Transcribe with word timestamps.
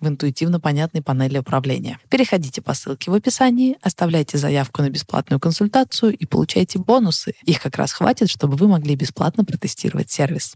в 0.00 0.08
интуитивно 0.08 0.60
понятной 0.60 1.02
панели 1.02 1.38
управления. 1.38 1.98
Переходите 2.10 2.60
по 2.60 2.74
ссылке 2.74 3.10
в 3.10 3.14
описании, 3.14 3.78
оставляйте 3.82 4.38
заявку 4.38 4.82
на 4.82 4.90
бесплатную 4.90 5.40
консультацию 5.40 6.12
и 6.12 6.26
получайте 6.26 6.78
бонусы. 6.78 7.34
Их 7.44 7.60
как 7.62 7.76
раз 7.76 7.92
хватит, 7.92 8.28
чтобы 8.28 8.56
вы 8.56 8.68
могли 8.68 8.94
бесплатно 8.94 9.44
протестировать 9.44 10.10
сервис. 10.10 10.54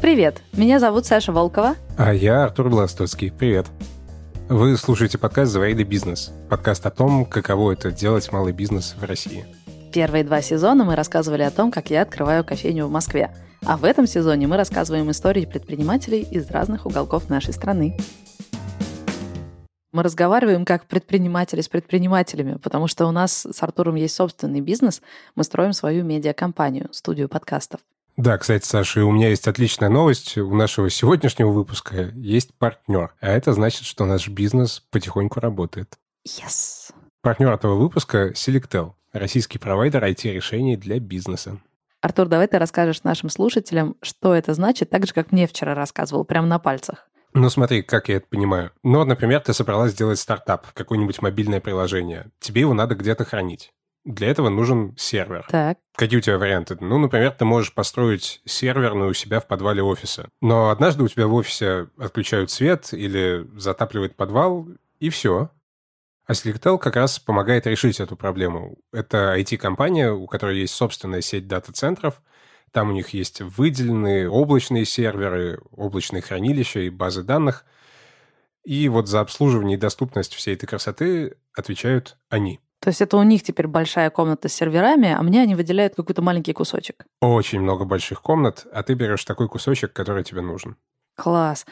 Привет, 0.00 0.42
меня 0.52 0.78
зовут 0.78 1.06
Саша 1.06 1.32
Волкова. 1.32 1.76
А 1.96 2.12
я 2.12 2.44
Артур 2.44 2.68
Бластоцкий. 2.68 3.32
Привет. 3.32 3.66
Вы 4.48 4.76
слушаете 4.76 5.18
подкаст 5.18 5.50
«Заварили 5.50 5.82
бизнес». 5.82 6.30
Подкаст 6.48 6.86
о 6.86 6.90
том, 6.90 7.24
каково 7.24 7.72
это 7.72 7.90
делать 7.90 8.30
малый 8.30 8.52
бизнес 8.52 8.94
в 8.96 9.02
России. 9.02 9.44
Первые 9.92 10.22
два 10.22 10.42
сезона 10.42 10.84
мы 10.84 10.94
рассказывали 10.94 11.42
о 11.42 11.50
том, 11.50 11.72
как 11.72 11.90
я 11.90 12.02
открываю 12.02 12.44
кофейню 12.44 12.86
в 12.86 12.90
Москве– 12.90 13.34
а 13.64 13.76
в 13.76 13.84
этом 13.84 14.06
сезоне 14.06 14.46
мы 14.46 14.56
рассказываем 14.56 15.10
истории 15.10 15.44
предпринимателей 15.44 16.22
из 16.22 16.50
разных 16.50 16.86
уголков 16.86 17.28
нашей 17.28 17.54
страны. 17.54 17.96
Мы 19.92 20.02
разговариваем 20.02 20.64
как 20.64 20.86
предприниматели 20.86 21.62
с 21.62 21.68
предпринимателями, 21.68 22.58
потому 22.62 22.86
что 22.86 23.06
у 23.06 23.12
нас 23.12 23.46
с 23.46 23.62
Артуром 23.62 23.94
есть 23.94 24.14
собственный 24.14 24.60
бизнес. 24.60 25.00
Мы 25.34 25.44
строим 25.44 25.72
свою 25.72 26.04
медиакомпанию, 26.04 26.88
студию 26.92 27.28
подкастов. 27.28 27.80
Да, 28.16 28.38
кстати, 28.38 28.66
Саша, 28.66 29.04
у 29.04 29.10
меня 29.10 29.28
есть 29.28 29.46
отличная 29.46 29.88
новость. 29.88 30.38
У 30.38 30.54
нашего 30.54 30.90
сегодняшнего 30.90 31.50
выпуска 31.50 32.10
есть 32.14 32.54
партнер. 32.54 33.14
А 33.20 33.28
это 33.28 33.52
значит, 33.52 33.84
что 33.84 34.04
наш 34.06 34.28
бизнес 34.28 34.82
потихоньку 34.90 35.40
работает. 35.40 35.96
Yes. 36.26 36.92
Партнер 37.22 37.52
этого 37.52 37.74
выпуска– 37.74 38.30
Selectel, 38.34 38.92
российский 39.12 39.58
провайдер 39.58 40.04
IT-решений 40.04 40.76
для 40.76 40.98
бизнеса. 40.98 41.58
Артур, 42.06 42.28
давай 42.28 42.46
ты 42.46 42.60
расскажешь 42.60 43.02
нашим 43.02 43.28
слушателям, 43.28 43.96
что 44.00 44.32
это 44.32 44.54
значит, 44.54 44.90
так 44.90 45.08
же, 45.08 45.12
как 45.12 45.32
мне 45.32 45.48
вчера 45.48 45.74
рассказывал, 45.74 46.24
прямо 46.24 46.46
на 46.46 46.60
пальцах. 46.60 47.08
Ну 47.34 47.50
смотри, 47.50 47.82
как 47.82 48.08
я 48.08 48.18
это 48.18 48.28
понимаю. 48.28 48.70
Ну, 48.84 49.04
например, 49.04 49.40
ты 49.40 49.52
собралась 49.52 49.90
сделать 49.90 50.20
стартап, 50.20 50.68
какое-нибудь 50.72 51.20
мобильное 51.20 51.60
приложение. 51.60 52.30
Тебе 52.38 52.60
его 52.60 52.74
надо 52.74 52.94
где-то 52.94 53.24
хранить. 53.24 53.72
Для 54.04 54.28
этого 54.28 54.50
нужен 54.50 54.94
сервер. 54.96 55.46
Так. 55.50 55.78
Какие 55.96 56.18
у 56.18 56.22
тебя 56.22 56.38
варианты? 56.38 56.76
Ну, 56.78 56.96
например, 56.98 57.32
ты 57.32 57.44
можешь 57.44 57.74
построить 57.74 58.40
серверную 58.44 59.10
у 59.10 59.12
себя 59.12 59.40
в 59.40 59.48
подвале 59.48 59.82
офиса. 59.82 60.28
Но 60.40 60.70
однажды 60.70 61.02
у 61.02 61.08
тебя 61.08 61.26
в 61.26 61.34
офисе 61.34 61.88
отключают 61.98 62.52
свет 62.52 62.92
или 62.92 63.48
затапливает 63.58 64.14
подвал, 64.14 64.68
и 65.00 65.10
все. 65.10 65.50
А 66.26 66.32
Selectel 66.32 66.78
как 66.78 66.96
раз 66.96 67.20
помогает 67.20 67.66
решить 67.66 68.00
эту 68.00 68.16
проблему. 68.16 68.76
Это 68.92 69.36
IT-компания, 69.38 70.12
у 70.12 70.26
которой 70.26 70.58
есть 70.58 70.74
собственная 70.74 71.20
сеть 71.20 71.46
дата-центров. 71.46 72.20
Там 72.72 72.90
у 72.90 72.92
них 72.92 73.10
есть 73.10 73.40
выделенные 73.40 74.28
облачные 74.28 74.84
серверы, 74.84 75.60
облачные 75.70 76.22
хранилища 76.22 76.80
и 76.80 76.90
базы 76.90 77.22
данных. 77.22 77.64
И 78.64 78.88
вот 78.88 79.06
за 79.06 79.20
обслуживание 79.20 79.76
и 79.76 79.80
доступность 79.80 80.34
всей 80.34 80.54
этой 80.54 80.66
красоты 80.66 81.36
отвечают 81.54 82.18
они. 82.28 82.58
То 82.80 82.88
есть 82.88 83.00
это 83.00 83.16
у 83.16 83.22
них 83.22 83.44
теперь 83.44 83.68
большая 83.68 84.10
комната 84.10 84.48
с 84.48 84.52
серверами, 84.52 85.12
а 85.12 85.22
мне 85.22 85.42
они 85.42 85.54
выделяют 85.54 85.94
какой-то 85.94 86.22
маленький 86.22 86.52
кусочек. 86.52 87.06
Очень 87.20 87.60
много 87.60 87.84
больших 87.84 88.20
комнат, 88.20 88.66
а 88.72 88.82
ты 88.82 88.94
берешь 88.94 89.24
такой 89.24 89.48
кусочек, 89.48 89.92
который 89.92 90.24
тебе 90.24 90.40
нужен. 90.40 90.76
Класс. 91.16 91.64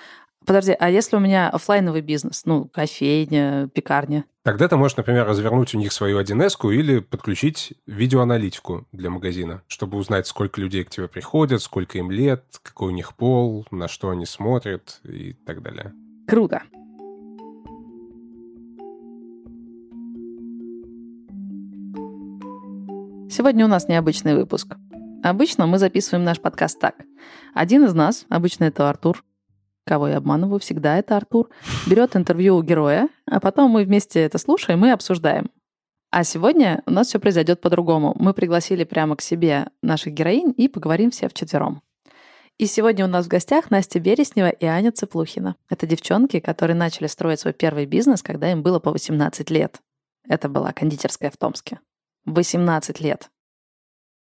Подожди, 0.46 0.76
а 0.78 0.90
если 0.90 1.16
у 1.16 1.20
меня 1.20 1.48
офлайновый 1.48 2.02
бизнес, 2.02 2.42
ну, 2.44 2.66
кофейня, 2.66 3.68
пекарня? 3.68 4.26
Тогда 4.42 4.68
ты 4.68 4.76
можешь, 4.76 4.96
например, 4.96 5.26
развернуть 5.26 5.74
у 5.74 5.78
них 5.78 5.90
свою 5.90 6.20
1С 6.20 6.70
или 6.70 6.98
подключить 6.98 7.72
видеоаналитику 7.86 8.86
для 8.92 9.08
магазина, 9.08 9.62
чтобы 9.68 9.96
узнать, 9.96 10.26
сколько 10.26 10.60
людей 10.60 10.84
к 10.84 10.90
тебе 10.90 11.08
приходят, 11.08 11.62
сколько 11.62 11.96
им 11.96 12.10
лет, 12.10 12.44
какой 12.62 12.88
у 12.88 12.94
них 12.94 13.14
пол, 13.14 13.66
на 13.70 13.88
что 13.88 14.10
они 14.10 14.26
смотрят 14.26 15.00
и 15.04 15.32
так 15.32 15.62
далее. 15.62 15.94
Круто. 16.28 16.62
Сегодня 23.30 23.64
у 23.64 23.68
нас 23.68 23.88
необычный 23.88 24.34
выпуск. 24.34 24.76
Обычно 25.22 25.66
мы 25.66 25.78
записываем 25.78 26.24
наш 26.24 26.38
подкаст 26.38 26.78
так. 26.78 26.96
Один 27.54 27.84
из 27.84 27.94
нас, 27.94 28.26
обычно 28.28 28.64
это 28.64 28.90
Артур, 28.90 29.24
кого 29.84 30.08
я 30.08 30.16
обманываю 30.18 30.60
всегда, 30.60 30.96
это 30.96 31.16
Артур, 31.16 31.48
берет 31.86 32.16
интервью 32.16 32.56
у 32.56 32.62
героя, 32.62 33.08
а 33.26 33.40
потом 33.40 33.70
мы 33.70 33.84
вместе 33.84 34.20
это 34.20 34.38
слушаем 34.38 34.84
и 34.84 34.90
обсуждаем. 34.90 35.50
А 36.10 36.22
сегодня 36.22 36.82
у 36.86 36.92
нас 36.92 37.08
все 37.08 37.18
произойдет 37.18 37.60
по-другому. 37.60 38.14
Мы 38.18 38.34
пригласили 38.34 38.84
прямо 38.84 39.16
к 39.16 39.20
себе 39.20 39.66
наших 39.82 40.12
героинь 40.12 40.54
и 40.56 40.68
поговорим 40.68 41.10
все 41.10 41.28
вчетвером. 41.28 41.82
И 42.56 42.66
сегодня 42.66 43.04
у 43.04 43.08
нас 43.08 43.26
в 43.26 43.28
гостях 43.28 43.72
Настя 43.72 43.98
Береснева 43.98 44.48
и 44.48 44.64
Аня 44.64 44.92
Цыплухина. 44.92 45.56
Это 45.68 45.88
девчонки, 45.88 46.38
которые 46.38 46.76
начали 46.76 47.08
строить 47.08 47.40
свой 47.40 47.52
первый 47.52 47.86
бизнес, 47.86 48.22
когда 48.22 48.52
им 48.52 48.62
было 48.62 48.78
по 48.78 48.92
18 48.92 49.50
лет. 49.50 49.80
Это 50.28 50.48
была 50.48 50.72
кондитерская 50.72 51.32
в 51.32 51.36
Томске. 51.36 51.80
18 52.26 53.00
лет. 53.00 53.28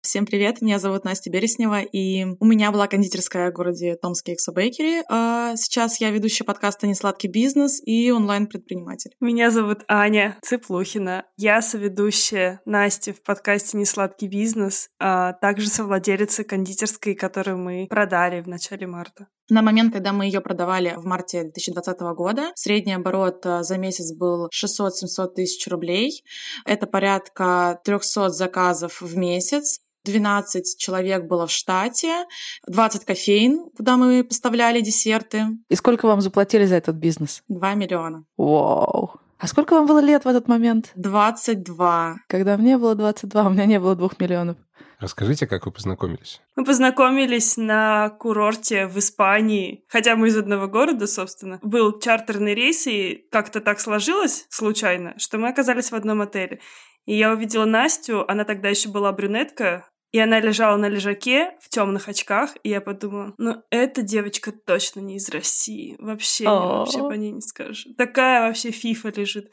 Всем 0.07 0.25
привет, 0.25 0.62
меня 0.62 0.79
зовут 0.79 1.03
Настя 1.03 1.29
Береснева, 1.29 1.81
и 1.81 2.23
у 2.40 2.45
меня 2.45 2.72
была 2.72 2.88
кондитерская 2.88 3.51
в 3.51 3.53
городе 3.53 3.97
Томский 3.97 4.35
Эксо 4.35 4.53
Бейкери. 4.53 5.03
А 5.09 5.57
сейчас 5.57 6.00
я 6.00 6.12
ведущая 6.12 6.45
подкаста 6.45 6.88
«Несладкий 6.88 7.29
бизнес» 7.29 7.81
и 7.85 8.09
онлайн-предприниматель. 8.09 9.12
Меня 9.19 9.51
зовут 9.51 9.79
Аня 9.90 10.38
Цыплухина. 10.44 11.25
Я 11.35 11.62
соведущая 11.62 12.62
Насти 12.63 13.12
в 13.12 13.22
подкасте 13.22 13.78
«Несладкий 13.78 14.29
бизнес», 14.29 14.88
а 14.97 15.34
также 15.34 15.68
совладелица 15.68 16.45
кондитерской, 16.45 17.13
которую 17.13 17.57
мы 17.57 17.88
продали 17.89 18.39
в 18.39 18.47
начале 18.47 18.88
марта. 18.88 19.28
На 19.50 19.62
момент, 19.62 19.91
когда 19.91 20.13
мы 20.13 20.24
ее 20.24 20.39
продавали 20.39 20.94
в 20.95 21.03
марте 21.03 21.41
2020 21.44 22.00
года, 22.16 22.51
средний 22.56 22.94
оборот 22.94 23.45
э, 23.45 23.62
за 23.63 23.78
месяц 23.78 24.13
был 24.13 24.47
600-700 24.47 25.34
тысяч 25.35 25.68
рублей. 25.68 26.24
Это 26.66 26.88
порядка 26.88 27.81
300 27.84 28.29
заказов 28.29 29.01
в 29.01 29.18
месяц. 29.18 29.81
12 30.07 30.78
человек 30.79 31.25
было 31.25 31.45
в 31.45 31.51
штате, 31.51 32.25
20 32.68 33.06
кофеин, 33.06 33.69
куда 33.75 33.97
мы 33.97 34.23
поставляли 34.23 34.81
десерты. 34.81 35.47
И 35.69 35.75
сколько 35.75 36.07
вам 36.07 36.22
заплатили 36.22 36.66
за 36.66 36.75
этот 36.75 36.95
бизнес? 36.95 37.44
2 37.50 37.73
миллиона. 37.75 38.23
Вау. 38.38 39.19
А 39.40 39.47
сколько 39.47 39.73
вам 39.75 39.85
было 39.85 40.00
лет 40.00 40.25
в 40.25 40.28
этот 40.28 40.47
момент? 40.47 40.91
22. 40.95 42.16
Когда 42.28 42.57
мне 42.57 42.78
было 42.78 42.95
22, 42.95 43.44
у 43.44 43.50
меня 43.51 43.66
не 43.66 43.79
было 43.79 43.95
двух 43.95 44.19
миллионов. 44.19 44.57
Расскажите, 45.00 45.45
как 45.45 45.68
вы 45.68 45.72
познакомились? 45.72 46.41
Мы 46.56 46.66
познакомились 46.66 47.56
на 47.56 48.09
курорте 48.09 48.88
в 48.88 48.97
Испании, 48.97 49.84
хотя 49.88 50.15
мы 50.15 50.30
из 50.30 50.38
одного 50.38 50.68
города, 50.68 51.06
собственно. 51.06 51.59
Был 51.62 52.00
чартерный 52.00 52.56
рейс, 52.56 52.88
и 52.88 53.27
как-то 53.31 53.62
так 53.62 53.80
сложилось 53.80 54.48
случайно, 54.50 55.13
что 55.18 55.38
мы 55.38 55.50
оказались 55.50 55.92
в 55.92 55.95
одном 55.95 56.21
отеле. 56.21 56.62
И 57.06 57.15
я 57.15 57.31
увидела 57.31 57.65
Настю, 57.65 58.30
она 58.30 58.44
тогда 58.44 58.69
еще 58.69 58.89
была 58.89 59.12
брюнетка, 59.12 59.88
и 60.18 60.19
она 60.19 60.40
лежала 60.40 60.78
на 60.78 60.90
лежаке 60.90 61.52
в 61.62 61.69
темных 61.69 62.10
очках, 62.10 62.58
и 62.64 62.69
я 62.69 62.81
подумала, 62.81 63.36
ну 63.38 63.62
эта 63.69 64.02
девочка 64.02 64.52
точно 64.52 65.00
не 65.00 65.18
из 65.18 65.30
России. 65.30 65.96
Вообще, 66.00 66.46
вообще 66.46 66.98
по 66.98 67.12
ней 67.12 67.30
не 67.30 67.42
скажешь. 67.42 67.88
Такая 68.00 68.48
вообще 68.48 68.72
фифа 68.72 69.10
лежит. 69.10 69.52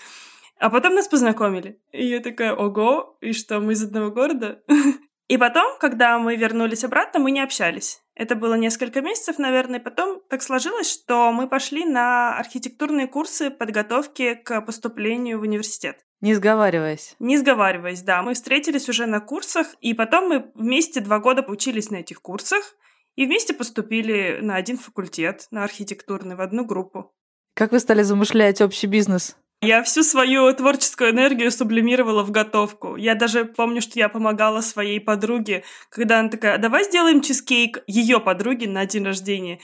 А 0.58 0.70
потом 0.70 0.94
нас 0.94 1.06
познакомили. 1.06 1.78
И 1.92 2.06
я 2.06 2.20
такая, 2.20 2.54
ого, 2.54 3.18
и 3.20 3.34
что, 3.34 3.60
мы 3.60 3.74
из 3.74 3.82
одного 3.82 4.10
города? 4.10 4.62
И 5.28 5.38
потом, 5.38 5.78
когда 5.78 6.18
мы 6.18 6.36
вернулись 6.36 6.84
обратно, 6.84 7.18
мы 7.20 7.30
не 7.30 7.40
общались. 7.40 8.02
Это 8.14 8.36
было 8.36 8.54
несколько 8.54 9.00
месяцев, 9.00 9.38
наверное, 9.38 9.80
и 9.80 9.82
потом 9.82 10.20
так 10.28 10.42
сложилось, 10.42 10.90
что 10.90 11.32
мы 11.32 11.48
пошли 11.48 11.84
на 11.84 12.38
архитектурные 12.38 13.08
курсы 13.08 13.50
подготовки 13.50 14.34
к 14.34 14.60
поступлению 14.60 15.38
в 15.38 15.42
университет. 15.42 16.04
Не 16.20 16.34
сговариваясь. 16.34 17.16
Не 17.18 17.38
сговариваясь, 17.38 18.02
да. 18.02 18.22
Мы 18.22 18.34
встретились 18.34 18.88
уже 18.88 19.06
на 19.06 19.20
курсах, 19.20 19.66
и 19.80 19.94
потом 19.94 20.28
мы 20.28 20.50
вместе 20.54 21.00
два 21.00 21.18
года 21.18 21.42
учились 21.42 21.90
на 21.90 21.96
этих 21.96 22.20
курсах. 22.22 22.76
И 23.16 23.26
вместе 23.26 23.54
поступили 23.54 24.40
на 24.42 24.56
один 24.56 24.76
факультет, 24.76 25.46
на 25.50 25.64
архитектурный, 25.64 26.34
в 26.34 26.40
одну 26.40 26.64
группу. 26.64 27.14
Как 27.54 27.70
вы 27.70 27.78
стали 27.78 28.02
замышлять 28.02 28.60
общий 28.60 28.88
бизнес? 28.88 29.36
Я 29.64 29.82
всю 29.82 30.02
свою 30.02 30.52
творческую 30.52 31.10
энергию 31.10 31.50
сублимировала 31.50 32.22
в 32.22 32.30
готовку. 32.30 32.96
Я 32.96 33.14
даже 33.14 33.44
помню, 33.46 33.80
что 33.80 33.98
я 33.98 34.08
помогала 34.08 34.60
своей 34.60 35.00
подруге, 35.00 35.64
когда 35.88 36.20
она 36.20 36.28
такая, 36.28 36.58
давай 36.58 36.84
сделаем 36.84 37.22
чизкейк 37.22 37.82
ее 37.86 38.20
подруге 38.20 38.68
на 38.68 38.84
день 38.84 39.04
рождения. 39.04 39.60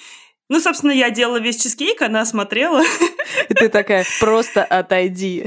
Ну, 0.49 0.58
собственно, 0.58 0.91
я 0.91 1.11
делала 1.11 1.38
весь 1.38 1.62
чизкейк, 1.62 2.02
она 2.02 2.25
смотрела. 2.25 2.82
И 3.49 3.55
ты 3.55 3.69
такая, 3.69 4.05
просто 4.19 4.64
отойди. 4.64 5.44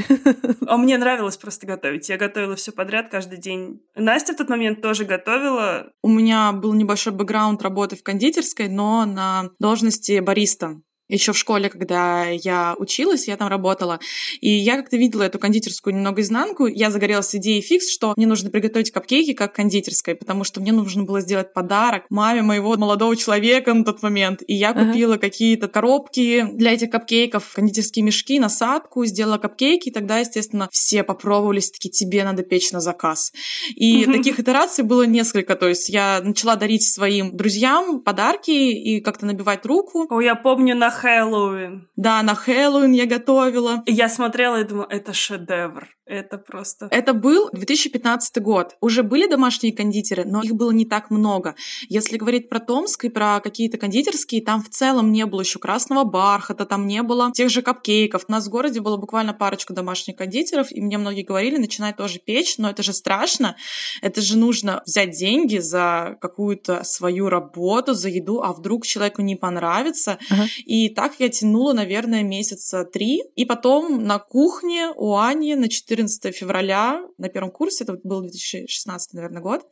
А 0.66 0.78
мне 0.78 0.98
нравилось 0.98 1.36
просто 1.36 1.68
готовить. 1.68 2.08
Я 2.08 2.18
готовила 2.18 2.56
все 2.56 2.72
подряд 2.72 3.10
каждый 3.10 3.38
день. 3.38 3.82
Настя 3.96 4.34
в 4.34 4.38
тот 4.38 4.50
момент 4.50 4.82
тоже 4.82 5.04
готовила. 5.04 5.92
У 6.04 6.08
меня 6.08 6.54
был 6.54 6.74
небольшой 6.74 7.12
бэкграунд 7.12 7.62
работы 7.62 7.98
в 7.98 8.04
кондитерской, 8.04 8.70
но 8.70 9.06
на 9.06 9.50
должности 9.60 10.20
бариста 10.20 10.78
еще 11.10 11.34
в 11.34 11.38
школе, 11.38 11.70
когда 11.70 12.26
я 12.26 12.76
училась, 12.78 13.28
я 13.28 13.38
там 13.38 13.48
работала, 13.48 14.00
и 14.40 14.50
я 14.50 14.78
как-то 14.78 14.98
видела 14.98 15.24
эту 15.24 15.40
кондитерскую 15.40 15.94
немного 15.94 16.22
изнанку, 16.22 16.66
я 16.68 16.92
загорелась 16.92 17.36
идеей 17.36 17.62
фикс, 17.62 17.90
что 17.90 18.14
мне 18.16 18.26
нужно 18.26 18.50
приготовить 18.50 18.92
капкейки 18.92 19.34
как 19.34 19.54
кондитерской, 19.54 20.16
потому 20.16 20.44
что 20.44 20.62
мне 20.62 20.72
нужно 20.72 21.04
было 21.04 21.22
сделать 21.22 21.54
подарок 21.54 22.06
маме 22.10 22.42
моего 22.42 22.78
молодого 22.78 23.16
человека 23.16 23.74
на 23.74 23.84
тот 23.84 24.02
момент, 24.02 24.42
и 24.48 24.54
я 24.54 24.74
купила 24.74 25.16
uh-huh. 25.16 25.20
какие-то 25.20 25.68
коробки 25.68 26.48
для 26.54 26.74
этих 26.74 26.90
капкейков, 26.90 27.52
кондитерские 27.54 28.04
мешки, 28.04 28.40
насадку, 28.40 29.06
сделала 29.06 29.38
капкейки, 29.38 29.90
и 29.90 29.92
тогда, 29.92 30.20
естественно, 30.20 30.70
все 30.72 31.04
попробовались, 31.04 31.72
такие, 31.72 31.92
тебе 31.92 32.24
надо 32.24 32.44
печь 32.44 32.72
на 32.72 32.80
заказ. 32.80 33.34
И 33.76 34.06
таких 34.06 34.40
итераций 34.40 34.84
было 34.84 35.04
несколько, 35.04 35.56
то 35.56 35.68
есть 35.68 35.90
я 35.90 36.22
начала 36.24 36.56
дарить 36.56 36.84
своим 36.84 37.36
друзьям 37.36 38.02
подарки 38.02 38.52
и 38.52 39.02
как-то 39.02 39.26
набивать 39.26 39.66
руку. 39.66 40.08
О, 40.10 40.22
я 40.22 40.36
помню 40.36 40.76
на 40.76 40.90
Хэллоуин. 41.04 41.90
Да, 41.98 42.24
на 42.24 42.34
Хэллоуин 42.34 42.94
я 42.94 43.06
готовила. 43.06 43.84
И 43.86 43.92
я 43.92 44.08
смотрела 44.08 44.62
и 44.62 44.64
думала, 44.64 44.88
это 44.90 45.14
шедевр. 45.14 45.88
Это 46.06 46.38
просто... 46.38 46.90
Это 46.92 47.14
был 47.14 47.50
2015 47.54 48.42
год. 48.42 48.76
Уже 48.82 49.04
были 49.04 49.26
домашние 49.26 49.74
кондитеры, 49.74 50.26
но 50.26 50.42
их 50.42 50.54
было 50.54 50.72
не 50.72 50.86
так 50.86 51.10
много. 51.10 51.56
Если 51.88 52.18
говорить 52.18 52.50
про 52.50 52.60
Томск 52.60 53.06
и 53.06 53.10
про 53.10 53.40
какие-то 53.40 53.78
кондитерские, 53.78 54.42
там 54.42 54.62
в 54.62 54.70
целом 54.70 55.14
не 55.14 55.26
было 55.26 55.42
еще 55.42 55.60
красного 55.60 56.04
бархата, 56.04 56.66
там 56.66 56.88
не 56.88 57.02
было 57.04 57.32
тех 57.34 57.50
же 57.50 57.62
капкейков. 57.62 58.26
У 58.28 58.32
нас 58.32 58.48
в 58.48 58.50
городе 58.50 58.82
было 58.82 58.98
буквально 58.98 59.34
парочка 59.34 59.74
домашних 59.74 60.18
кондитеров, 60.18 60.72
и 60.72 60.82
мне 60.82 60.98
многие 60.98 61.24
говорили, 61.24 61.58
начинай 61.58 61.94
тоже 61.94 62.20
печь, 62.20 62.58
но 62.58 62.70
это 62.70 62.84
же 62.84 62.92
страшно. 62.92 63.56
Это 64.02 64.22
же 64.22 64.38
нужно 64.38 64.84
взять 64.86 65.12
деньги 65.12 65.60
за 65.60 66.18
какую-то 66.20 66.84
свою 66.84 67.30
работу, 67.30 67.94
за 67.94 68.10
еду, 68.10 68.42
а 68.42 68.52
вдруг 68.52 68.86
человеку 68.86 69.22
не 69.22 69.38
понравится. 69.38 70.18
Uh-huh. 70.30 70.48
И 70.66 70.83
так 70.90 71.14
я 71.20 71.30
тянула, 71.30 71.74
наверное, 71.74 72.24
месяца 72.24 72.86
три. 72.86 73.22
И 73.36 73.46
потом 73.46 74.04
на 74.04 74.20
кухне 74.20 74.92
у 74.96 75.16
Ани 75.16 75.56
на 75.56 75.70
4 75.70 76.04
14 76.04 76.36
февраля 76.36 77.02
на 77.18 77.30
первом 77.30 77.52
курсе, 77.52 77.84
это 77.84 77.98
был 78.04 78.22
2016, 78.22 79.14
наверное, 79.14 79.42
год, 79.42 79.66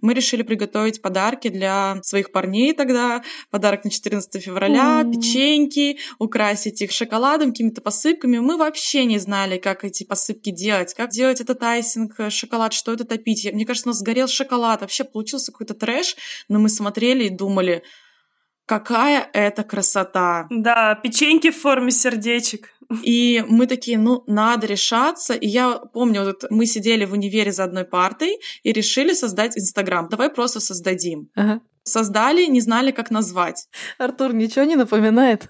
мы 0.00 0.14
решили 0.14 0.42
приготовить 0.42 1.02
подарки 1.02 1.48
для 1.48 1.98
своих 2.02 2.32
парней 2.32 2.72
тогда. 2.74 3.22
Подарок 3.50 3.84
на 3.84 3.90
14 3.90 4.42
февраля, 4.42 5.02
mm. 5.02 5.12
печеньки, 5.12 5.98
украсить 6.18 6.82
их 6.82 6.92
шоколадом, 6.92 7.50
какими-то 7.50 7.80
посыпками. 7.80 8.38
Мы 8.38 8.56
вообще 8.56 9.04
не 9.04 9.18
знали, 9.18 9.58
как 9.58 9.84
эти 9.84 10.04
посыпки 10.04 10.50
делать, 10.50 10.94
как 10.94 11.10
делать 11.10 11.40
этот 11.40 11.62
айсинг, 11.62 12.18
э, 12.18 12.30
шоколад, 12.30 12.72
что 12.72 12.92
это 12.92 13.04
топить. 13.04 13.50
Мне 13.52 13.64
кажется, 13.64 13.88
у 13.88 13.90
нас 13.90 13.98
сгорел 13.98 14.28
шоколад. 14.28 14.80
Вообще 14.80 15.04
получился 15.04 15.52
какой-то 15.52 15.74
трэш, 15.74 16.16
но 16.48 16.58
мы 16.58 16.68
смотрели 16.68 17.24
и 17.24 17.30
думали, 17.30 17.82
какая 18.66 19.28
это 19.32 19.62
красота. 19.64 20.46
Да, 20.50 20.94
печеньки 20.94 21.50
в 21.50 21.60
форме 21.60 21.90
сердечек. 21.90 22.70
И 23.02 23.44
мы 23.48 23.66
такие, 23.66 23.98
ну, 23.98 24.24
надо 24.26 24.66
решаться. 24.66 25.34
И 25.34 25.46
я 25.46 25.78
помню, 25.92 26.24
вот 26.24 26.44
мы 26.50 26.66
сидели 26.66 27.04
в 27.04 27.12
универе 27.12 27.52
за 27.52 27.64
одной 27.64 27.84
партой 27.84 28.38
и 28.62 28.72
решили 28.72 29.14
создать 29.14 29.56
Инстаграм. 29.56 30.08
Давай 30.08 30.30
просто 30.30 30.60
создадим. 30.60 31.28
Ага. 31.34 31.60
Создали, 31.86 32.46
не 32.46 32.62
знали, 32.62 32.92
как 32.92 33.10
назвать. 33.10 33.68
Артур, 33.98 34.32
ничего 34.32 34.64
не 34.64 34.74
напоминает? 34.74 35.48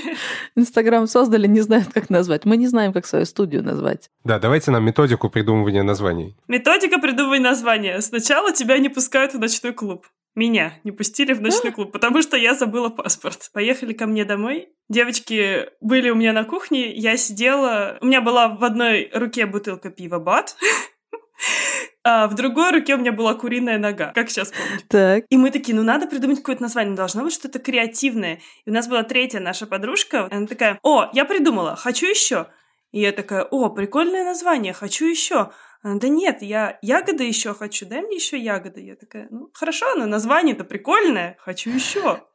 Инстаграм 0.56 1.06
создали, 1.06 1.46
не 1.46 1.60
знают, 1.60 1.92
как 1.92 2.08
назвать. 2.08 2.46
Мы 2.46 2.56
не 2.56 2.68
знаем, 2.68 2.94
как 2.94 3.04
свою 3.04 3.26
студию 3.26 3.62
назвать. 3.62 4.08
Да, 4.24 4.38
давайте 4.38 4.70
нам 4.70 4.82
методику 4.82 5.28
придумывания 5.28 5.82
названий. 5.82 6.36
Методика 6.48 6.98
придумывания 6.98 7.50
названия. 7.50 8.00
Сначала 8.00 8.50
тебя 8.52 8.78
не 8.78 8.88
пускают 8.88 9.34
в 9.34 9.38
ночной 9.38 9.74
клуб. 9.74 10.06
Меня 10.34 10.80
не 10.82 10.90
пустили 10.90 11.32
в 11.32 11.40
ночной 11.40 11.72
клуб, 11.72 11.92
потому 11.92 12.20
что 12.20 12.36
я 12.36 12.54
забыла 12.54 12.88
паспорт. 12.88 13.50
Поехали 13.52 13.92
ко 13.92 14.06
мне 14.06 14.24
домой. 14.24 14.68
Девочки 14.88 15.68
были 15.80 16.10
у 16.10 16.16
меня 16.16 16.32
на 16.32 16.44
кухне, 16.44 16.92
я 16.92 17.16
сидела... 17.16 17.98
У 18.00 18.06
меня 18.06 18.20
была 18.20 18.48
в 18.48 18.64
одной 18.64 19.10
руке 19.14 19.46
бутылка 19.46 19.90
пива 19.90 20.18
«Бат», 20.18 20.56
а 22.04 22.26
в 22.26 22.34
другой 22.34 22.72
руке 22.72 22.96
у 22.96 22.98
меня 22.98 23.12
была 23.12 23.34
куриная 23.34 23.78
нога, 23.78 24.12
как 24.12 24.28
сейчас 24.28 24.50
помню. 24.50 24.80
Так. 24.88 25.24
И 25.30 25.36
мы 25.36 25.50
такие, 25.50 25.74
ну 25.74 25.82
надо 25.82 26.06
придумать 26.06 26.38
какое-то 26.38 26.62
название, 26.62 26.96
должно 26.96 27.22
быть 27.22 27.32
что-то 27.32 27.60
креативное. 27.60 28.40
И 28.64 28.70
у 28.70 28.72
нас 28.72 28.88
была 28.88 29.04
третья 29.04 29.40
наша 29.40 29.66
подружка, 29.66 30.28
она 30.30 30.46
такая, 30.46 30.78
о, 30.82 31.08
я 31.12 31.24
придумала, 31.24 31.76
хочу 31.76 32.06
еще. 32.06 32.48
И 32.90 33.00
я 33.00 33.12
такая, 33.12 33.44
о, 33.44 33.70
прикольное 33.70 34.24
название, 34.24 34.72
хочу 34.72 35.06
еще. 35.06 35.50
Она, 35.84 36.00
да 36.00 36.08
нет, 36.08 36.40
я 36.40 36.78
ягоды 36.80 37.24
еще 37.24 37.52
хочу, 37.52 37.84
дай 37.84 38.00
мне 38.00 38.16
еще 38.16 38.38
ягоды. 38.38 38.80
Я 38.80 38.96
такая, 38.96 39.28
ну 39.30 39.50
хорошо, 39.52 39.94
но 39.94 40.06
название-то 40.06 40.64
прикольное, 40.64 41.36
хочу 41.38 41.70
еще. 41.70 42.26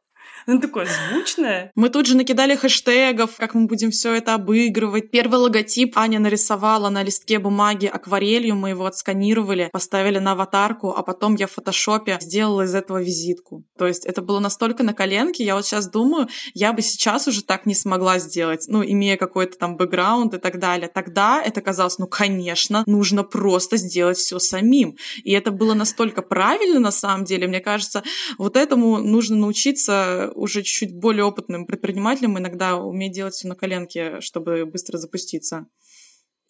Оно 0.46 0.60
такое 0.60 0.86
звучное. 0.86 1.70
Мы 1.74 1.88
тут 1.88 2.06
же 2.06 2.16
накидали 2.16 2.54
хэштегов, 2.54 3.36
как 3.36 3.54
мы 3.54 3.66
будем 3.66 3.90
все 3.90 4.14
это 4.14 4.34
обыгрывать. 4.34 5.10
Первый 5.10 5.38
логотип 5.38 5.96
Аня 5.96 6.18
нарисовала 6.18 6.88
на 6.88 7.02
листке 7.02 7.38
бумаги 7.38 7.86
акварелью, 7.86 8.56
мы 8.56 8.70
его 8.70 8.86
отсканировали, 8.86 9.68
поставили 9.72 10.18
на 10.18 10.32
аватарку, 10.32 10.90
а 10.90 11.02
потом 11.02 11.34
я 11.34 11.46
в 11.46 11.52
фотошопе 11.52 12.18
сделала 12.20 12.62
из 12.62 12.74
этого 12.74 13.02
визитку. 13.02 13.64
То 13.78 13.86
есть 13.86 14.06
это 14.06 14.22
было 14.22 14.40
настолько 14.40 14.82
на 14.82 14.94
коленке, 14.94 15.44
я 15.44 15.54
вот 15.54 15.66
сейчас 15.66 15.90
думаю, 15.90 16.28
я 16.54 16.72
бы 16.72 16.82
сейчас 16.82 17.28
уже 17.28 17.42
так 17.42 17.66
не 17.66 17.74
смогла 17.74 18.18
сделать, 18.18 18.66
ну, 18.68 18.82
имея 18.84 19.16
какой-то 19.16 19.58
там 19.58 19.76
бэкграунд 19.76 20.34
и 20.34 20.38
так 20.38 20.58
далее. 20.58 20.88
Тогда 20.92 21.42
это 21.42 21.60
казалось, 21.60 21.98
ну, 21.98 22.06
конечно, 22.06 22.84
нужно 22.86 23.24
просто 23.24 23.76
сделать 23.76 24.18
все 24.18 24.38
самим. 24.38 24.96
И 25.24 25.32
это 25.32 25.50
было 25.50 25.74
настолько 25.74 26.22
правильно 26.22 26.80
на 26.80 26.92
самом 26.92 27.24
деле. 27.24 27.46
Мне 27.46 27.60
кажется, 27.60 28.02
вот 28.38 28.56
этому 28.56 28.98
нужно 28.98 29.36
научиться 29.36 30.30
уже 30.40 30.62
чуть-чуть 30.62 30.96
более 30.96 31.24
опытным 31.24 31.66
предпринимателям 31.66 32.38
иногда 32.38 32.76
уметь 32.76 33.12
делать 33.12 33.34
все 33.34 33.46
на 33.46 33.54
коленке, 33.54 34.20
чтобы 34.20 34.64
быстро 34.64 34.96
запуститься. 34.96 35.66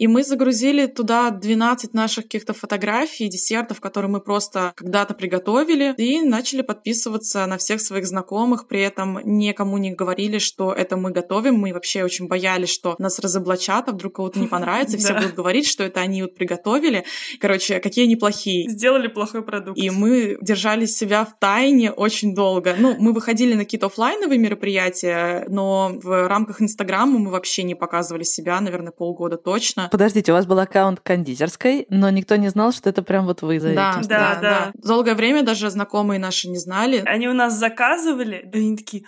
И 0.00 0.06
мы 0.06 0.24
загрузили 0.24 0.86
туда 0.86 1.30
12 1.30 1.92
наших 1.92 2.24
каких-то 2.24 2.54
фотографий, 2.54 3.28
десертов, 3.28 3.80
которые 3.80 4.10
мы 4.10 4.20
просто 4.22 4.72
когда-то 4.74 5.12
приготовили, 5.12 5.94
и 5.98 6.22
начали 6.22 6.62
подписываться 6.62 7.44
на 7.44 7.58
всех 7.58 7.82
своих 7.82 8.06
знакомых, 8.06 8.66
при 8.66 8.80
этом 8.80 9.20
никому 9.24 9.76
не 9.76 9.92
говорили, 9.92 10.38
что 10.38 10.72
это 10.72 10.96
мы 10.96 11.10
готовим. 11.10 11.56
Мы 11.56 11.74
вообще 11.74 12.02
очень 12.02 12.28
боялись, 12.28 12.70
что 12.70 12.96
нас 12.98 13.18
разоблачат, 13.18 13.90
а 13.90 13.92
вдруг 13.92 14.14
кого-то 14.14 14.40
не 14.40 14.46
понравится, 14.48 14.96
все 14.96 15.12
будут 15.12 15.34
говорить, 15.34 15.66
что 15.66 15.84
это 15.84 16.00
они 16.00 16.22
вот 16.22 16.34
приготовили. 16.34 17.04
Короче, 17.38 17.78
какие 17.78 18.06
они 18.06 18.16
плохие. 18.16 18.70
Сделали 18.70 19.08
плохой 19.08 19.42
продукт. 19.42 19.78
И 19.78 19.90
мы 19.90 20.38
держали 20.40 20.86
себя 20.86 21.26
в 21.26 21.38
тайне 21.38 21.92
очень 21.92 22.34
долго. 22.34 22.74
Ну, 22.78 22.96
мы 22.98 23.12
выходили 23.12 23.52
на 23.52 23.64
какие-то 23.64 23.88
офлайновые 23.88 24.38
мероприятия, 24.38 25.44
но 25.48 25.92
в 26.02 26.26
рамках 26.26 26.62
Инстаграма 26.62 27.18
мы 27.18 27.30
вообще 27.30 27.64
не 27.64 27.74
показывали 27.74 28.22
себя, 28.22 28.62
наверное, 28.62 28.92
полгода 28.92 29.36
точно. 29.36 29.89
Подождите, 29.90 30.32
у 30.32 30.34
вас 30.34 30.46
был 30.46 30.58
аккаунт 30.58 31.00
кондитерской, 31.00 31.86
но 31.90 32.10
никто 32.10 32.36
не 32.36 32.48
знал, 32.48 32.72
что 32.72 32.88
это 32.88 33.02
прям 33.02 33.26
вот 33.26 33.42
вы 33.42 33.60
за 33.60 33.74
да, 33.74 33.90
этим. 33.90 34.08
Да, 34.08 34.34
да, 34.34 34.40
да. 34.40 34.72
Долгое 34.74 35.14
время 35.14 35.42
даже 35.42 35.70
знакомые 35.70 36.18
наши 36.20 36.48
не 36.48 36.58
знали. 36.58 37.02
Они 37.06 37.28
у 37.28 37.34
нас 37.34 37.54
заказывали, 37.54 38.48
и 38.52 38.58
они 38.58 38.76
такие, 38.76 39.04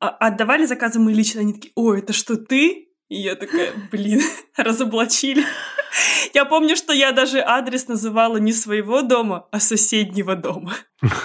«А, 0.00 0.08
отдавали 0.08 0.64
заказы 0.64 0.98
мы 0.98 1.12
лично, 1.12 1.42
они 1.42 1.54
такие, 1.54 1.72
о, 1.76 1.94
это 1.94 2.12
что, 2.12 2.36
ты? 2.36 2.88
И 3.08 3.20
я 3.20 3.36
такая, 3.36 3.72
блин, 3.90 4.20
разоблачили. 4.56 5.44
Я 6.34 6.46
помню, 6.46 6.74
что 6.76 6.94
я 6.94 7.12
даже 7.12 7.40
адрес 7.40 7.86
называла 7.86 8.38
не 8.38 8.54
своего 8.54 9.02
дома, 9.02 9.46
а 9.50 9.60
соседнего 9.60 10.34
дома. 10.34 10.72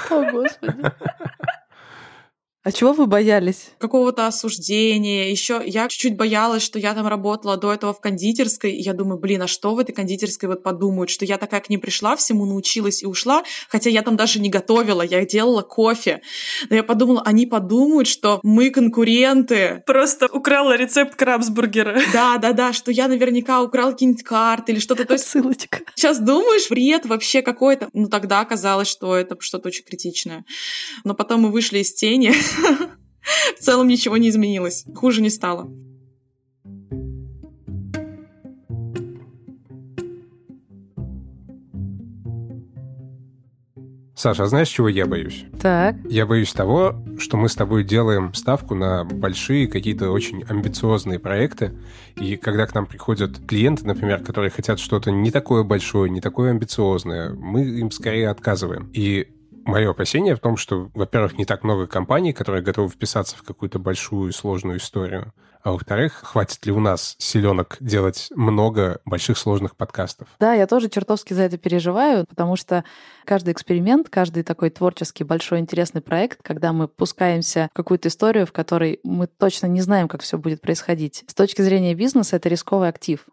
О, 0.10 0.30
Господи. 0.30 0.92
А 2.68 2.72
чего 2.74 2.92
вы 2.92 3.08
боялись? 3.08 3.70
Какого-то 3.78 4.28
осуждения. 4.28 5.32
Еще 5.32 5.62
я 5.66 5.88
чуть-чуть 5.88 6.18
боялась, 6.18 6.62
что 6.62 6.78
я 6.78 6.94
там 6.94 7.08
работала 7.08 7.56
до 7.56 7.72
этого 7.72 7.94
в 7.94 8.02
кондитерской. 8.02 8.74
И 8.74 8.82
я 8.82 8.92
думаю, 8.92 9.18
блин, 9.18 9.44
а 9.44 9.48
что 9.48 9.74
в 9.74 9.80
этой 9.80 9.94
кондитерской 9.94 10.50
вот 10.50 10.64
подумают, 10.64 11.10
что 11.10 11.24
я 11.24 11.38
такая 11.38 11.62
к 11.62 11.70
ним 11.70 11.80
пришла, 11.80 12.18
всему 12.18 12.46
научилась 12.46 13.04
и 13.04 13.06
ушла, 13.06 13.44
хотя 13.70 13.90
я 13.90 14.02
там 14.02 14.18
даже 14.18 14.42
не 14.42 14.50
готовила, 14.50 15.02
я 15.02 15.26
делала 15.26 15.62
кофе. 15.62 16.22
Но 16.70 16.76
я 16.76 16.84
подумала, 16.84 17.22
они 17.26 17.46
подумают, 17.46 18.10
что 18.10 18.42
мы 18.44 18.70
конкуренты. 18.70 19.82
Просто 19.86 20.28
украла 20.28 20.76
рецепт 20.76 21.16
крабсбургера. 21.16 22.02
Да, 22.12 22.38
да, 22.38 22.52
да, 22.52 22.74
что 22.74 22.92
я 22.92 23.08
наверняка 23.08 23.62
украл 23.62 23.92
какие-нибудь 23.94 24.24
карты 24.24 24.74
или 24.74 24.80
что-то. 24.82 25.06
То 25.06 25.14
есть 25.14 25.26
Ссылочка. 25.26 25.80
сейчас 25.96 26.20
думаешь, 26.20 26.70
бред 26.70 27.06
вообще 27.06 27.42
какой-то. 27.42 27.88
Ну 27.94 28.10
тогда 28.10 28.42
оказалось, 28.42 28.90
что 28.90 29.16
это 29.16 29.38
что-то 29.40 29.70
очень 29.70 29.86
критичное. 29.86 30.44
Но 31.06 31.14
потом 31.14 31.44
мы 31.44 31.52
вышли 31.54 31.80
из 31.80 31.94
тени. 31.94 32.34
В 33.58 33.60
целом 33.60 33.88
ничего 33.88 34.18
не 34.18 34.30
изменилось. 34.30 34.86
Хуже 34.96 35.22
не 35.22 35.30
стало. 35.30 35.70
Саша, 44.18 44.44
а 44.44 44.48
знаешь, 44.48 44.70
чего 44.70 44.90
я 44.90 45.06
боюсь? 45.06 45.46
Так. 45.62 45.96
Я 46.10 46.26
боюсь 46.26 46.52
того, 46.52 46.96
что 47.20 47.38
мы 47.38 47.50
с 47.50 47.56
тобой 47.56 47.84
делаем 47.84 48.34
ставку 48.34 48.74
на 48.74 49.04
большие 49.04 49.68
какие-то 49.68 50.10
очень 50.10 50.44
амбициозные 50.44 51.20
проекты, 51.20 51.74
и 52.16 52.36
когда 52.36 52.66
к 52.66 52.74
нам 52.74 52.88
приходят 52.88 53.40
клиенты, 53.48 53.86
например, 53.86 54.24
которые 54.24 54.50
хотят 54.50 54.80
что-то 54.80 55.12
не 55.12 55.30
такое 55.30 55.64
большое, 55.64 56.10
не 56.10 56.20
такое 56.20 56.50
амбициозное, 56.50 57.30
мы 57.30 57.64
им 57.64 57.92
скорее 57.92 58.30
отказываем. 58.30 58.90
И 58.92 59.28
мое 59.68 59.92
опасение 59.92 60.36
в 60.36 60.40
том, 60.40 60.58
что, 60.58 60.90
во-первых, 60.94 61.38
не 61.38 61.46
так 61.46 61.64
много 61.64 61.88
компаний, 61.88 62.34
которые 62.34 62.64
готовы 62.64 62.90
вписаться 62.90 63.36
в 63.36 63.44
какую-то 63.44 63.80
большую 63.80 64.30
и 64.30 64.34
сложную 64.34 64.80
историю, 64.80 65.34
а 65.68 65.74
во-вторых, 65.74 66.22
хватит 66.24 66.66
ли 66.66 66.72
у 66.72 66.80
нас 66.80 67.16
силенок 67.18 67.76
делать 67.82 68.30
много 68.34 69.02
больших 69.04 69.38
сложных 69.38 69.76
подкастов? 69.76 70.30
Да, 70.40 70.54
я 70.54 70.66
тоже 70.66 70.88
чертовски 70.88 71.34
за 71.34 71.42
это 71.42 71.58
переживаю, 71.58 72.26
потому 72.26 72.56
что 72.56 72.86
каждый 73.26 73.52
эксперимент, 73.52 74.08
каждый 74.10 74.44
такой 74.44 74.70
творческий, 74.70 75.26
большой, 75.26 75.60
интересный 75.60 76.02
проект, 76.02 76.42
когда 76.42 76.72
мы 76.72 76.88
пускаемся 76.88 77.68
в 77.74 77.76
какую-то 77.76 78.08
историю, 78.08 78.46
в 78.46 78.54
которой 78.54 79.02
мы 79.04 79.28
точно 79.28 79.68
не 79.68 79.82
знаем, 79.82 80.08
как 80.08 80.22
все 80.22 80.38
будет 80.38 80.62
происходить. 80.62 81.26
С 81.28 81.34
точки 81.34 81.62
зрения 81.62 81.94
бизнеса 81.96 82.38
это 82.38 82.48
рисковый 82.48 82.88
актив. 82.88 83.26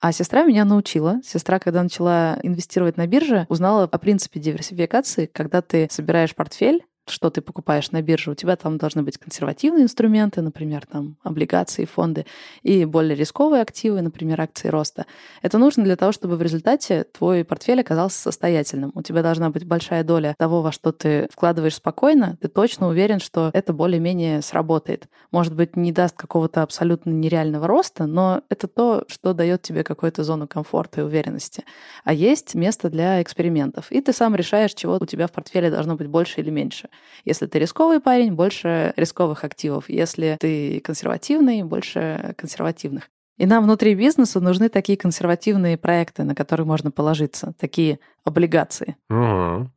А 0.00 0.12
сестра 0.12 0.44
меня 0.44 0.64
научила. 0.64 1.20
Сестра, 1.24 1.58
когда 1.58 1.82
начала 1.82 2.38
инвестировать 2.42 2.96
на 2.96 3.06
бирже, 3.06 3.46
узнала 3.48 3.84
о 3.84 3.98
принципе 3.98 4.38
диверсификации, 4.38 5.26
когда 5.26 5.60
ты 5.60 5.88
собираешь 5.90 6.34
портфель, 6.34 6.84
что 7.10 7.30
ты 7.30 7.40
покупаешь 7.40 7.90
на 7.90 8.02
бирже, 8.02 8.30
у 8.30 8.34
тебя 8.34 8.56
там 8.56 8.78
должны 8.78 9.02
быть 9.02 9.18
консервативные 9.18 9.84
инструменты, 9.84 10.42
например, 10.42 10.86
там 10.86 11.16
облигации, 11.22 11.84
фонды, 11.84 12.26
и 12.62 12.84
более 12.84 13.14
рисковые 13.16 13.62
активы, 13.62 14.00
например, 14.02 14.40
акции 14.40 14.68
роста. 14.68 15.06
Это 15.42 15.58
нужно 15.58 15.84
для 15.84 15.96
того, 15.96 16.12
чтобы 16.12 16.36
в 16.36 16.42
результате 16.42 17.04
твой 17.04 17.44
портфель 17.44 17.80
оказался 17.80 18.18
состоятельным. 18.18 18.92
У 18.94 19.02
тебя 19.02 19.22
должна 19.22 19.50
быть 19.50 19.64
большая 19.64 20.04
доля 20.04 20.34
того, 20.38 20.62
во 20.62 20.72
что 20.72 20.92
ты 20.92 21.28
вкладываешь 21.32 21.76
спокойно, 21.76 22.36
ты 22.40 22.48
точно 22.48 22.88
уверен, 22.88 23.20
что 23.20 23.50
это 23.52 23.72
более-менее 23.72 24.42
сработает. 24.42 25.08
Может 25.30 25.54
быть, 25.54 25.76
не 25.76 25.92
даст 25.92 26.16
какого-то 26.16 26.62
абсолютно 26.62 27.10
нереального 27.10 27.66
роста, 27.66 28.06
но 28.06 28.42
это 28.48 28.68
то, 28.68 29.04
что 29.08 29.32
дает 29.32 29.62
тебе 29.62 29.84
какую-то 29.84 30.24
зону 30.24 30.46
комфорта 30.46 31.00
и 31.00 31.04
уверенности. 31.04 31.64
А 32.04 32.12
есть 32.12 32.54
место 32.54 32.90
для 32.90 33.22
экспериментов. 33.22 33.90
И 33.90 34.00
ты 34.00 34.12
сам 34.12 34.34
решаешь, 34.34 34.74
чего 34.74 34.98
у 35.00 35.06
тебя 35.06 35.26
в 35.26 35.32
портфеле 35.32 35.70
должно 35.70 35.96
быть 35.96 36.06
больше 36.06 36.40
или 36.40 36.50
меньше. 36.50 36.88
Если 37.24 37.46
ты 37.46 37.58
рисковый 37.58 38.00
парень, 38.00 38.32
больше 38.32 38.92
рисковых 38.96 39.44
активов. 39.44 39.88
Если 39.88 40.36
ты 40.40 40.80
консервативный, 40.80 41.62
больше 41.62 42.34
консервативных. 42.36 43.10
И 43.36 43.46
нам 43.46 43.64
внутри 43.64 43.94
бизнеса 43.94 44.40
нужны 44.40 44.68
такие 44.68 44.98
консервативные 44.98 45.78
проекты, 45.78 46.24
на 46.24 46.34
которые 46.34 46.66
можно 46.66 46.90
положиться, 46.90 47.54
такие 47.58 48.00
облигации. 48.24 48.96
Угу. 49.10 49.70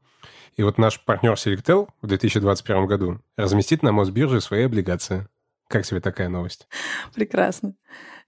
И 0.58 0.64
вот 0.64 0.78
наш 0.78 1.04
партнер 1.04 1.34
Selectel 1.34 1.88
в 2.02 2.08
2021 2.08 2.86
году 2.88 3.22
разместит 3.38 3.84
на 3.84 3.92
Мосбирже 3.92 4.42
свои 4.42 4.64
облигации. 4.64 5.28
Как 5.68 5.86
тебе 5.86 6.02
такая 6.02 6.28
новость? 6.28 6.68
Прекрасно. 7.14 7.76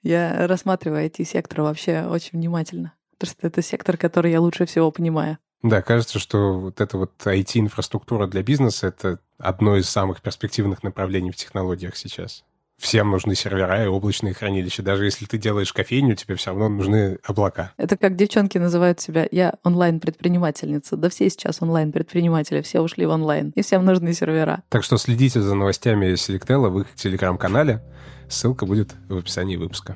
Я 0.04 0.48
рассматриваю 0.48 1.06
IT-сектор 1.06 1.62
вообще 1.62 2.06
очень 2.06 2.38
внимательно, 2.38 2.94
потому 3.18 3.32
что 3.32 3.48
это 3.48 3.62
сектор, 3.62 3.98
который 3.98 4.32
я 4.32 4.40
лучше 4.40 4.66
всего 4.66 4.92
понимаю. 4.92 5.38
Да, 5.64 5.82
кажется, 5.82 6.20
что 6.20 6.60
вот 6.60 6.82
эта 6.82 6.98
вот 6.98 7.12
IT-инфраструктура 7.24 8.28
для 8.28 8.44
бизнеса— 8.44 8.88
это 8.88 9.20
одно 9.38 9.78
из 9.78 9.90
самых 9.90 10.22
перспективных 10.22 10.84
направлений 10.84 11.32
в 11.32 11.38
технологиях 11.38 11.96
сейчас. 11.96 12.44
Всем 12.78 13.12
нужны 13.12 13.34
сервера 13.34 13.86
и 13.86 13.88
облачные 13.88 14.34
хранилища. 14.34 14.84
Даже 14.84 15.06
если 15.06 15.26
ты 15.26 15.38
делаешь 15.38 15.72
кофейню, 15.72 16.16
тебе 16.16 16.36
все 16.36 16.50
равно 16.50 16.68
нужны 16.68 17.18
облака. 17.24 17.72
Это 17.78 17.96
как 17.96 18.18
девчонки 18.18 18.58
называют 18.58 19.00
себя 19.00 19.26
«я 19.32 19.54
онлайн-предпринимательница». 19.64 20.98
Да 20.98 21.08
все 21.08 21.30
сейчас 21.30 21.62
онлайн-предприниматели, 21.62 22.62
все 22.62 22.82
ушли 22.82 23.06
в 23.06 23.12
онлайн, 23.12 23.52
и 23.56 23.62
всем 23.62 23.86
нужны 23.86 24.14
сервера. 24.14 24.64
Так 24.68 24.84
что 24.84 24.98
следите 24.98 25.40
за 25.40 25.56
новостями 25.56 26.14
Selectel 26.16 26.70
в 26.70 26.82
их 26.82 26.94
телеграм-канале. 26.96 27.82
Ссылка 28.28 28.66
будет 28.66 28.94
в 29.08 29.18
описании 29.18 29.56
выпуска. 29.56 29.96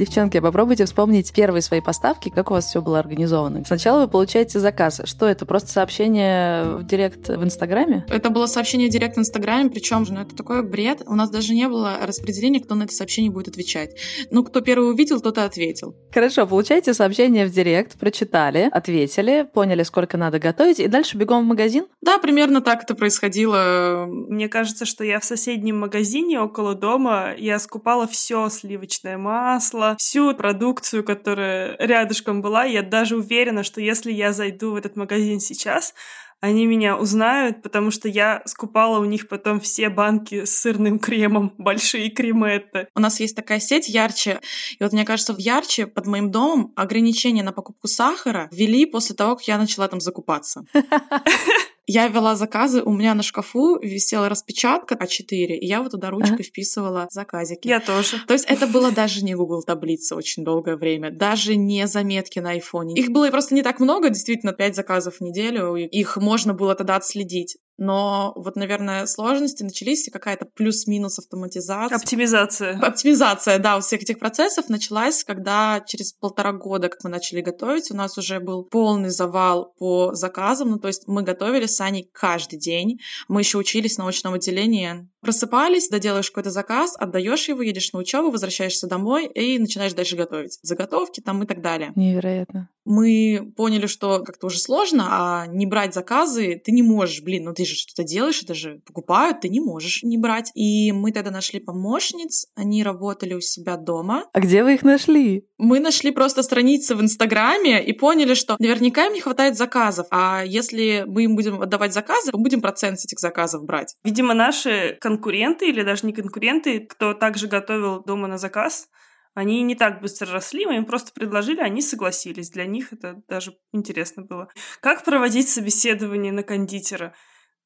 Девчонки, 0.00 0.40
попробуйте 0.40 0.86
вспомнить 0.86 1.30
первые 1.30 1.60
свои 1.60 1.82
поставки, 1.82 2.30
как 2.30 2.50
у 2.50 2.54
вас 2.54 2.64
все 2.64 2.80
было 2.80 2.98
организовано. 2.98 3.62
Сначала 3.66 4.00
вы 4.00 4.08
получаете 4.08 4.58
заказ. 4.58 5.02
Что 5.04 5.26
это? 5.26 5.44
Просто 5.44 5.70
сообщение 5.70 6.76
в 6.76 6.86
директ 6.86 7.28
в 7.28 7.44
Инстаграме? 7.44 8.06
Это 8.08 8.30
было 8.30 8.46
сообщение 8.46 8.88
в 8.88 8.90
директ 8.90 9.16
в 9.16 9.20
Инстаграме, 9.20 9.68
причем 9.68 10.06
ну, 10.08 10.22
это 10.22 10.34
такой 10.34 10.62
бред. 10.62 11.02
У 11.06 11.14
нас 11.14 11.28
даже 11.28 11.52
не 11.52 11.68
было 11.68 11.98
распределения, 12.02 12.60
кто 12.60 12.76
на 12.76 12.84
это 12.84 12.94
сообщение 12.94 13.30
будет 13.30 13.48
отвечать. 13.48 13.94
Ну, 14.30 14.42
кто 14.42 14.62
первый 14.62 14.88
увидел, 14.88 15.20
тот 15.20 15.36
и 15.36 15.42
ответил. 15.42 15.94
Хорошо, 16.14 16.46
получаете 16.46 16.94
сообщение 16.94 17.44
в 17.44 17.50
директ, 17.50 17.98
прочитали, 17.98 18.70
ответили, 18.72 19.46
поняли, 19.52 19.82
сколько 19.82 20.16
надо 20.16 20.38
готовить, 20.38 20.80
и 20.80 20.88
дальше 20.88 21.18
бегом 21.18 21.44
в 21.44 21.48
магазин? 21.48 21.84
Да, 22.00 22.16
примерно 22.16 22.62
так 22.62 22.84
это 22.84 22.94
происходило. 22.94 24.06
Мне 24.08 24.48
кажется, 24.48 24.86
что 24.86 25.04
я 25.04 25.20
в 25.20 25.26
соседнем 25.26 25.78
магазине 25.78 26.40
около 26.40 26.74
дома, 26.74 27.34
я 27.36 27.58
скупала 27.58 28.06
все 28.06 28.48
сливочное 28.48 29.18
масло, 29.18 29.89
всю 29.98 30.34
продукцию, 30.34 31.04
которая 31.04 31.76
рядышком 31.78 32.42
была. 32.42 32.64
Я 32.64 32.82
даже 32.82 33.16
уверена, 33.16 33.62
что 33.62 33.80
если 33.80 34.12
я 34.12 34.32
зайду 34.32 34.72
в 34.72 34.76
этот 34.76 34.96
магазин 34.96 35.40
сейчас, 35.40 35.94
они 36.40 36.66
меня 36.66 36.96
узнают, 36.96 37.62
потому 37.62 37.90
что 37.90 38.08
я 38.08 38.42
скупала 38.46 38.98
у 38.98 39.04
них 39.04 39.28
потом 39.28 39.60
все 39.60 39.90
банки 39.90 40.44
с 40.44 40.58
сырным 40.60 40.98
кремом, 40.98 41.54
большие 41.58 42.10
креметты. 42.10 42.88
У 42.94 43.00
нас 43.00 43.20
есть 43.20 43.36
такая 43.36 43.60
сеть 43.60 43.88
Ярче, 43.88 44.40
и 44.78 44.82
вот 44.82 44.92
мне 44.92 45.04
кажется, 45.04 45.34
в 45.34 45.38
Ярче 45.38 45.86
под 45.86 46.06
моим 46.06 46.30
домом 46.30 46.72
ограничения 46.76 47.42
на 47.42 47.52
покупку 47.52 47.88
сахара 47.88 48.48
ввели 48.52 48.86
после 48.86 49.14
того, 49.14 49.36
как 49.36 49.46
я 49.48 49.58
начала 49.58 49.86
там 49.88 50.00
закупаться. 50.00 50.64
Я 51.92 52.06
вела 52.06 52.36
заказы, 52.36 52.82
у 52.84 52.92
меня 52.92 53.14
на 53.14 53.24
шкафу 53.24 53.76
висела 53.80 54.28
распечатка 54.28 54.94
А4, 54.94 55.56
и 55.56 55.66
я 55.66 55.82
вот 55.82 55.90
туда 55.90 56.10
ручкой 56.10 56.34
ага. 56.34 56.42
вписывала 56.44 57.08
заказики. 57.10 57.66
Я 57.66 57.80
тоже. 57.80 58.24
То 58.28 58.32
есть 58.32 58.44
это 58.48 58.68
было 58.68 58.92
даже 58.92 59.24
не 59.24 59.34
Google 59.34 59.64
таблица 59.64 60.14
очень 60.14 60.44
долгое 60.44 60.76
время, 60.76 61.10
даже 61.10 61.56
не 61.56 61.88
заметки 61.88 62.38
на 62.38 62.50
айфоне. 62.50 62.94
Их 62.94 63.10
было 63.10 63.28
просто 63.30 63.56
не 63.56 63.62
так 63.64 63.80
много, 63.80 64.08
действительно, 64.08 64.52
5 64.52 64.76
заказов 64.76 65.16
в 65.16 65.20
неделю, 65.20 65.74
их 65.74 66.16
можно 66.16 66.54
было 66.54 66.76
тогда 66.76 66.94
отследить. 66.94 67.56
Но 67.80 68.34
вот, 68.36 68.56
наверное, 68.56 69.06
сложности 69.06 69.62
начались 69.62 70.06
и 70.06 70.10
какая-то 70.10 70.44
плюс-минус 70.44 71.18
автоматизация. 71.18 71.96
Оптимизация. 71.96 72.78
Оптимизация, 72.78 73.58
да, 73.58 73.78
у 73.78 73.80
всех 73.80 74.02
этих 74.02 74.18
процессов 74.18 74.68
началась, 74.68 75.24
когда 75.24 75.82
через 75.86 76.12
полтора 76.12 76.52
года, 76.52 76.90
как 76.90 77.02
мы 77.04 77.08
начали 77.08 77.40
готовить, 77.40 77.90
у 77.90 77.96
нас 77.96 78.18
уже 78.18 78.38
был 78.38 78.64
полный 78.64 79.08
завал 79.08 79.72
по 79.78 80.14
заказам. 80.14 80.72
Ну, 80.72 80.78
то 80.78 80.88
есть 80.88 81.08
мы 81.08 81.22
готовили 81.22 81.64
с 81.64 81.80
Аней 81.80 82.06
каждый 82.12 82.58
день. 82.58 82.98
Мы 83.28 83.40
еще 83.40 83.56
учились 83.56 83.96
на 83.96 84.04
научном 84.04 84.34
отделении. 84.34 85.08
Просыпались, 85.20 85.88
доделаешь 85.88 86.30
какой-то 86.30 86.50
заказ, 86.50 86.94
отдаешь 86.98 87.48
его, 87.48 87.62
едешь 87.62 87.92
на 87.92 87.98
учебу, 87.98 88.30
возвращаешься 88.30 88.86
домой 88.86 89.26
и 89.26 89.58
начинаешь 89.58 89.92
дальше 89.92 90.16
готовить. 90.16 90.58
Заготовки 90.62 91.20
там 91.20 91.42
и 91.42 91.46
так 91.46 91.60
далее. 91.60 91.92
Невероятно. 91.94 92.68
Мы 92.84 93.52
поняли, 93.56 93.86
что 93.86 94.20
как-то 94.20 94.46
уже 94.46 94.58
сложно, 94.58 95.06
а 95.10 95.46
не 95.46 95.66
брать 95.66 95.94
заказы 95.94 96.60
ты 96.64 96.72
не 96.72 96.82
можешь. 96.82 97.22
Блин, 97.22 97.44
ну 97.44 97.54
ты 97.54 97.64
же 97.64 97.74
что-то 97.74 98.02
делаешь, 98.02 98.42
это 98.42 98.54
же 98.54 98.80
покупают, 98.86 99.42
ты 99.42 99.48
не 99.48 99.60
можешь 99.60 100.02
не 100.02 100.16
брать. 100.16 100.50
И 100.54 100.90
мы 100.92 101.12
тогда 101.12 101.30
нашли 101.30 101.60
помощниц, 101.60 102.46
они 102.54 102.82
работали 102.82 103.34
у 103.34 103.40
себя 103.40 103.76
дома. 103.76 104.24
А 104.32 104.40
где 104.40 104.64
вы 104.64 104.74
их 104.74 104.82
нашли? 104.82 105.46
Мы 105.58 105.78
нашли 105.78 106.10
просто 106.10 106.42
страницы 106.42 106.94
в 106.94 107.02
Инстаграме 107.02 107.84
и 107.84 107.92
поняли, 107.92 108.34
что 108.34 108.56
наверняка 108.58 109.06
им 109.06 109.12
не 109.12 109.20
хватает 109.20 109.56
заказов. 109.56 110.06
А 110.10 110.42
если 110.44 111.04
мы 111.06 111.24
им 111.24 111.36
будем 111.36 111.60
отдавать 111.60 111.92
заказы, 111.92 112.30
мы 112.32 112.40
будем 112.40 112.62
процент 112.62 112.98
с 112.98 113.04
этих 113.04 113.20
заказов 113.20 113.64
брать. 113.64 113.94
Видимо, 114.02 114.32
наши 114.32 114.96
конкуренты 115.10 115.68
или 115.68 115.82
даже 115.82 116.06
не 116.06 116.12
конкуренты, 116.12 116.80
кто 116.80 117.14
также 117.14 117.48
готовил 117.48 118.02
дома 118.04 118.28
на 118.28 118.38
заказ, 118.38 118.88
Они 119.34 119.62
не 119.62 119.76
так 119.76 120.00
быстро 120.00 120.32
росли, 120.32 120.66
мы 120.66 120.76
им 120.76 120.84
просто 120.86 121.12
предложили, 121.12 121.60
они 121.60 121.82
согласились. 121.82 122.50
Для 122.50 122.66
них 122.66 122.92
это 122.92 123.22
даже 123.28 123.56
интересно 123.72 124.24
было. 124.24 124.48
Как 124.80 125.04
проводить 125.04 125.48
собеседование 125.48 126.32
на 126.32 126.42
кондитера? 126.42 127.14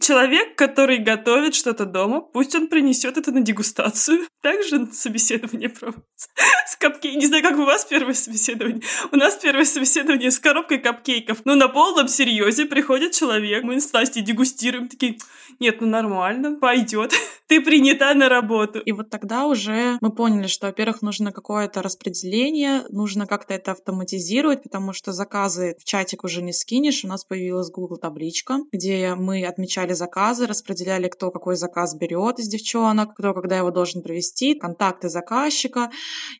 Человек, 0.00 0.56
который 0.56 0.98
готовит 0.98 1.54
что-то 1.54 1.86
дома, 1.86 2.20
пусть 2.20 2.54
он 2.54 2.68
принесет 2.68 3.16
это 3.16 3.32
на 3.32 3.40
дегустацию. 3.40 4.26
Также 4.42 4.86
собеседование 4.92 5.68
проводится. 5.68 6.28
С 6.66 6.76
капкейком. 6.76 7.20
Не 7.20 7.26
знаю, 7.26 7.42
как 7.42 7.56
у 7.58 7.64
вас 7.64 7.84
первое 7.84 8.14
собеседование. 8.14 8.82
У 9.12 9.16
нас 9.16 9.36
первое 9.36 9.64
собеседование 9.64 10.30
с 10.30 10.38
коробкой 10.38 10.78
капкейков. 10.78 11.42
Ну, 11.44 11.54
на 11.54 11.68
полном 11.68 12.08
серьезе 12.08 12.66
приходит 12.66 13.12
человек, 13.12 13.64
мы 13.64 13.80
с 13.80 13.92
Настей 13.92 14.22
дегустируем, 14.22 14.88
такие, 14.88 15.18
нет, 15.60 15.80
ну 15.80 15.86
нормально, 15.86 16.56
пойдет. 16.58 17.12
Ты 17.46 17.60
принята 17.60 18.14
на 18.14 18.28
работу. 18.28 18.80
И 18.80 18.92
вот 18.92 19.10
тогда 19.10 19.46
уже 19.46 19.98
мы 20.00 20.10
поняли, 20.10 20.46
что, 20.46 20.66
во-первых, 20.66 21.02
нужно 21.02 21.30
какое-то 21.30 21.82
распределение, 21.82 22.84
нужно 22.90 23.26
как-то 23.26 23.54
это 23.54 23.72
автоматизировать, 23.72 24.62
потому 24.62 24.92
что 24.92 25.12
заказы 25.12 25.76
в 25.78 25.84
чатик 25.84 26.24
уже 26.24 26.42
не 26.42 26.52
скинешь. 26.52 27.04
У 27.04 27.08
нас 27.08 27.24
появилась 27.24 27.70
Google 27.70 27.98
табличка, 27.98 28.58
где 28.72 29.14
мы 29.14 29.44
отмечали 29.84 29.92
заказы, 29.92 30.46
распределяли, 30.46 31.08
кто 31.08 31.30
какой 31.30 31.56
заказ 31.56 31.94
берет 31.94 32.38
из 32.38 32.48
девчонок, 32.48 33.14
кто 33.14 33.34
когда 33.34 33.58
его 33.58 33.70
должен 33.70 34.02
провести, 34.02 34.54
контакты 34.54 35.08
заказчика, 35.08 35.90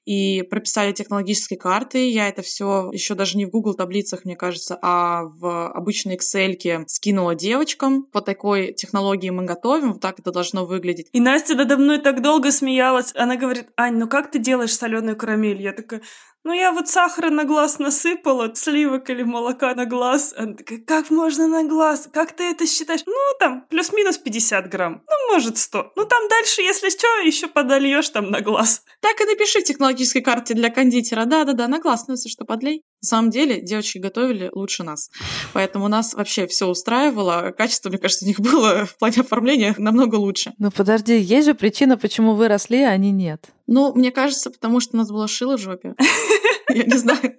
и 0.06 0.42
прописали 0.42 0.92
технологические 0.92 1.58
карты. 1.58 2.10
Я 2.10 2.28
это 2.28 2.42
все 2.42 2.90
еще 2.92 3.14
даже 3.14 3.36
не 3.36 3.46
в 3.46 3.50
Google 3.50 3.74
таблицах, 3.74 4.24
мне 4.24 4.36
кажется, 4.36 4.78
а 4.82 5.24
в 5.24 5.70
обычной 5.72 6.16
Excel 6.16 6.84
скинула 6.86 7.34
девочкам. 7.34 8.04
По 8.12 8.20
такой 8.20 8.72
технологии 8.72 9.30
мы 9.30 9.44
готовим, 9.44 9.92
вот 9.92 10.00
так 10.00 10.18
это 10.18 10.30
должно 10.30 10.66
выглядеть. 10.66 11.08
И 11.12 11.20
Настя 11.20 11.54
надо 11.54 11.76
мной 11.76 11.98
так 11.98 12.22
долго 12.22 12.50
смеялась. 12.50 13.12
Она 13.14 13.36
говорит, 13.36 13.66
Ань, 13.76 13.96
ну 13.98 14.08
как 14.08 14.30
ты 14.30 14.38
делаешь 14.38 14.76
соленую 14.76 15.16
карамель? 15.16 15.60
Я 15.60 15.72
такая, 15.72 16.00
ну 16.44 16.52
я 16.52 16.72
вот 16.72 16.88
сахара 16.88 17.30
на 17.30 17.44
глаз 17.44 17.78
насыпала, 17.78 18.54
сливок 18.54 19.10
или 19.10 19.22
молока 19.22 19.74
на 19.74 19.86
глаз. 19.86 20.34
Она 20.36 20.54
такая, 20.54 20.78
как 20.78 21.10
можно 21.10 21.48
на 21.48 21.64
глаз? 21.64 22.08
Как 22.12 22.32
ты 22.32 22.44
это 22.44 22.66
считаешь? 22.66 23.00
Ну, 23.06 23.14
там, 23.40 23.66
плюс-минус 23.70 24.18
50 24.18 24.68
грамм. 24.68 25.02
Ну, 25.08 25.34
может, 25.34 25.56
100. 25.56 25.92
Ну, 25.96 26.04
там 26.04 26.28
дальше, 26.28 26.62
если 26.62 26.90
что, 26.90 27.06
еще 27.24 27.48
подольешь 27.48 28.10
там 28.10 28.30
на 28.30 28.40
глаз. 28.40 28.82
Так 29.00 29.20
и 29.20 29.24
напиши 29.24 29.60
в 29.60 29.64
технологической 29.64 30.22
карте 30.22 30.54
для 30.54 30.70
кондитера. 30.70 31.24
Да-да-да, 31.24 31.66
на 31.66 31.80
глаз, 31.80 32.06
ну, 32.08 32.14
если 32.14 32.28
что, 32.28 32.44
подлей. 32.44 32.82
На 33.02 33.06
самом 33.08 33.30
деле, 33.30 33.60
девочки 33.60 33.98
готовили 33.98 34.50
лучше 34.52 34.82
нас. 34.82 35.10
Поэтому 35.54 35.88
нас 35.88 36.14
вообще 36.14 36.46
все 36.46 36.66
устраивало. 36.66 37.52
Качество, 37.56 37.88
мне 37.88 37.98
кажется, 37.98 38.24
у 38.24 38.28
них 38.28 38.40
было 38.40 38.84
в 38.84 38.98
плане 38.98 39.20
оформления 39.20 39.74
намного 39.78 40.16
лучше. 40.16 40.52
Ну, 40.58 40.70
подожди, 40.70 41.18
есть 41.18 41.46
же 41.46 41.54
причина, 41.54 41.96
почему 41.96 42.34
вы 42.34 42.48
росли, 42.48 42.82
а 42.82 42.90
они 42.90 43.10
нет. 43.10 43.53
Ну, 43.66 43.94
мне 43.94 44.10
кажется, 44.10 44.50
потому 44.50 44.80
что 44.80 44.96
у 44.96 44.98
нас 44.98 45.10
было 45.10 45.26
шило 45.28 45.56
в 45.56 45.60
жопе. 45.60 45.94
Я 46.68 46.84
не 46.84 46.96
знаю. 46.98 47.38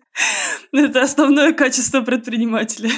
Это 0.72 1.02
основное 1.02 1.54
качество 1.54 2.02
предпринимателя. 2.02 2.90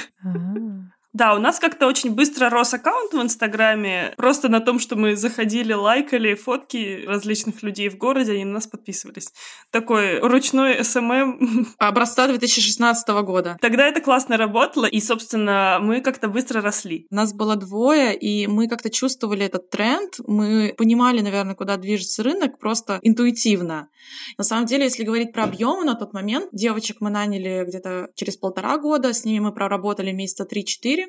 Да, 1.14 1.34
у 1.34 1.38
нас 1.38 1.58
как-то 1.58 1.86
очень 1.86 2.14
быстро 2.14 2.50
рос 2.50 2.74
аккаунт 2.74 3.14
в 3.14 3.22
Инстаграме. 3.22 4.12
Просто 4.18 4.48
на 4.48 4.60
том, 4.60 4.78
что 4.78 4.94
мы 4.94 5.16
заходили, 5.16 5.72
лайкали 5.72 6.34
фотки 6.34 7.04
различных 7.06 7.62
людей 7.62 7.88
в 7.88 7.96
городе, 7.96 8.32
они 8.32 8.44
на 8.44 8.52
нас 8.52 8.66
подписывались. 8.66 9.32
Такой 9.70 10.20
ручной 10.20 10.84
SMM. 10.84 11.68
Образца 11.78 12.26
2016 12.28 13.08
года. 13.24 13.56
Тогда 13.62 13.88
это 13.88 14.02
классно 14.02 14.36
работало, 14.36 14.84
и, 14.84 15.00
собственно, 15.00 15.78
мы 15.80 16.02
как-то 16.02 16.28
быстро 16.28 16.60
росли. 16.60 17.06
Нас 17.10 17.32
было 17.32 17.56
двое, 17.56 18.14
и 18.14 18.46
мы 18.46 18.68
как-то 18.68 18.90
чувствовали 18.90 19.46
этот 19.46 19.70
тренд. 19.70 20.14
Мы 20.26 20.74
понимали, 20.76 21.20
наверное, 21.22 21.54
куда 21.54 21.78
движется 21.78 22.22
рынок 22.22 22.58
просто 22.58 22.98
интуитивно. 23.02 23.88
На 24.36 24.44
самом 24.44 24.66
деле, 24.66 24.84
если 24.84 25.04
говорить 25.04 25.32
про 25.32 25.44
объемы 25.44 25.84
на 25.84 25.94
тот 25.94 26.12
момент, 26.12 26.50
девочек 26.52 26.98
мы 27.00 27.08
наняли 27.08 27.64
где-то 27.66 28.10
через 28.14 28.36
полтора 28.36 28.76
года, 28.76 29.14
с 29.14 29.24
ними 29.24 29.38
мы 29.38 29.52
проработали 29.52 30.12
месяца 30.12 30.44
3-4, 30.44 31.07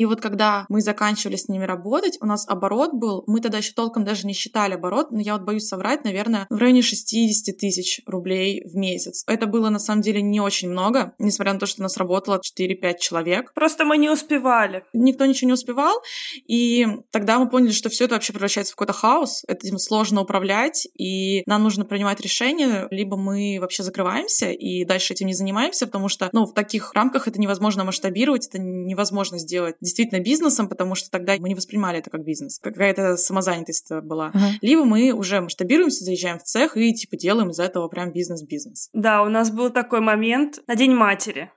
и 0.00 0.06
вот 0.06 0.22
когда 0.22 0.64
мы 0.70 0.80
заканчивали 0.80 1.36
с 1.36 1.46
ними 1.50 1.64
работать, 1.64 2.16
у 2.22 2.26
нас 2.26 2.48
оборот 2.48 2.94
был, 2.94 3.22
мы 3.26 3.42
тогда 3.42 3.58
еще 3.58 3.74
толком 3.74 4.02
даже 4.02 4.26
не 4.26 4.32
считали 4.32 4.72
оборот, 4.72 5.10
но 5.10 5.20
я 5.20 5.34
вот 5.34 5.42
боюсь 5.42 5.66
соврать, 5.66 6.04
наверное, 6.04 6.46
в 6.48 6.56
районе 6.56 6.80
60 6.80 7.54
тысяч 7.58 8.00
рублей 8.06 8.62
в 8.64 8.74
месяц. 8.76 9.24
Это 9.26 9.44
было 9.44 9.68
на 9.68 9.78
самом 9.78 10.00
деле 10.00 10.22
не 10.22 10.40
очень 10.40 10.70
много, 10.70 11.12
несмотря 11.18 11.52
на 11.52 11.58
то, 11.58 11.66
что 11.66 11.82
у 11.82 11.84
нас 11.84 11.98
работало 11.98 12.40
4-5 12.40 12.94
человек. 12.98 13.52
Просто 13.52 13.84
мы 13.84 13.98
не 13.98 14.08
успевали. 14.08 14.84
Никто 14.94 15.26
ничего 15.26 15.48
не 15.48 15.52
успевал, 15.52 16.00
и 16.48 16.86
тогда 17.10 17.38
мы 17.38 17.50
поняли, 17.50 17.72
что 17.72 17.90
все 17.90 18.06
это 18.06 18.14
вообще 18.14 18.32
превращается 18.32 18.72
в 18.72 18.76
какой-то 18.76 18.94
хаос, 18.94 19.42
этим 19.48 19.76
сложно 19.76 20.22
управлять, 20.22 20.88
и 20.96 21.42
нам 21.44 21.62
нужно 21.62 21.84
принимать 21.84 22.22
решение, 22.22 22.88
либо 22.90 23.18
мы 23.18 23.58
вообще 23.60 23.82
закрываемся 23.82 24.50
и 24.50 24.86
дальше 24.86 25.12
этим 25.12 25.26
не 25.26 25.34
занимаемся, 25.34 25.84
потому 25.84 26.08
что, 26.08 26.30
ну, 26.32 26.46
в 26.46 26.54
таких 26.54 26.94
рамках 26.94 27.28
это 27.28 27.38
невозможно 27.38 27.84
масштабировать, 27.84 28.48
это 28.48 28.58
невозможно 28.58 29.38
сделать 29.38 29.76
действительно 29.90 30.20
бизнесом, 30.20 30.68
потому 30.68 30.94
что 30.94 31.10
тогда 31.10 31.36
мы 31.38 31.48
не 31.48 31.54
воспринимали 31.54 31.98
это 31.98 32.10
как 32.10 32.24
бизнес. 32.24 32.58
Какая-то 32.58 33.16
самозанятость 33.16 33.90
была. 34.02 34.30
Uh-huh. 34.30 34.58
Либо 34.62 34.84
мы 34.84 35.12
уже 35.12 35.40
масштабируемся, 35.40 36.04
заезжаем 36.04 36.38
в 36.38 36.44
цех 36.44 36.76
и 36.76 36.94
типа 36.94 37.16
делаем 37.16 37.50
из 37.50 37.58
этого 37.58 37.88
прям 37.88 38.12
бизнес-бизнес. 38.12 38.88
Да, 38.92 39.22
у 39.22 39.28
нас 39.28 39.50
был 39.50 39.70
такой 39.70 40.00
момент 40.00 40.60
на 40.66 40.76
День 40.76 40.94
матери. 40.94 41.50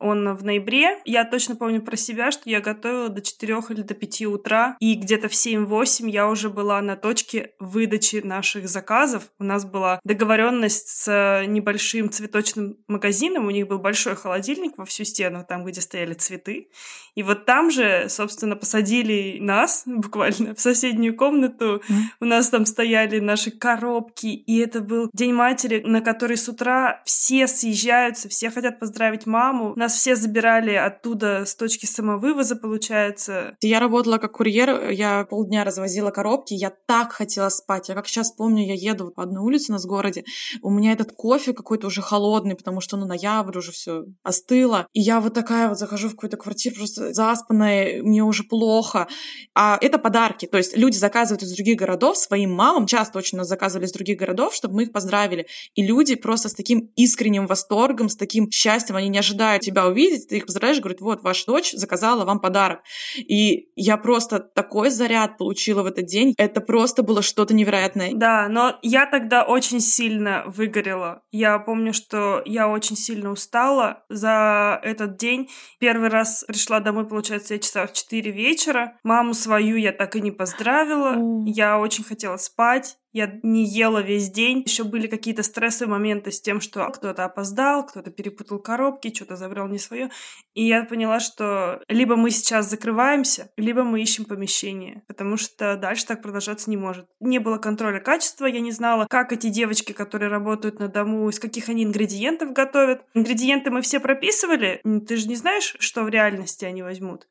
Он 0.00 0.34
в 0.34 0.44
ноябре. 0.44 0.98
Я 1.04 1.24
точно 1.24 1.56
помню 1.56 1.82
про 1.82 1.96
себя, 1.96 2.30
что 2.30 2.48
я 2.48 2.60
готовила 2.60 3.08
до 3.08 3.20
4 3.20 3.60
или 3.70 3.82
до 3.82 3.94
5 3.94 4.22
утра, 4.22 4.76
и 4.80 4.94
где-то 4.94 5.28
в 5.28 5.32
7-8 5.32 6.10
я 6.10 6.28
уже 6.28 6.50
была 6.50 6.80
на 6.80 6.96
точке 6.96 7.52
выдачи 7.58 8.16
наших 8.16 8.68
заказов. 8.68 9.24
У 9.38 9.44
нас 9.44 9.64
была 9.64 10.00
договоренность 10.04 10.88
с 10.88 11.44
небольшим 11.46 12.10
цветочным 12.10 12.78
магазином, 12.88 13.46
у 13.46 13.50
них 13.50 13.68
был 13.68 13.78
большой 13.78 14.16
холодильник 14.16 14.78
во 14.78 14.84
всю 14.84 15.04
стену, 15.04 15.44
там, 15.46 15.64
где 15.64 15.80
стояли 15.80 16.14
цветы. 16.14 16.68
И 17.14 17.22
вот 17.22 17.44
там 17.44 17.70
же, 17.70 18.06
собственно, 18.08 18.56
посадили 18.56 19.38
нас 19.40 19.82
буквально 19.86 20.54
в 20.54 20.60
соседнюю 20.60 21.16
комнату. 21.16 21.82
У 22.20 22.24
нас 22.24 22.48
там 22.48 22.66
стояли 22.66 23.18
наши 23.18 23.50
коробки, 23.50 24.26
и 24.26 24.58
это 24.58 24.80
был 24.80 25.10
День 25.12 25.34
матери, 25.34 25.82
на 25.84 26.00
который 26.00 26.36
с 26.36 26.48
утра 26.48 27.02
все 27.04 27.46
съезжаются, 27.46 28.28
все 28.28 28.50
хотят 28.50 28.78
поздравить 28.78 29.26
маму. 29.26 29.74
Нас 29.76 29.89
все 29.94 30.16
забирали 30.16 30.74
оттуда 30.74 31.44
с 31.44 31.54
точки 31.54 31.86
самовывоза, 31.86 32.56
получается. 32.56 33.56
Я 33.60 33.80
работала 33.80 34.18
как 34.18 34.32
курьер, 34.32 34.90
я 34.90 35.24
полдня 35.24 35.64
развозила 35.64 36.10
коробки, 36.10 36.54
я 36.54 36.72
так 36.86 37.12
хотела 37.12 37.48
спать. 37.48 37.88
Я 37.88 37.94
как 37.94 38.08
сейчас 38.08 38.32
помню, 38.32 38.66
я 38.66 38.74
еду 38.74 39.10
по 39.10 39.22
одной 39.22 39.42
улице 39.42 39.72
у 39.72 39.74
нас 39.74 39.84
в 39.84 39.88
городе, 39.88 40.24
у 40.62 40.70
меня 40.70 40.92
этот 40.92 41.12
кофе 41.12 41.52
какой-то 41.52 41.86
уже 41.86 42.02
холодный, 42.02 42.54
потому 42.54 42.80
что, 42.80 42.96
ну, 42.96 43.06
ноябрь 43.06 43.58
уже 43.58 43.72
все 43.72 44.04
остыло. 44.22 44.86
И 44.92 45.00
я 45.00 45.20
вот 45.20 45.34
такая 45.34 45.68
вот 45.68 45.78
захожу 45.78 46.08
в 46.08 46.12
какую-то 46.12 46.36
квартиру, 46.36 46.76
просто 46.76 47.12
заспанная, 47.12 48.02
мне 48.02 48.22
уже 48.22 48.44
плохо. 48.44 49.08
А 49.54 49.78
это 49.80 49.98
подарки. 49.98 50.46
То 50.46 50.58
есть 50.58 50.76
люди 50.76 50.96
заказывают 50.96 51.42
из 51.42 51.54
других 51.54 51.78
городов 51.78 52.16
своим 52.16 52.52
мамам, 52.52 52.86
часто 52.86 53.18
очень 53.18 53.38
нас 53.38 53.48
заказывали 53.48 53.86
из 53.86 53.92
других 53.92 54.18
городов, 54.18 54.54
чтобы 54.54 54.74
мы 54.74 54.82
их 54.84 54.92
поздравили. 54.92 55.46
И 55.74 55.82
люди 55.82 56.14
просто 56.14 56.48
с 56.48 56.54
таким 56.54 56.90
искренним 56.96 57.46
восторгом, 57.46 58.08
с 58.08 58.16
таким 58.16 58.50
счастьем, 58.50 58.96
они 58.96 59.08
не 59.08 59.18
ожидают 59.18 59.62
тебя 59.62 59.79
увидеть, 59.86 60.28
ты 60.28 60.38
их 60.38 60.46
поздравляешь, 60.46 60.80
говорит, 60.80 61.00
вот, 61.00 61.22
ваша 61.22 61.46
дочь 61.46 61.72
заказала 61.72 62.24
вам 62.24 62.40
подарок. 62.40 62.80
И 63.16 63.70
я 63.76 63.96
просто 63.96 64.40
такой 64.40 64.90
заряд 64.90 65.38
получила 65.38 65.82
в 65.82 65.86
этот 65.86 66.06
день. 66.06 66.34
Это 66.36 66.60
просто 66.60 67.02
было 67.02 67.22
что-то 67.22 67.54
невероятное. 67.54 68.12
Да, 68.14 68.48
но 68.48 68.78
я 68.82 69.06
тогда 69.06 69.42
очень 69.42 69.80
сильно 69.80 70.44
выгорела. 70.46 71.22
Я 71.30 71.58
помню, 71.58 71.92
что 71.92 72.42
я 72.44 72.68
очень 72.68 72.96
сильно 72.96 73.30
устала 73.30 74.04
за 74.08 74.80
этот 74.82 75.16
день. 75.16 75.48
Первый 75.78 76.08
раз 76.08 76.44
пришла 76.46 76.80
домой, 76.80 77.08
получается, 77.08 77.54
я 77.54 77.60
часа 77.60 77.86
в 77.86 77.92
4 77.92 78.30
вечера. 78.30 78.98
Маму 79.02 79.34
свою 79.34 79.76
я 79.76 79.92
так 79.92 80.16
и 80.16 80.20
не 80.20 80.30
поздравила. 80.30 81.16
Я 81.46 81.78
очень 81.78 82.04
хотела 82.04 82.36
спать. 82.36 82.96
Я 83.12 83.40
не 83.42 83.64
ела 83.64 84.00
весь 84.00 84.30
день. 84.30 84.62
Еще 84.64 84.84
были 84.84 85.08
какие-то 85.08 85.42
стрессовые 85.42 85.90
моменты 85.90 86.30
с 86.30 86.40
тем, 86.40 86.60
что 86.60 86.88
кто-то 86.90 87.24
опоздал, 87.24 87.84
кто-то 87.84 88.10
перепутал 88.10 88.60
коробки, 88.60 89.12
что-то 89.14 89.36
забрал 89.36 89.68
не 89.68 89.78
свое. 89.78 90.10
И 90.54 90.66
я 90.66 90.84
поняла, 90.84 91.18
что 91.18 91.82
либо 91.88 92.16
мы 92.16 92.30
сейчас 92.30 92.70
закрываемся, 92.70 93.50
либо 93.56 93.82
мы 93.82 94.00
ищем 94.00 94.24
помещение, 94.24 95.02
потому 95.08 95.36
что 95.36 95.76
дальше 95.76 96.06
так 96.06 96.22
продолжаться 96.22 96.70
не 96.70 96.76
может. 96.76 97.06
Не 97.18 97.40
было 97.40 97.58
контроля 97.58 98.00
качества, 98.00 98.46
я 98.46 98.60
не 98.60 98.70
знала, 98.72 99.06
как 99.10 99.32
эти 99.32 99.48
девочки, 99.48 99.92
которые 99.92 100.28
работают 100.28 100.78
на 100.78 100.88
дому, 100.88 101.28
из 101.28 101.40
каких 101.40 101.68
они 101.68 101.84
ингредиентов 101.84 102.52
готовят. 102.52 103.02
Ингредиенты 103.14 103.70
мы 103.70 103.82
все 103.82 103.98
прописывали. 103.98 104.80
Ты 105.08 105.16
же 105.16 105.28
не 105.28 105.36
знаешь, 105.36 105.76
что 105.80 106.04
в 106.04 106.08
реальности 106.08 106.64
они 106.64 106.82
возьмут. 106.82 107.26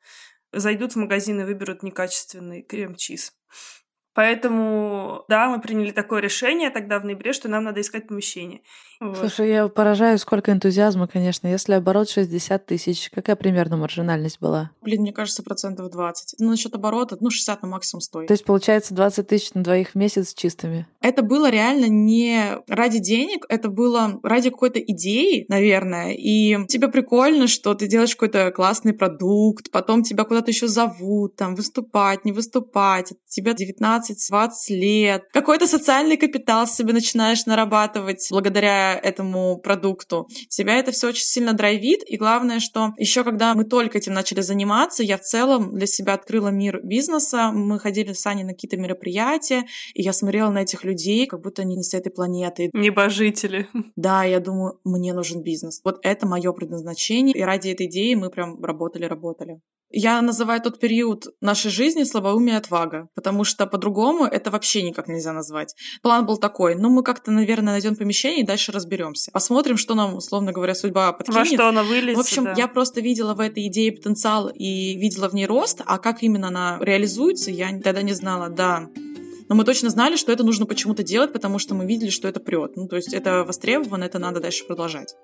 Зайдут 0.51 0.93
в 0.93 0.95
магазин 0.97 1.39
и 1.41 1.43
выберут 1.43 1.83
некачественный 1.83 2.63
крем-чиз. 2.63 3.33
Поэтому, 4.13 5.23
да, 5.29 5.49
мы 5.49 5.61
приняли 5.61 5.91
такое 5.91 6.21
решение 6.21 6.69
тогда 6.71 6.99
в 6.99 7.05
ноябре, 7.05 7.33
что 7.33 7.47
нам 7.47 7.63
надо 7.63 7.81
искать 7.81 8.07
помещение. 8.07 8.61
Вот. 8.99 9.17
Слушай, 9.17 9.49
я 9.49 9.67
поражаюсь, 9.69 10.19
сколько 10.21 10.51
энтузиазма, 10.51 11.07
конечно. 11.07 11.47
Если 11.47 11.71
оборот 11.73 12.09
60 12.09 12.65
тысяч, 12.65 13.09
какая 13.09 13.37
примерно 13.37 13.77
маржинальность 13.77 14.41
была? 14.41 14.71
Блин, 14.81 15.03
мне 15.03 15.13
кажется, 15.13 15.41
процентов 15.41 15.89
20. 15.89 16.35
Ну, 16.39 16.49
насчет 16.49 16.75
оборота, 16.75 17.15
ну, 17.21 17.29
60 17.29 17.61
на 17.61 17.69
максимум 17.69 18.01
стоит. 18.01 18.27
То 18.27 18.33
есть, 18.33 18.43
получается, 18.43 18.93
20 18.93 19.25
тысяч 19.25 19.53
на 19.53 19.63
двоих 19.63 19.91
в 19.91 19.95
месяц 19.95 20.33
чистыми? 20.33 20.85
Это 20.99 21.21
было 21.21 21.49
реально 21.49 21.85
не 21.85 22.57
ради 22.67 22.99
денег, 22.99 23.45
это 23.47 23.69
было 23.69 24.19
ради 24.21 24.49
какой-то 24.49 24.81
идеи, 24.81 25.45
наверное. 25.47 26.11
И 26.11 26.57
тебе 26.67 26.89
прикольно, 26.89 27.47
что 27.47 27.73
ты 27.75 27.87
делаешь 27.87 28.15
какой-то 28.15 28.51
классный 28.51 28.93
продукт, 28.93 29.71
потом 29.71 30.03
тебя 30.03 30.25
куда-то 30.25 30.51
еще 30.51 30.67
зовут, 30.67 31.37
там, 31.37 31.55
выступать, 31.55 32.25
не 32.25 32.33
выступать. 32.33 33.13
Тебе 33.27 33.53
19-20 33.99 34.49
лет. 34.69 35.23
Какой-то 35.31 35.67
социальный 35.67 36.17
капитал 36.17 36.67
себе 36.67 36.93
начинаешь 36.93 37.45
нарабатывать 37.45 38.27
благодаря 38.31 38.97
этому 38.97 39.57
продукту. 39.57 40.27
Тебя 40.49 40.77
это 40.77 40.91
все 40.91 41.09
очень 41.09 41.23
сильно 41.23 41.53
драйвит. 41.53 42.01
И 42.07 42.17
главное, 42.17 42.59
что 42.59 42.89
еще 42.97 43.23
когда 43.23 43.53
мы 43.53 43.65
только 43.65 43.97
этим 43.97 44.13
начали 44.13 44.41
заниматься, 44.41 45.03
я 45.03 45.17
в 45.17 45.21
целом 45.21 45.75
для 45.75 45.87
себя 45.87 46.13
открыла 46.13 46.49
мир 46.49 46.81
бизнеса. 46.83 47.51
Мы 47.51 47.79
ходили 47.79 48.13
с 48.13 48.25
Аней 48.25 48.43
на 48.43 48.53
какие-то 48.53 48.77
мероприятия, 48.77 49.65
и 49.93 50.01
я 50.01 50.13
смотрела 50.13 50.49
на 50.49 50.59
этих 50.59 50.83
людей, 50.83 51.27
как 51.27 51.41
будто 51.41 51.61
они 51.61 51.75
не 51.75 51.83
с 51.83 51.93
этой 51.93 52.11
планеты. 52.11 52.69
Небожители. 52.73 53.67
Да, 53.95 54.23
я 54.23 54.39
думаю, 54.39 54.79
мне 54.83 55.13
нужен 55.13 55.41
бизнес. 55.41 55.81
Вот 55.83 55.99
это 56.03 56.27
мое 56.27 56.51
предназначение. 56.53 57.35
И 57.35 57.41
ради 57.41 57.69
этой 57.69 57.87
идеи 57.87 58.13
мы 58.15 58.29
прям 58.29 58.63
работали-работали. 58.63 59.59
Я 59.91 60.21
называю 60.21 60.61
тот 60.61 60.79
период 60.79 61.27
нашей 61.41 61.71
жизни 61.71 62.03
слабоумие 62.03 62.57
отвага, 62.57 63.09
потому 63.15 63.43
что 63.43 63.65
по-другому 63.65 64.25
это 64.25 64.51
вообще 64.51 64.83
никак 64.83 65.07
нельзя 65.07 65.33
назвать. 65.33 65.75
План 66.03 66.27
был 66.27 66.37
такой, 66.37 66.75
ну 66.75 66.89
мы 66.89 67.01
как-то, 67.01 67.31
наверное, 67.31 67.73
найдем 67.73 67.95
помещение 67.95 68.41
и 68.41 68.45
дальше 68.45 68.71
разберемся. 68.71 69.31
Посмотрим, 69.31 69.77
что 69.77 69.95
нам, 69.95 70.15
условно 70.15 70.51
говоря, 70.51 70.75
судьба 70.75 71.11
подкинет. 71.13 71.39
Во 71.39 71.45
что 71.45 71.67
она 71.69 71.83
вылезет. 71.83 72.17
В 72.17 72.19
общем, 72.19 72.43
да. 72.43 72.53
я 72.55 72.67
просто 72.67 73.01
видела 73.01 73.33
в 73.33 73.39
этой 73.39 73.67
идее 73.67 73.91
потенциал 73.91 74.49
и 74.49 74.95
видела 74.95 75.27
в 75.27 75.33
ней 75.33 75.47
рост, 75.47 75.81
а 75.83 75.97
как 75.97 76.21
именно 76.21 76.49
она 76.49 76.77
реализуется, 76.81 77.49
я 77.49 77.69
тогда 77.81 78.03
не 78.03 78.13
знала, 78.13 78.49
да. 78.49 78.87
Но 79.49 79.55
мы 79.55 79.63
точно 79.63 79.89
знали, 79.89 80.15
что 80.15 80.31
это 80.31 80.43
нужно 80.43 80.67
почему-то 80.67 81.01
делать, 81.01 81.33
потому 81.33 81.57
что 81.57 81.73
мы 81.73 81.87
видели, 81.87 82.11
что 82.11 82.27
это 82.27 82.39
прет. 82.39 82.75
Ну, 82.75 82.87
то 82.87 82.95
есть 82.95 83.13
это 83.13 83.43
востребовано, 83.43 84.03
это 84.03 84.19
надо 84.19 84.39
дальше 84.39 84.65
продолжать. 84.65 85.15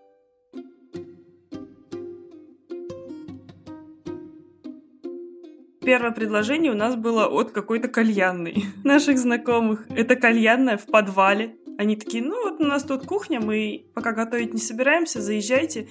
Первое 5.85 6.09
предложение 6.09 6.71
у 6.71 6.75
нас 6.75 6.95
было 6.95 7.27
от 7.27 7.51
какой-то 7.51 7.87
кальянной 7.87 8.65
наших 8.83 9.19
знакомых. 9.19 9.85
Это 9.89 10.15
кальянная 10.15 10.77
в 10.77 10.87
подвале. 10.87 11.57
Они 11.77 11.95
такие, 11.95 12.23
ну 12.23 12.41
вот 12.43 12.59
у 12.59 12.63
нас 12.63 12.83
тут 12.83 13.05
кухня, 13.05 13.39
мы 13.39 13.85
пока 13.93 14.13
готовить 14.13 14.53
не 14.53 14.59
собираемся, 14.59 15.21
заезжайте. 15.21 15.89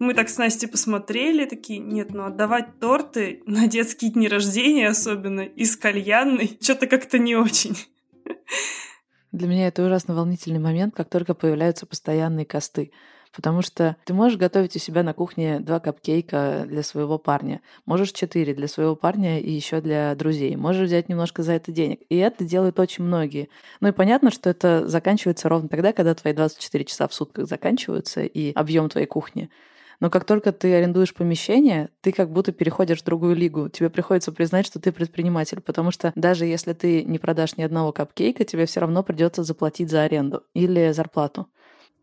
Мы 0.00 0.14
так 0.14 0.30
с 0.30 0.38
Настей 0.38 0.66
посмотрели, 0.66 1.44
такие, 1.44 1.78
нет, 1.78 2.12
ну 2.12 2.24
отдавать 2.24 2.80
торты 2.80 3.42
на 3.46 3.68
детские 3.68 4.10
дни 4.10 4.28
рождения 4.28 4.88
особенно 4.88 5.42
из 5.42 5.76
кальянной, 5.76 6.56
что-то 6.60 6.88
как-то 6.88 7.18
не 7.18 7.36
очень. 7.36 7.76
Для 9.30 9.46
меня 9.46 9.68
это 9.68 9.84
ужасно 9.84 10.14
волнительный 10.14 10.58
момент, 10.58 10.94
как 10.96 11.08
только 11.08 11.34
появляются 11.34 11.86
постоянные 11.86 12.46
косты. 12.46 12.90
Потому 13.36 13.60
что 13.60 13.96
ты 14.04 14.14
можешь 14.14 14.38
готовить 14.38 14.74
у 14.76 14.78
себя 14.78 15.02
на 15.02 15.12
кухне 15.12 15.60
два 15.60 15.78
капкейка 15.78 16.64
для 16.66 16.82
своего 16.82 17.18
парня, 17.18 17.60
можешь 17.84 18.12
четыре 18.12 18.54
для 18.54 18.66
своего 18.66 18.96
парня 18.96 19.38
и 19.38 19.50
еще 19.50 19.82
для 19.82 20.14
друзей, 20.14 20.56
можешь 20.56 20.86
взять 20.86 21.10
немножко 21.10 21.42
за 21.42 21.52
это 21.52 21.70
денег. 21.70 22.00
И 22.08 22.16
это 22.16 22.44
делают 22.44 22.80
очень 22.80 23.04
многие. 23.04 23.50
Ну 23.80 23.88
и 23.88 23.92
понятно, 23.92 24.30
что 24.30 24.48
это 24.48 24.88
заканчивается 24.88 25.50
ровно 25.50 25.68
тогда, 25.68 25.92
когда 25.92 26.14
твои 26.14 26.32
24 26.32 26.84
часа 26.86 27.06
в 27.06 27.14
сутках 27.14 27.46
заканчиваются 27.46 28.22
и 28.22 28.52
объем 28.54 28.88
твоей 28.88 29.06
кухни. 29.06 29.50
Но 30.00 30.10
как 30.10 30.24
только 30.24 30.52
ты 30.52 30.74
арендуешь 30.74 31.14
помещение, 31.14 31.90
ты 32.00 32.12
как 32.12 32.30
будто 32.30 32.52
переходишь 32.52 33.00
в 33.00 33.04
другую 33.04 33.34
лигу. 33.34 33.68
Тебе 33.68 33.90
приходится 33.90 34.32
признать, 34.32 34.66
что 34.66 34.80
ты 34.80 34.92
предприниматель, 34.92 35.60
потому 35.60 35.90
что 35.90 36.12
даже 36.14 36.44
если 36.46 36.72
ты 36.72 37.02
не 37.04 37.18
продашь 37.18 37.56
ни 37.56 37.62
одного 37.62 37.92
капкейка, 37.92 38.44
тебе 38.44 38.66
все 38.66 38.80
равно 38.80 39.02
придется 39.02 39.42
заплатить 39.42 39.90
за 39.90 40.02
аренду 40.02 40.42
или 40.54 40.92
зарплату. 40.92 41.48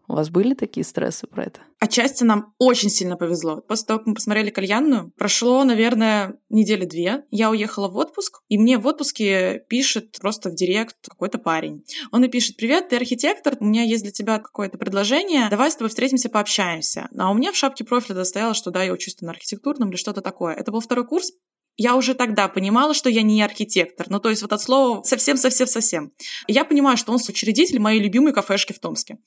У 0.08 0.14
вас 0.14 0.30
были 0.30 0.54
такие 0.54 0.84
стрессы 0.84 1.28
про 1.28 1.44
это? 1.44 1.62
Отчасти 1.80 2.24
нам 2.24 2.54
очень 2.60 2.90
сильно 2.90 3.16
повезло. 3.18 3.62
После 3.62 3.88
того, 3.88 4.00
как 4.00 4.08
мы 4.08 4.14
посмотрели 4.16 4.50
кальянную, 4.50 5.12
прошло, 5.18 5.64
наверное, 5.64 6.40
недели 6.50 6.86
две. 6.86 7.24
Я 7.32 7.50
уехала 7.50 7.88
в 7.88 7.98
отпуск, 7.98 8.42
и 8.50 8.58
мне 8.58 8.78
в 8.78 8.86
отпуске 8.86 9.64
пишет 9.70 10.18
просто 10.22 10.50
в 10.50 10.56
директ 10.56 10.96
какой-то 11.08 11.40
парень. 11.40 11.84
Он 12.12 12.20
мне 12.20 12.30
пишет, 12.30 12.58
привет, 12.58 12.90
ты 12.90 12.98
архитектор, 12.98 13.56
у 13.60 13.66
меня 13.66 13.84
есть 13.84 14.04
для 14.04 14.12
тебя 14.12 14.40
какое-то 14.40 14.78
предложение, 14.78 15.50
давай 15.50 15.72
с 15.72 15.76
тобой 15.76 15.90
встретимся, 15.90 16.30
пообщаемся. 16.30 17.10
А 17.18 17.32
у 17.32 17.34
меня 17.34 17.52
в 17.52 17.56
шапке 17.56 17.84
профиля 17.84 18.24
стояло, 18.24 18.54
что 18.54 18.72
да, 18.72 18.84
я 18.84 18.94
учусь 18.94 19.20
на 19.22 19.32
архитектурном 19.32 19.90
или 19.90 19.98
что-то 19.98 20.22
такое. 20.22 20.54
Это 20.54 20.72
был 20.72 20.80
второй 20.80 21.08
курс, 21.08 21.32
я 21.78 21.96
уже 21.96 22.14
тогда 22.14 22.48
понимала, 22.48 22.94
что 22.94 23.10
я 23.10 23.22
не 23.22 23.42
архитектор. 23.42 24.08
Ну, 24.10 24.20
то 24.20 24.30
есть 24.30 24.42
вот 24.42 24.54
от 24.54 24.62
слова 24.62 25.04
совсем-совсем-совсем. 25.04 26.12
Я 26.48 26.66
понимаю, 26.66 26.98
что 26.98 27.12
он 27.12 27.20
учредитель 27.28 27.80
моей 27.80 28.00
любимой 28.00 28.34
кафешки 28.34 28.74
в 28.74 28.80
Томске. 28.80 29.18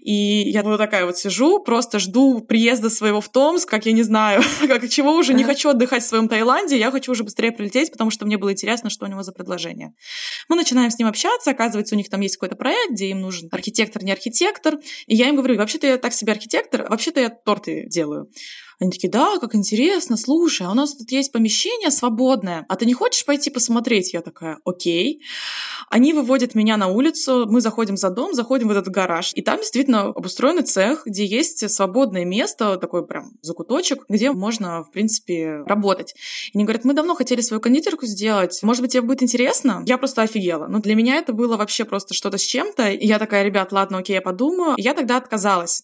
И 0.00 0.50
я 0.50 0.62
вот 0.62 0.78
такая 0.78 1.06
вот 1.06 1.18
сижу, 1.18 1.60
просто 1.60 1.98
жду 1.98 2.40
приезда 2.40 2.90
своего 2.90 3.20
в 3.20 3.28
Томск, 3.28 3.68
как 3.68 3.86
я 3.86 3.92
не 3.92 4.02
знаю, 4.02 4.42
как 4.66 4.88
чего 4.88 5.14
уже 5.14 5.34
не 5.34 5.44
хочу 5.44 5.70
отдыхать 5.70 6.02
в 6.02 6.06
своем 6.06 6.28
Таиланде, 6.28 6.78
я 6.78 6.90
хочу 6.90 7.12
уже 7.12 7.24
быстрее 7.24 7.52
прилететь, 7.52 7.90
потому 7.90 8.10
что 8.10 8.26
мне 8.26 8.36
было 8.36 8.52
интересно, 8.52 8.90
что 8.90 9.06
у 9.06 9.08
него 9.08 9.22
за 9.22 9.32
предложение. 9.32 9.94
Мы 10.48 10.56
начинаем 10.56 10.90
с 10.90 10.98
ним 10.98 11.08
общаться, 11.08 11.50
оказывается, 11.50 11.94
у 11.94 11.98
них 11.98 12.08
там 12.08 12.20
есть 12.20 12.36
какой-то 12.36 12.56
проект, 12.56 12.92
где 12.92 13.08
им 13.08 13.20
нужен 13.20 13.48
архитектор, 13.52 14.02
не 14.04 14.12
архитектор. 14.12 14.78
И 15.06 15.16
я 15.16 15.28
им 15.28 15.36
говорю, 15.36 15.56
вообще-то 15.56 15.86
я 15.86 15.98
так 15.98 16.12
себе 16.12 16.32
архитектор, 16.32 16.86
вообще-то 16.88 17.20
я 17.20 17.30
торты 17.30 17.86
делаю. 17.88 18.30
Они 18.80 18.90
такие, 18.90 19.10
да, 19.10 19.38
как 19.38 19.54
интересно, 19.54 20.16
слушай, 20.16 20.66
а 20.66 20.70
у 20.70 20.74
нас 20.74 20.94
тут 20.94 21.12
есть 21.12 21.32
помещение 21.32 21.90
свободное, 21.90 22.64
а 22.66 22.76
ты 22.76 22.86
не 22.86 22.94
хочешь 22.94 23.26
пойти 23.26 23.50
посмотреть? 23.50 24.14
Я 24.14 24.22
такая, 24.22 24.58
окей. 24.64 25.22
Они 25.90 26.14
выводят 26.14 26.54
меня 26.54 26.78
на 26.78 26.86
улицу, 26.86 27.46
мы 27.46 27.60
заходим 27.60 27.98
за 27.98 28.08
дом, 28.08 28.32
заходим 28.32 28.68
в 28.68 28.70
этот 28.70 28.88
гараж, 28.88 29.32
и 29.34 29.42
там 29.42 29.58
действительно 29.58 30.04
обустроенный 30.04 30.62
цех, 30.62 31.02
где 31.04 31.26
есть 31.26 31.68
свободное 31.68 32.24
место, 32.24 32.78
такой 32.78 33.06
прям 33.06 33.32
закуточек, 33.42 34.06
где 34.08 34.32
можно, 34.32 34.82
в 34.82 34.90
принципе, 34.90 35.62
работать. 35.66 36.14
И 36.52 36.56
они 36.56 36.64
говорят, 36.64 36.86
мы 36.86 36.94
давно 36.94 37.14
хотели 37.14 37.42
свою 37.42 37.60
кондитерку 37.60 38.06
сделать, 38.06 38.60
может 38.62 38.80
быть, 38.80 38.92
тебе 38.92 39.02
будет 39.02 39.22
интересно? 39.22 39.82
Я 39.84 39.98
просто 39.98 40.22
офигела. 40.22 40.68
Но 40.68 40.78
для 40.78 40.94
меня 40.94 41.16
это 41.16 41.34
было 41.34 41.58
вообще 41.58 41.84
просто 41.84 42.14
что-то 42.14 42.38
с 42.38 42.42
чем-то. 42.42 42.92
И 42.92 43.06
я 43.06 43.18
такая, 43.18 43.44
ребят, 43.44 43.72
ладно, 43.72 43.98
окей, 43.98 44.14
я 44.14 44.22
подумаю. 44.22 44.74
Я 44.78 44.94
тогда 44.94 45.18
отказалась. 45.18 45.82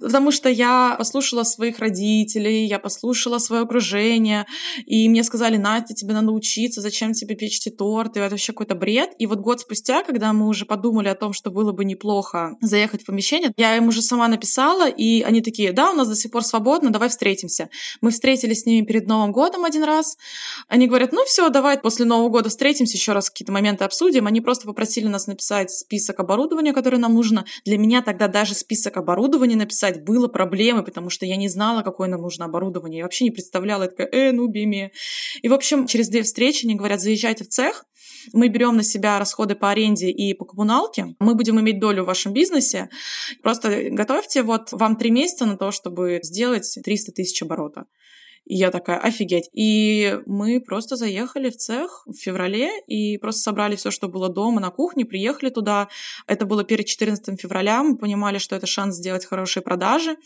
Потому 0.00 0.32
что 0.32 0.48
я 0.48 0.96
послушала 0.98 1.44
своих 1.44 1.78
родителей, 1.78 2.07
я 2.08 2.78
послушала 2.78 3.38
свое 3.38 3.62
окружение, 3.62 4.46
и 4.86 5.08
мне 5.08 5.24
сказали, 5.24 5.56
Настя, 5.56 5.94
тебе 5.94 6.14
надо 6.14 6.32
учиться, 6.32 6.80
зачем 6.80 7.12
тебе 7.12 7.34
печь 7.34 7.58
эти 7.58 7.74
торты, 7.74 8.20
это 8.20 8.30
вообще 8.30 8.52
какой-то 8.52 8.74
бред. 8.74 9.10
И 9.18 9.26
вот 9.26 9.40
год 9.40 9.60
спустя, 9.60 10.02
когда 10.02 10.32
мы 10.32 10.46
уже 10.46 10.64
подумали 10.64 11.08
о 11.08 11.14
том, 11.14 11.32
что 11.32 11.50
было 11.50 11.72
бы 11.72 11.84
неплохо 11.84 12.56
заехать 12.60 13.02
в 13.02 13.06
помещение, 13.06 13.52
я 13.56 13.76
им 13.76 13.88
уже 13.88 14.02
сама 14.02 14.28
написала, 14.28 14.88
и 14.88 15.22
они 15.22 15.40
такие, 15.40 15.72
да, 15.72 15.90
у 15.90 15.94
нас 15.94 16.08
до 16.08 16.16
сих 16.16 16.30
пор 16.30 16.44
свободно, 16.44 16.90
давай 16.90 17.08
встретимся. 17.08 17.68
Мы 18.00 18.10
встретились 18.10 18.62
с 18.62 18.66
ними 18.66 18.84
перед 18.84 19.06
Новым 19.06 19.32
годом 19.32 19.64
один 19.64 19.84
раз. 19.84 20.16
Они 20.68 20.86
говорят, 20.86 21.12
ну 21.12 21.24
все, 21.24 21.48
давай 21.48 21.78
после 21.78 22.04
Нового 22.04 22.28
года 22.28 22.48
встретимся, 22.48 22.96
еще 22.96 23.12
раз 23.12 23.30
какие-то 23.30 23.52
моменты 23.52 23.84
обсудим. 23.84 24.26
Они 24.26 24.40
просто 24.40 24.66
попросили 24.66 25.06
нас 25.06 25.26
написать 25.26 25.70
список 25.70 26.20
оборудования, 26.20 26.72
которое 26.72 26.98
нам 26.98 27.14
нужно. 27.14 27.44
Для 27.64 27.78
меня 27.78 28.02
тогда 28.02 28.28
даже 28.28 28.54
список 28.54 28.96
оборудования 28.96 29.56
написать 29.56 30.04
было 30.04 30.28
проблемой, 30.28 30.84
потому 30.84 31.10
что 31.10 31.26
я 31.26 31.36
не 31.36 31.48
знала, 31.48 31.82
какое 31.98 32.08
нам 32.08 32.22
нужно 32.22 32.44
оборудование. 32.44 32.98
Я 32.98 33.04
вообще 33.04 33.24
не 33.24 33.32
представляла, 33.32 33.82
я 33.82 33.88
такая, 33.88 34.06
э, 34.12 34.30
ну, 34.30 34.46
бими. 34.46 34.92
И, 35.42 35.48
в 35.48 35.52
общем, 35.52 35.88
через 35.88 36.08
две 36.08 36.22
встречи 36.22 36.64
они 36.64 36.76
говорят, 36.76 37.00
заезжайте 37.00 37.42
в 37.42 37.48
цех, 37.48 37.86
мы 38.32 38.46
берем 38.48 38.76
на 38.76 38.84
себя 38.84 39.18
расходы 39.18 39.56
по 39.56 39.68
аренде 39.68 40.08
и 40.10 40.32
по 40.32 40.44
коммуналке, 40.44 41.16
мы 41.18 41.34
будем 41.34 41.58
иметь 41.58 41.80
долю 41.80 42.04
в 42.04 42.06
вашем 42.06 42.32
бизнесе. 42.32 42.88
Просто 43.42 43.90
готовьте 43.90 44.44
вот 44.44 44.70
вам 44.70 44.94
три 44.94 45.10
месяца 45.10 45.44
на 45.44 45.56
то, 45.56 45.72
чтобы 45.72 46.20
сделать 46.22 46.78
300 46.84 47.12
тысяч 47.12 47.42
оборота. 47.42 47.86
И 48.44 48.54
я 48.54 48.70
такая, 48.70 48.98
офигеть. 48.98 49.50
И 49.52 50.20
мы 50.26 50.60
просто 50.60 50.94
заехали 50.94 51.50
в 51.50 51.56
цех 51.56 52.04
в 52.06 52.14
феврале 52.14 52.70
и 52.86 53.18
просто 53.18 53.40
собрали 53.42 53.74
все, 53.74 53.90
что 53.90 54.08
было 54.08 54.28
дома 54.28 54.60
на 54.60 54.70
кухне, 54.70 55.04
приехали 55.04 55.50
туда. 55.50 55.88
Это 56.28 56.46
было 56.46 56.62
перед 56.62 56.86
14 56.86 57.40
февраля, 57.40 57.82
мы 57.82 57.98
понимали, 57.98 58.38
что 58.38 58.54
это 58.54 58.66
шанс 58.66 58.96
сделать 58.96 59.26
хорошие 59.26 59.64
продажи. 59.64 60.16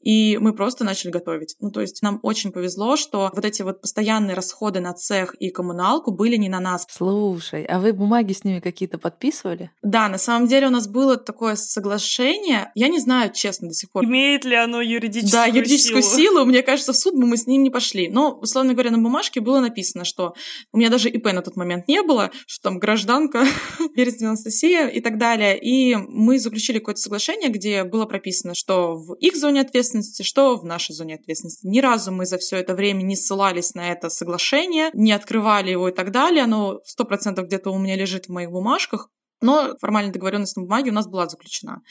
И 0.00 0.38
мы 0.38 0.52
просто 0.54 0.84
начали 0.84 1.10
готовить. 1.10 1.56
Ну, 1.60 1.70
то 1.70 1.80
есть 1.80 2.02
нам 2.02 2.20
очень 2.22 2.52
повезло, 2.52 2.96
что 2.96 3.30
вот 3.34 3.44
эти 3.44 3.62
вот 3.62 3.80
постоянные 3.80 4.34
расходы 4.34 4.80
на 4.80 4.92
цех 4.92 5.34
и 5.34 5.50
коммуналку 5.50 6.12
были 6.12 6.36
не 6.36 6.48
на 6.48 6.60
нас. 6.60 6.86
Слушай, 6.90 7.64
а 7.64 7.78
вы 7.78 7.92
бумаги 7.92 8.32
с 8.32 8.44
ними 8.44 8.60
какие-то 8.60 8.98
подписывали? 8.98 9.70
Да, 9.82 10.08
на 10.08 10.18
самом 10.18 10.48
деле 10.48 10.68
у 10.68 10.70
нас 10.70 10.88
было 10.88 11.16
такое 11.16 11.56
соглашение. 11.56 12.70
Я 12.74 12.88
не 12.88 12.98
знаю, 12.98 13.32
честно, 13.32 13.68
до 13.68 13.74
сих 13.74 13.90
пор. 13.90 14.04
Имеет 14.04 14.44
ли 14.44 14.54
оно 14.54 14.80
юридическую 14.80 15.30
силу? 15.30 15.52
Да, 15.52 15.58
юридическую 15.58 16.02
силу. 16.02 16.16
силу. 16.16 16.44
Мне 16.44 16.62
кажется, 16.62 16.92
в 16.92 16.96
суд 16.96 17.14
бы 17.14 17.26
мы 17.26 17.36
с 17.36 17.46
ним 17.46 17.62
не 17.62 17.70
пошли. 17.70 18.08
Но, 18.08 18.38
условно 18.40 18.72
говоря, 18.72 18.90
на 18.90 18.98
бумажке 18.98 19.40
было 19.40 19.60
написано, 19.60 20.04
что 20.04 20.34
у 20.72 20.78
меня 20.78 20.90
даже 20.90 21.08
ИП 21.08 21.32
на 21.32 21.42
тот 21.42 21.56
момент 21.56 21.88
не 21.88 22.02
было, 22.02 22.30
что 22.46 22.70
там 22.70 22.78
гражданка 22.78 23.44
Березнева 23.96 24.30
Анастасия 24.30 24.86
и 24.88 25.00
так 25.00 25.18
далее. 25.18 25.58
И 25.60 25.96
мы 25.96 26.38
заключили 26.38 26.78
какое-то 26.78 27.00
соглашение, 27.00 27.50
где 27.50 27.84
было 27.84 28.06
прописано, 28.06 28.54
что 28.54 28.94
в 28.94 29.14
их 29.14 29.36
зоне 29.36 29.60
ответственности, 29.60 29.87
что 30.22 30.56
в 30.56 30.64
нашей 30.64 30.94
зоне 30.94 31.16
ответственности. 31.16 31.66
Ни 31.66 31.80
разу 31.80 32.12
мы 32.12 32.26
за 32.26 32.38
все 32.38 32.56
это 32.56 32.74
время 32.74 33.02
не 33.02 33.16
ссылались 33.16 33.74
на 33.74 33.90
это 33.92 34.10
соглашение, 34.10 34.90
не 34.94 35.12
открывали 35.12 35.70
его 35.70 35.88
и 35.88 35.92
так 35.92 36.10
далее. 36.10 36.44
Оно 36.44 36.80
сто 36.84 37.04
процентов 37.04 37.46
где-то 37.46 37.70
у 37.70 37.78
меня 37.78 37.96
лежит 37.96 38.26
в 38.26 38.32
моих 38.32 38.50
бумажках. 38.50 39.10
Но 39.40 39.76
формальная 39.80 40.12
договоренность 40.12 40.56
на 40.56 40.62
бумаге 40.62 40.90
у 40.90 40.94
нас 40.94 41.06
была 41.06 41.28
заключена. 41.28 41.82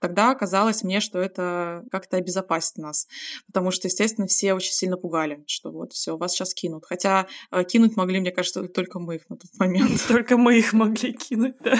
Тогда 0.00 0.34
казалось 0.34 0.82
мне, 0.82 1.00
что 1.00 1.18
это 1.18 1.84
как-то 1.90 2.16
обезопасит 2.16 2.78
нас. 2.78 3.06
Потому 3.46 3.70
что, 3.70 3.88
естественно, 3.88 4.26
все 4.26 4.54
очень 4.54 4.72
сильно 4.72 4.96
пугали, 4.96 5.44
что 5.46 5.70
вот 5.70 5.92
все, 5.92 6.16
вас 6.16 6.32
сейчас 6.32 6.54
кинут. 6.54 6.84
Хотя 6.86 7.26
э, 7.50 7.64
кинуть 7.64 7.96
могли, 7.96 8.20
мне 8.20 8.30
кажется, 8.30 8.66
только 8.68 8.98
мы 9.00 9.16
их 9.16 9.28
на 9.28 9.36
тот 9.36 9.50
момент. 9.58 10.00
Только 10.08 10.38
мы 10.38 10.58
их 10.58 10.72
могли 10.72 11.12
кинуть, 11.12 11.56
да. 11.60 11.78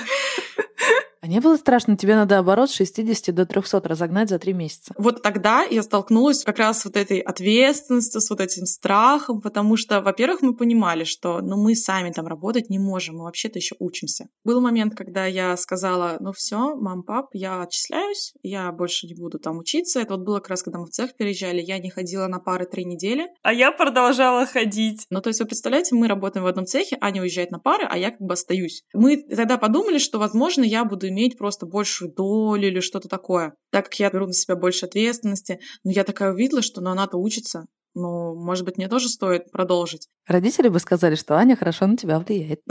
А 1.25 1.27
не 1.27 1.41
было 1.41 1.57
страшно, 1.57 1.97
тебе 1.97 2.17
надо 2.17 2.39
оборот 2.39 2.69
с 2.69 2.75
60 2.75 3.35
до 3.35 3.47
300 3.47 3.81
разогнать 3.89 4.29
за 4.29 4.39
три 4.39 4.53
месяца? 4.53 4.93
Вот 4.99 5.23
тогда 5.23 5.63
я 5.63 5.83
столкнулась 5.83 6.45
как 6.45 6.59
раз 6.59 6.81
с 6.81 6.85
вот 6.85 6.99
этой 6.99 7.19
ответственностью, 7.19 8.21
с 8.21 8.29
вот 8.29 8.43
этим 8.43 8.67
страхом, 8.67 9.41
потому 9.41 9.79
что, 9.79 10.03
во-первых, 10.03 10.43
мы 10.43 10.55
понимали, 10.55 11.05
что 11.05 11.41
ну, 11.41 11.57
мы 11.57 11.77
сами 11.77 12.11
там 12.11 12.27
работать 12.27 12.69
не 12.69 12.79
можем, 12.79 13.17
мы 13.17 13.25
вообще-то 13.25 13.59
еще 13.59 13.75
учимся. 13.79 14.27
Был 14.45 14.61
момент, 14.61 14.97
когда 14.97 15.25
я 15.25 15.57
сказала, 15.57 16.19
ну 16.21 16.35
все, 16.35 16.77
мам, 16.77 17.03
пап, 17.03 17.31
я 17.33 17.63
отчисляюсь, 17.63 18.35
я 18.43 18.71
больше 18.71 19.07
не 19.07 19.15
буду 19.15 19.39
там 19.39 19.57
учиться. 19.57 20.01
Это 20.01 20.17
вот 20.17 20.27
было 20.27 20.41
как 20.41 20.51
раз, 20.51 20.63
когда 20.63 20.79
мы 20.79 20.85
в 20.85 20.91
цех 20.91 21.17
переезжали, 21.17 21.63
я 21.63 21.79
не 21.79 21.89
ходила 21.89 22.27
на 22.27 22.39
пары 22.39 22.67
три 22.67 22.85
недели. 22.85 23.29
А 23.43 23.55
я 23.55 23.73
продолжала 23.73 24.45
ходить. 24.45 25.07
Ну, 25.09 25.23
то 25.23 25.29
есть, 25.29 25.41
вы 25.41 25.47
представляете, 25.47 25.95
мы 25.95 26.07
работаем 26.07 26.45
в 26.45 26.49
одном 26.49 26.67
цехе, 26.67 26.99
Аня 27.01 27.23
уезжает 27.23 27.51
на 27.51 27.59
пары, 27.59 27.87
а 27.89 27.97
я 27.97 28.11
как 28.11 28.21
бы 28.21 28.35
остаюсь. 28.35 28.85
Мы 28.93 29.23
тогда 29.23 29.57
подумали, 29.57 29.97
что, 29.97 30.19
возможно, 30.19 30.65
я 30.65 30.85
буду 30.85 31.14
иметь 31.15 31.39
просто 31.39 31.65
большую 31.65 32.13
долю 32.13 32.69
или 32.69 32.81
что-то 32.81 33.09
такое, 33.09 33.55
так 33.71 33.85
как 33.85 33.95
я 34.01 34.11
беру 34.11 34.27
на 34.27 34.33
себя 34.33 34.57
больше 34.57 34.87
ответственности. 34.87 35.61
Но 35.85 35.93
я 35.93 36.05
такая 36.05 36.33
увидела, 36.33 36.61
что 36.61 36.81
ну, 36.81 36.91
она-то 36.91 37.17
учится, 37.17 37.67
ну, 37.95 38.35
может 38.35 38.65
быть, 38.65 38.77
мне 38.77 38.89
тоже 38.89 39.09
стоит 39.09 39.53
продолжить. 39.53 40.09
Родители 40.27 40.69
бы 40.69 40.81
сказали, 40.81 41.15
что 41.15 41.37
Аня 41.37 41.57
хорошо 41.57 41.87
на 41.87 41.97
тебя 41.97 42.19
влияет. 42.19 42.61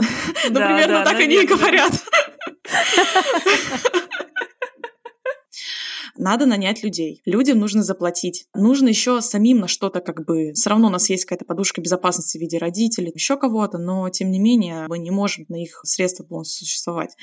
Ну, 0.50 0.56
примерно 0.56 1.04
так 1.04 1.18
они 1.18 1.42
и 1.42 1.46
говорят. 1.46 1.92
надо 6.16 6.46
нанять 6.46 6.82
людей. 6.82 7.20
Людям 7.24 7.58
нужно 7.58 7.82
заплатить. 7.82 8.46
Нужно 8.54 8.88
еще 8.88 9.20
самим 9.20 9.58
на 9.58 9.68
что-то 9.68 10.00
как 10.00 10.24
бы... 10.24 10.52
Все 10.52 10.70
равно 10.70 10.88
у 10.88 10.90
нас 10.90 11.10
есть 11.10 11.24
какая-то 11.24 11.44
подушка 11.44 11.80
безопасности 11.80 12.38
в 12.38 12.40
виде 12.40 12.58
родителей, 12.58 13.12
еще 13.14 13.36
кого-то, 13.36 13.78
но 13.78 14.08
тем 14.10 14.30
не 14.30 14.38
менее 14.38 14.86
мы 14.88 14.98
не 14.98 15.10
можем 15.10 15.46
на 15.48 15.60
их 15.60 15.80
средства 15.84 16.24
полностью 16.24 16.66
существовать. 16.66 17.16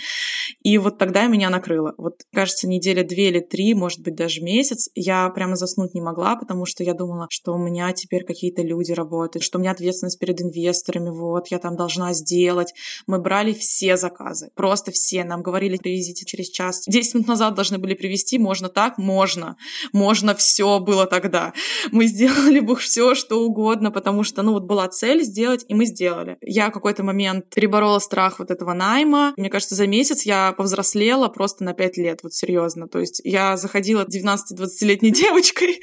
И 0.63 0.77
вот 0.77 0.97
тогда 0.97 1.27
меня 1.27 1.49
накрыло. 1.49 1.93
Вот, 1.97 2.21
кажется, 2.33 2.67
неделя 2.67 3.03
две 3.03 3.29
или 3.29 3.39
три, 3.39 3.73
может 3.73 4.01
быть, 4.01 4.15
даже 4.15 4.41
месяц, 4.41 4.89
я 4.95 5.29
прямо 5.29 5.55
заснуть 5.55 5.93
не 5.93 6.01
могла, 6.01 6.35
потому 6.35 6.65
что 6.65 6.83
я 6.83 6.93
думала, 6.93 7.27
что 7.29 7.53
у 7.53 7.57
меня 7.57 7.91
теперь 7.93 8.23
какие-то 8.23 8.61
люди 8.61 8.91
работают, 8.91 9.43
что 9.43 9.57
у 9.57 9.61
меня 9.61 9.71
ответственность 9.71 10.19
перед 10.19 10.41
инвесторами, 10.41 11.09
вот, 11.09 11.47
я 11.47 11.59
там 11.59 11.75
должна 11.75 12.13
сделать. 12.13 12.73
Мы 13.07 13.19
брали 13.19 13.53
все 13.53 13.97
заказы, 13.97 14.51
просто 14.55 14.91
все. 14.91 15.23
Нам 15.23 15.41
говорили, 15.41 15.77
привезите 15.77 16.25
через 16.25 16.49
час. 16.49 16.83
Десять 16.87 17.15
минут 17.15 17.27
назад 17.27 17.55
должны 17.55 17.77
были 17.77 17.93
привезти, 17.93 18.37
можно 18.37 18.69
так, 18.69 18.97
можно. 18.97 19.57
Можно 19.93 20.35
все 20.35 20.79
было 20.79 21.07
тогда. 21.07 21.53
Мы 21.91 22.05
сделали 22.05 22.59
бы 22.59 22.75
все, 22.75 23.15
что 23.15 23.41
угодно, 23.41 23.91
потому 23.91 24.23
что, 24.23 24.41
ну, 24.43 24.53
вот 24.53 24.63
была 24.63 24.87
цель 24.87 25.23
сделать, 25.23 25.65
и 25.67 25.73
мы 25.73 25.85
сделали. 25.85 26.37
Я 26.41 26.69
какой-то 26.69 27.03
момент 27.03 27.49
переборола 27.53 27.99
страх 27.99 28.39
вот 28.39 28.51
этого 28.51 28.73
найма. 28.73 29.33
Мне 29.37 29.49
кажется, 29.49 29.75
за 29.75 29.87
месяц 29.87 30.23
я 30.23 30.50
повзрослела 30.51 31.27
просто 31.27 31.63
на 31.63 31.73
5 31.73 31.97
лет, 31.97 32.19
вот 32.23 32.33
серьезно. 32.33 32.87
То 32.87 32.99
есть 32.99 33.21
я 33.23 33.57
заходила 33.57 34.05
19-20-летней 34.05 35.11
девочкой, 35.11 35.79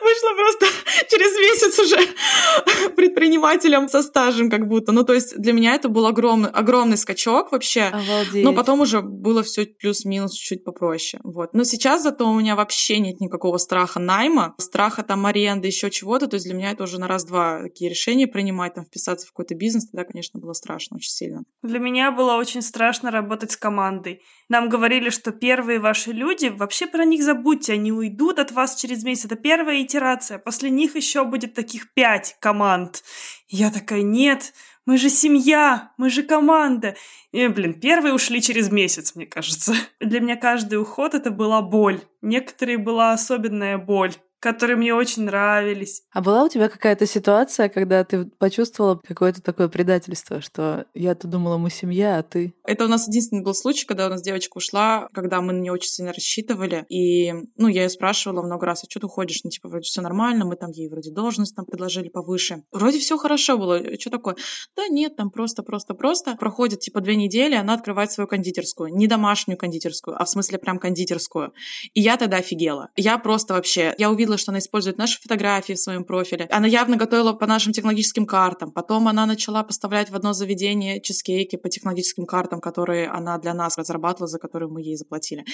вышла 0.00 0.34
просто 0.34 0.66
через 1.10 1.38
месяц 1.38 1.78
уже 1.78 2.90
предпринимателем 2.96 3.88
со 3.88 4.02
стажем 4.02 4.50
как 4.50 4.66
будто. 4.66 4.92
Ну, 4.92 5.04
то 5.04 5.14
есть 5.14 5.36
для 5.38 5.52
меня 5.52 5.74
это 5.74 5.88
был 5.88 6.06
огромный, 6.06 6.50
огромный 6.50 6.96
скачок 6.96 7.52
вообще. 7.52 7.84
Обалдеть. 7.84 8.44
Но 8.44 8.52
потом 8.52 8.80
уже 8.80 9.02
было 9.02 9.42
все 9.42 9.66
плюс-минус 9.66 10.32
чуть 10.34 10.64
попроще. 10.64 11.20
Вот. 11.24 11.54
Но 11.54 11.64
сейчас 11.64 12.02
зато 12.02 12.28
у 12.28 12.38
меня 12.38 12.56
вообще 12.56 12.98
нет 12.98 13.20
никакого 13.20 13.58
страха 13.58 14.00
найма, 14.00 14.54
страха 14.58 15.02
там 15.02 15.26
аренды, 15.26 15.68
еще 15.68 15.90
чего-то. 15.90 16.26
То 16.26 16.34
есть 16.34 16.46
для 16.46 16.54
меня 16.54 16.72
это 16.72 16.84
уже 16.84 16.98
на 16.98 17.06
раз-два 17.06 17.62
такие 17.62 17.90
решения 17.90 18.26
принимать, 18.26 18.74
там 18.74 18.84
вписаться 18.84 19.26
в 19.26 19.30
какой-то 19.30 19.54
бизнес. 19.54 19.88
Тогда, 19.90 20.04
конечно, 20.04 20.40
было 20.40 20.52
страшно 20.52 20.96
очень 20.96 21.10
сильно. 21.10 21.44
Для 21.62 21.78
меня 21.78 22.10
было 22.10 22.34
очень 22.34 22.62
страшно 22.62 23.10
работать 23.10 23.52
с 23.52 23.56
командой. 23.56 24.22
Нам 24.52 24.68
говорили, 24.68 25.08
что 25.08 25.32
первые 25.32 25.78
ваши 25.78 26.12
люди, 26.12 26.48
вообще 26.48 26.86
про 26.86 27.06
них 27.06 27.22
забудьте, 27.22 27.72
они 27.72 27.90
уйдут 27.90 28.38
от 28.38 28.52
вас 28.52 28.74
через 28.74 29.02
месяц. 29.02 29.24
Это 29.24 29.36
первая 29.36 29.80
итерация. 29.80 30.38
После 30.38 30.68
них 30.68 30.94
еще 30.94 31.24
будет 31.24 31.54
таких 31.54 31.94
пять 31.94 32.36
команд. 32.38 33.02
Я 33.48 33.70
такая, 33.70 34.02
нет, 34.02 34.52
мы 34.84 34.98
же 34.98 35.08
семья, 35.08 35.92
мы 35.96 36.10
же 36.10 36.22
команда. 36.22 36.96
И, 37.32 37.48
блин, 37.48 37.80
первые 37.80 38.12
ушли 38.12 38.42
через 38.42 38.70
месяц, 38.70 39.14
мне 39.14 39.24
кажется. 39.24 39.72
Для 40.00 40.20
меня 40.20 40.36
каждый 40.36 40.78
уход 40.78 41.14
это 41.14 41.30
была 41.30 41.62
боль. 41.62 42.02
Некоторые 42.20 42.76
была 42.76 43.14
особенная 43.14 43.78
боль 43.78 44.12
которые 44.42 44.76
мне 44.76 44.92
очень 44.92 45.22
нравились. 45.22 46.02
А 46.10 46.20
была 46.20 46.42
у 46.42 46.48
тебя 46.48 46.68
какая-то 46.68 47.06
ситуация, 47.06 47.68
когда 47.68 48.02
ты 48.02 48.24
почувствовала 48.24 49.00
какое-то 49.06 49.40
такое 49.40 49.68
предательство, 49.68 50.40
что 50.40 50.84
я-то 50.94 51.28
думала, 51.28 51.58
мы 51.58 51.70
семья, 51.70 52.18
а 52.18 52.24
ты? 52.24 52.52
Это 52.64 52.84
у 52.86 52.88
нас 52.88 53.06
единственный 53.06 53.44
был 53.44 53.54
случай, 53.54 53.86
когда 53.86 54.06
у 54.06 54.10
нас 54.10 54.20
девочка 54.20 54.56
ушла, 54.56 55.08
когда 55.14 55.40
мы 55.40 55.52
на 55.52 55.60
нее 55.60 55.72
очень 55.72 55.90
сильно 55.90 56.12
рассчитывали. 56.12 56.84
И, 56.88 57.32
ну, 57.56 57.68
я 57.68 57.84
ее 57.84 57.88
спрашивала 57.88 58.42
много 58.42 58.66
раз, 58.66 58.82
а 58.82 58.90
что 58.90 58.98
ты 58.98 59.06
уходишь? 59.06 59.44
Ну, 59.44 59.50
типа, 59.50 59.68
вроде 59.68 59.84
все 59.84 60.00
нормально, 60.00 60.44
мы 60.44 60.56
там 60.56 60.72
ей 60.72 60.88
вроде 60.88 61.12
должность 61.12 61.54
там 61.54 61.64
предложили 61.64 62.08
повыше. 62.08 62.64
Вроде 62.72 62.98
все 62.98 63.16
хорошо 63.18 63.56
было. 63.58 63.80
Что 63.98 64.10
такое? 64.10 64.34
Да 64.74 64.88
нет, 64.88 65.14
там 65.14 65.30
просто, 65.30 65.62
просто, 65.62 65.94
просто. 65.94 66.34
Проходит, 66.34 66.80
типа, 66.80 67.00
две 67.00 67.14
недели, 67.14 67.54
она 67.54 67.74
открывает 67.74 68.10
свою 68.10 68.26
кондитерскую. 68.26 68.92
Не 68.92 69.06
домашнюю 69.06 69.56
кондитерскую, 69.56 70.20
а 70.20 70.24
в 70.24 70.28
смысле 70.28 70.58
прям 70.58 70.80
кондитерскую. 70.80 71.52
И 71.94 72.00
я 72.00 72.16
тогда 72.16 72.38
офигела. 72.38 72.88
Я 72.96 73.18
просто 73.18 73.54
вообще, 73.54 73.94
я 73.98 74.10
увидела, 74.10 74.31
что 74.38 74.50
она 74.50 74.58
использует 74.58 74.98
наши 74.98 75.20
фотографии 75.20 75.74
в 75.74 75.78
своем 75.78 76.04
профиле. 76.04 76.46
Она 76.50 76.66
явно 76.66 76.96
готовила 76.96 77.32
по 77.32 77.46
нашим 77.46 77.72
технологическим 77.72 78.26
картам. 78.26 78.70
Потом 78.70 79.08
она 79.08 79.26
начала 79.26 79.62
поставлять 79.62 80.10
в 80.10 80.14
одно 80.14 80.32
заведение 80.32 81.00
чизкейки 81.00 81.56
по 81.56 81.68
технологическим 81.68 82.26
картам, 82.26 82.60
которые 82.60 83.08
она 83.08 83.38
для 83.38 83.54
нас 83.54 83.78
разрабатывала, 83.78 84.28
за 84.28 84.38
которые 84.38 84.68
мы 84.68 84.82
ей 84.82 84.96
заплатили. 84.96 85.44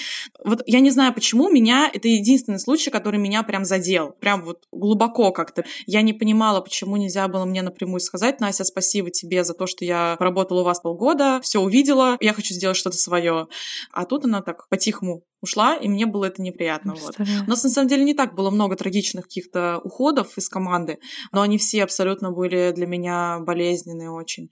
Вот 0.43 0.61
я 0.65 0.79
не 0.79 0.89
знаю, 0.91 1.13
почему 1.13 1.49
меня... 1.49 1.89
Это 1.91 2.07
единственный 2.07 2.59
случай, 2.59 2.91
который 2.91 3.19
меня 3.19 3.43
прям 3.43 3.65
задел. 3.65 4.11
Прям 4.19 4.43
вот 4.43 4.67
глубоко 4.71 5.31
как-то. 5.31 5.65
Я 5.85 6.01
не 6.01 6.13
понимала, 6.13 6.61
почему 6.61 6.97
нельзя 6.97 7.27
было 7.27 7.45
мне 7.45 7.61
напрямую 7.61 7.99
сказать, 7.99 8.39
Настя, 8.39 8.63
спасибо 8.63 9.09
тебе 9.09 9.43
за 9.43 9.53
то, 9.53 9.67
что 9.67 9.85
я 9.85 10.15
работала 10.19 10.61
у 10.61 10.63
вас 10.63 10.79
полгода, 10.79 11.39
все 11.41 11.59
увидела, 11.59 12.17
я 12.19 12.33
хочу 12.33 12.53
сделать 12.53 12.77
что-то 12.77 12.97
свое. 12.97 13.47
А 13.91 14.05
тут 14.05 14.25
она 14.25 14.41
так 14.41 14.67
по-тихому 14.69 15.23
ушла, 15.41 15.75
и 15.75 15.87
мне 15.87 16.05
было 16.05 16.25
это 16.25 16.41
неприятно. 16.41 16.95
Вот. 16.95 17.15
У 17.19 17.49
нас 17.49 17.63
на 17.63 17.69
самом 17.69 17.87
деле 17.87 18.03
не 18.03 18.13
так 18.13 18.35
было 18.35 18.49
много 18.49 18.68
трагичных 18.75 19.25
каких-то 19.25 19.79
уходов 19.83 20.37
из 20.37 20.49
команды, 20.49 20.99
но 21.31 21.41
они 21.41 21.57
все 21.57 21.83
абсолютно 21.83 22.31
были 22.31 22.71
для 22.75 22.87
меня 22.87 23.39
болезненные 23.39 24.11
очень. 24.11 24.49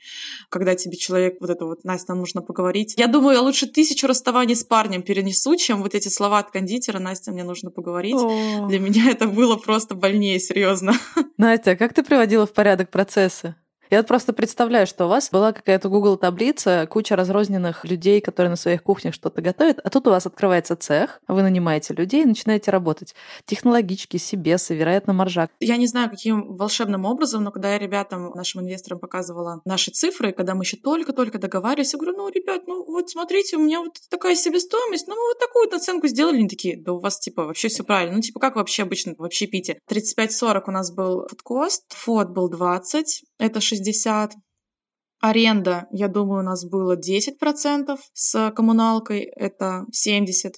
Когда 0.49 0.75
тебе 0.75 0.97
человек 0.97 1.37
вот 1.39 1.49
это 1.49 1.65
вот, 1.65 1.83
Настя, 1.83 2.11
нам 2.11 2.19
нужно 2.19 2.41
поговорить. 2.41 2.95
Я 2.97 3.07
думаю, 3.07 3.35
я 3.35 3.41
лучше 3.41 3.67
тысячу 3.67 4.07
расставаний 4.07 4.55
с 4.55 4.63
парнем 4.63 5.01
перенесу, 5.01 5.55
чем 5.55 5.81
вот 5.83 5.95
эти 5.95 6.07
слова 6.09 6.39
от 6.39 6.51
кондитера, 6.51 6.99
Настя, 6.99 7.31
мне 7.31 7.43
нужно 7.43 7.71
поговорить. 7.71 8.15
О. 8.15 8.67
Для 8.67 8.79
меня 8.79 9.11
это 9.11 9.27
было 9.27 9.55
просто 9.55 9.95
больнее, 9.95 10.39
серьезно. 10.39 10.93
Настя, 11.37 11.71
а 11.71 11.75
как 11.75 11.93
ты 11.93 12.03
приводила 12.03 12.45
в 12.45 12.53
порядок 12.53 12.89
процессы? 12.89 13.55
Я 13.89 13.99
вот 13.99 14.07
просто 14.07 14.33
представляю, 14.33 14.87
что 14.87 15.05
у 15.05 15.07
вас 15.07 15.29
была 15.29 15.53
какая-то 15.53 15.87
Google 15.89 16.17
таблица, 16.17 16.87
куча 16.89 17.15
разрозненных 17.15 17.85
людей, 17.85 18.19
которые 18.19 18.49
на 18.49 18.55
своих 18.55 18.83
кухнях 18.83 19.13
что-то 19.13 19.41
готовят, 19.41 19.79
а 19.83 19.89
тут 19.89 20.07
у 20.07 20.09
вас 20.09 20.25
открывается 20.25 20.75
цех, 20.75 21.21
вы 21.27 21.41
нанимаете 21.41 21.93
людей 21.93 22.23
и 22.23 22.25
начинаете 22.25 22.71
работать. 22.71 23.15
Технологички, 23.45 24.17
себесы, 24.17 24.75
вероятно, 24.75 25.13
маржак. 25.13 25.51
Я 25.59 25.77
не 25.77 25.87
знаю, 25.87 26.09
каким 26.09 26.57
волшебным 26.57 27.05
образом, 27.05 27.43
но 27.43 27.51
когда 27.51 27.73
я 27.73 27.79
ребятам, 27.79 28.31
нашим 28.35 28.61
инвесторам 28.61 28.99
показывала 28.99 29.61
наши 29.63 29.91
цифры, 29.91 30.33
когда 30.33 30.55
мы 30.55 30.63
еще 30.63 30.77
только-только 30.77 31.39
договаривались, 31.39 31.93
я 31.93 31.99
говорю, 31.99 32.17
ну, 32.17 32.29
ребят, 32.29 32.63
ну 32.67 32.83
вот 32.85 33.09
смотрите, 33.09 33.57
у 33.57 33.61
меня 33.61 33.79
вот 33.79 33.97
такая 34.09 34.35
себестоимость, 34.35 35.07
ну 35.07 35.15
мы 35.15 35.29
вот 35.29 35.39
такую 35.39 35.67
оценку 35.73 36.07
сделали, 36.07 36.37
они 36.37 36.49
такие, 36.49 36.77
да 36.77 36.93
у 36.93 36.99
вас 36.99 37.19
типа 37.19 37.45
вообще 37.45 37.69
все 37.69 37.83
правильно. 37.83 38.15
Ну, 38.15 38.21
типа, 38.21 38.39
как 38.39 38.55
вообще 38.55 38.83
обычно 38.83 39.15
в 39.17 39.23
общепите? 39.23 39.79
35-40 39.89 40.63
у 40.67 40.71
нас 40.71 40.91
был 40.91 41.27
фудкост, 41.27 41.93
фот 41.93 42.29
был 42.29 42.49
20, 42.49 43.23
это 43.37 43.61
60. 43.61 44.33
Аренда, 45.19 45.87
я 45.91 46.07
думаю, 46.07 46.41
у 46.41 46.45
нас 46.45 46.63
было 46.69 46.95
10%, 46.95 47.97
с 48.13 48.51
коммуналкой 48.51 49.21
это 49.21 49.85
70%. 49.91 50.53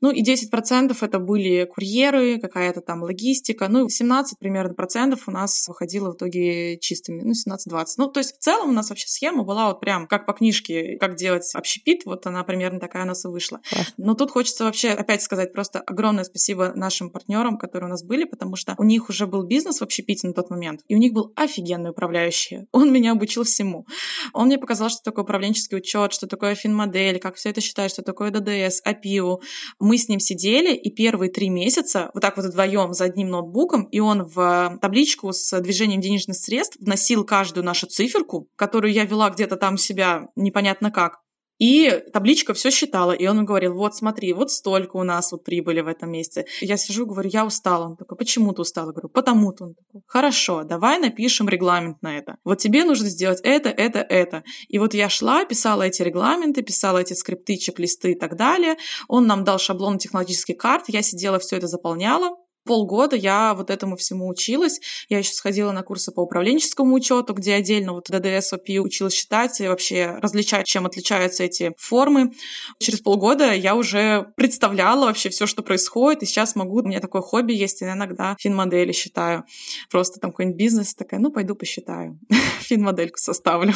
Ну 0.00 0.10
и 0.10 0.22
10% 0.22 0.96
это 1.00 1.18
были 1.18 1.64
курьеры, 1.64 2.40
какая-то 2.40 2.80
там 2.80 3.02
логистика. 3.02 3.68
Ну 3.68 3.86
и 3.86 3.90
17 3.90 4.38
примерно 4.38 4.74
процентов 4.74 5.28
у 5.28 5.30
нас 5.30 5.66
выходило 5.68 6.12
в 6.12 6.16
итоге 6.16 6.78
чистыми. 6.78 7.22
Ну, 7.22 7.32
17-20. 7.32 7.84
Ну, 7.96 8.08
то 8.08 8.20
есть 8.20 8.36
в 8.36 8.38
целом 8.38 8.70
у 8.70 8.72
нас 8.72 8.90
вообще 8.90 9.08
схема 9.08 9.44
была 9.44 9.68
вот 9.68 9.80
прям 9.80 10.06
как 10.06 10.26
по 10.26 10.32
книжке, 10.32 10.96
как 10.98 11.16
делать 11.16 11.48
общепит. 11.54 12.04
Вот 12.04 12.26
она 12.26 12.44
примерно 12.44 12.80
такая 12.80 13.04
у 13.04 13.06
нас 13.06 13.24
и 13.24 13.28
вышла. 13.28 13.60
Но 13.96 14.14
тут 14.14 14.30
хочется 14.30 14.64
вообще 14.64 14.90
опять 14.90 15.22
сказать 15.22 15.52
просто 15.52 15.80
огромное 15.80 16.24
спасибо 16.24 16.72
нашим 16.74 17.10
партнерам, 17.10 17.58
которые 17.58 17.88
у 17.88 17.90
нас 17.90 18.02
были, 18.02 18.24
потому 18.24 18.56
что 18.56 18.74
у 18.78 18.84
них 18.84 19.08
уже 19.08 19.26
был 19.26 19.42
бизнес 19.42 19.80
в 19.80 19.82
общепите 19.82 20.28
на 20.28 20.34
тот 20.34 20.50
момент, 20.50 20.80
и 20.88 20.94
у 20.94 20.98
них 20.98 21.12
был 21.12 21.32
офигенный 21.36 21.90
управляющий. 21.90 22.66
Он 22.72 22.92
меня 22.92 23.12
обучил 23.12 23.44
всему. 23.44 23.86
Он 24.32 24.46
мне 24.46 24.58
показал, 24.58 24.88
что 24.88 25.02
такое 25.02 25.24
управленческий 25.24 25.76
учет, 25.76 26.12
что 26.12 26.26
такое 26.26 26.54
финмодель, 26.54 27.18
как 27.18 27.36
все 27.36 27.50
это 27.50 27.60
считать, 27.60 27.90
что 27.90 28.02
такое 28.02 28.30
ДДС, 28.30 28.80
АПИУ, 28.84 29.40
мы 29.78 29.98
с 29.98 30.08
ним 30.08 30.20
сидели, 30.20 30.74
и 30.74 30.90
первые 30.90 31.30
три 31.30 31.48
месяца 31.48 32.10
вот 32.14 32.20
так 32.20 32.36
вот 32.36 32.46
вдвоем 32.46 32.92
за 32.92 33.04
одним 33.04 33.30
ноутбуком, 33.30 33.84
и 33.84 34.00
он 34.00 34.24
в 34.24 34.78
табличку 34.80 35.32
с 35.32 35.60
движением 35.60 36.00
денежных 36.00 36.36
средств 36.36 36.76
вносил 36.80 37.24
каждую 37.24 37.64
нашу 37.64 37.86
циферку, 37.86 38.48
которую 38.56 38.92
я 38.92 39.04
вела 39.04 39.30
где-то 39.30 39.56
там 39.56 39.76
себя 39.76 40.28
непонятно 40.36 40.90
как. 40.90 41.18
И 41.58 41.90
табличка 42.12 42.54
все 42.54 42.70
считала, 42.70 43.12
и 43.12 43.26
он 43.26 43.44
говорил, 43.44 43.74
вот 43.74 43.96
смотри, 43.96 44.32
вот 44.32 44.50
столько 44.50 44.96
у 44.96 45.02
нас 45.02 45.32
вот 45.32 45.44
прибыли 45.44 45.80
в 45.80 45.88
этом 45.88 46.10
месяце. 46.10 46.46
Я 46.60 46.76
сижу, 46.76 47.04
говорю, 47.06 47.28
я 47.32 47.44
устала. 47.44 47.86
Он 47.86 47.96
такой, 47.96 48.16
почему 48.16 48.52
ты 48.52 48.62
устала? 48.62 48.92
Говорю, 48.92 49.08
потому-то. 49.08 49.64
Он 49.64 49.74
такой, 49.74 50.02
хорошо, 50.06 50.62
давай 50.62 50.98
напишем 50.98 51.48
регламент 51.48 52.00
на 52.02 52.16
это. 52.16 52.36
Вот 52.44 52.58
тебе 52.58 52.84
нужно 52.84 53.08
сделать 53.08 53.40
это, 53.42 53.70
это, 53.70 54.00
это. 54.00 54.44
И 54.68 54.78
вот 54.78 54.94
я 54.94 55.08
шла, 55.08 55.44
писала 55.44 55.82
эти 55.82 56.02
регламенты, 56.02 56.62
писала 56.62 56.98
эти 56.98 57.14
скрипты, 57.14 57.56
чек-листы 57.56 58.12
и 58.12 58.14
так 58.14 58.36
далее. 58.36 58.76
Он 59.08 59.26
нам 59.26 59.44
дал 59.44 59.58
шаблон 59.58 59.98
технологических 59.98 60.56
карт, 60.56 60.84
я 60.88 61.02
сидела, 61.02 61.38
все 61.38 61.56
это 61.56 61.66
заполняла 61.66 62.36
полгода 62.64 63.16
я 63.16 63.54
вот 63.54 63.70
этому 63.70 63.96
всему 63.96 64.28
училась. 64.28 64.80
Я 65.08 65.18
еще 65.18 65.32
сходила 65.32 65.72
на 65.72 65.82
курсы 65.82 66.12
по 66.12 66.20
управленческому 66.20 66.94
учету, 66.94 67.34
где 67.34 67.54
отдельно 67.54 67.92
вот 67.92 68.08
ДДС, 68.08 68.52
ОПИ 68.52 68.80
училась 68.80 69.14
считать 69.14 69.60
и 69.60 69.68
вообще 69.68 70.18
различать, 70.20 70.66
чем 70.66 70.86
отличаются 70.86 71.44
эти 71.44 71.72
формы. 71.78 72.32
Через 72.78 73.00
полгода 73.00 73.52
я 73.52 73.74
уже 73.74 74.32
представляла 74.36 75.06
вообще 75.06 75.28
все, 75.30 75.46
что 75.46 75.62
происходит, 75.62 76.22
и 76.22 76.26
сейчас 76.26 76.54
могу, 76.56 76.78
у 76.78 76.82
меня 76.82 77.00
такое 77.00 77.22
хобби 77.22 77.52
есть, 77.52 77.80
я 77.80 77.92
иногда 77.92 78.36
финмодели 78.38 78.92
считаю. 78.92 79.44
Просто 79.90 80.20
там 80.20 80.30
какой-нибудь 80.30 80.58
бизнес, 80.58 80.94
такая, 80.94 81.20
ну, 81.20 81.30
пойду 81.30 81.54
посчитаю, 81.54 82.18
финмодельку 82.60 83.18
составлю. 83.18 83.74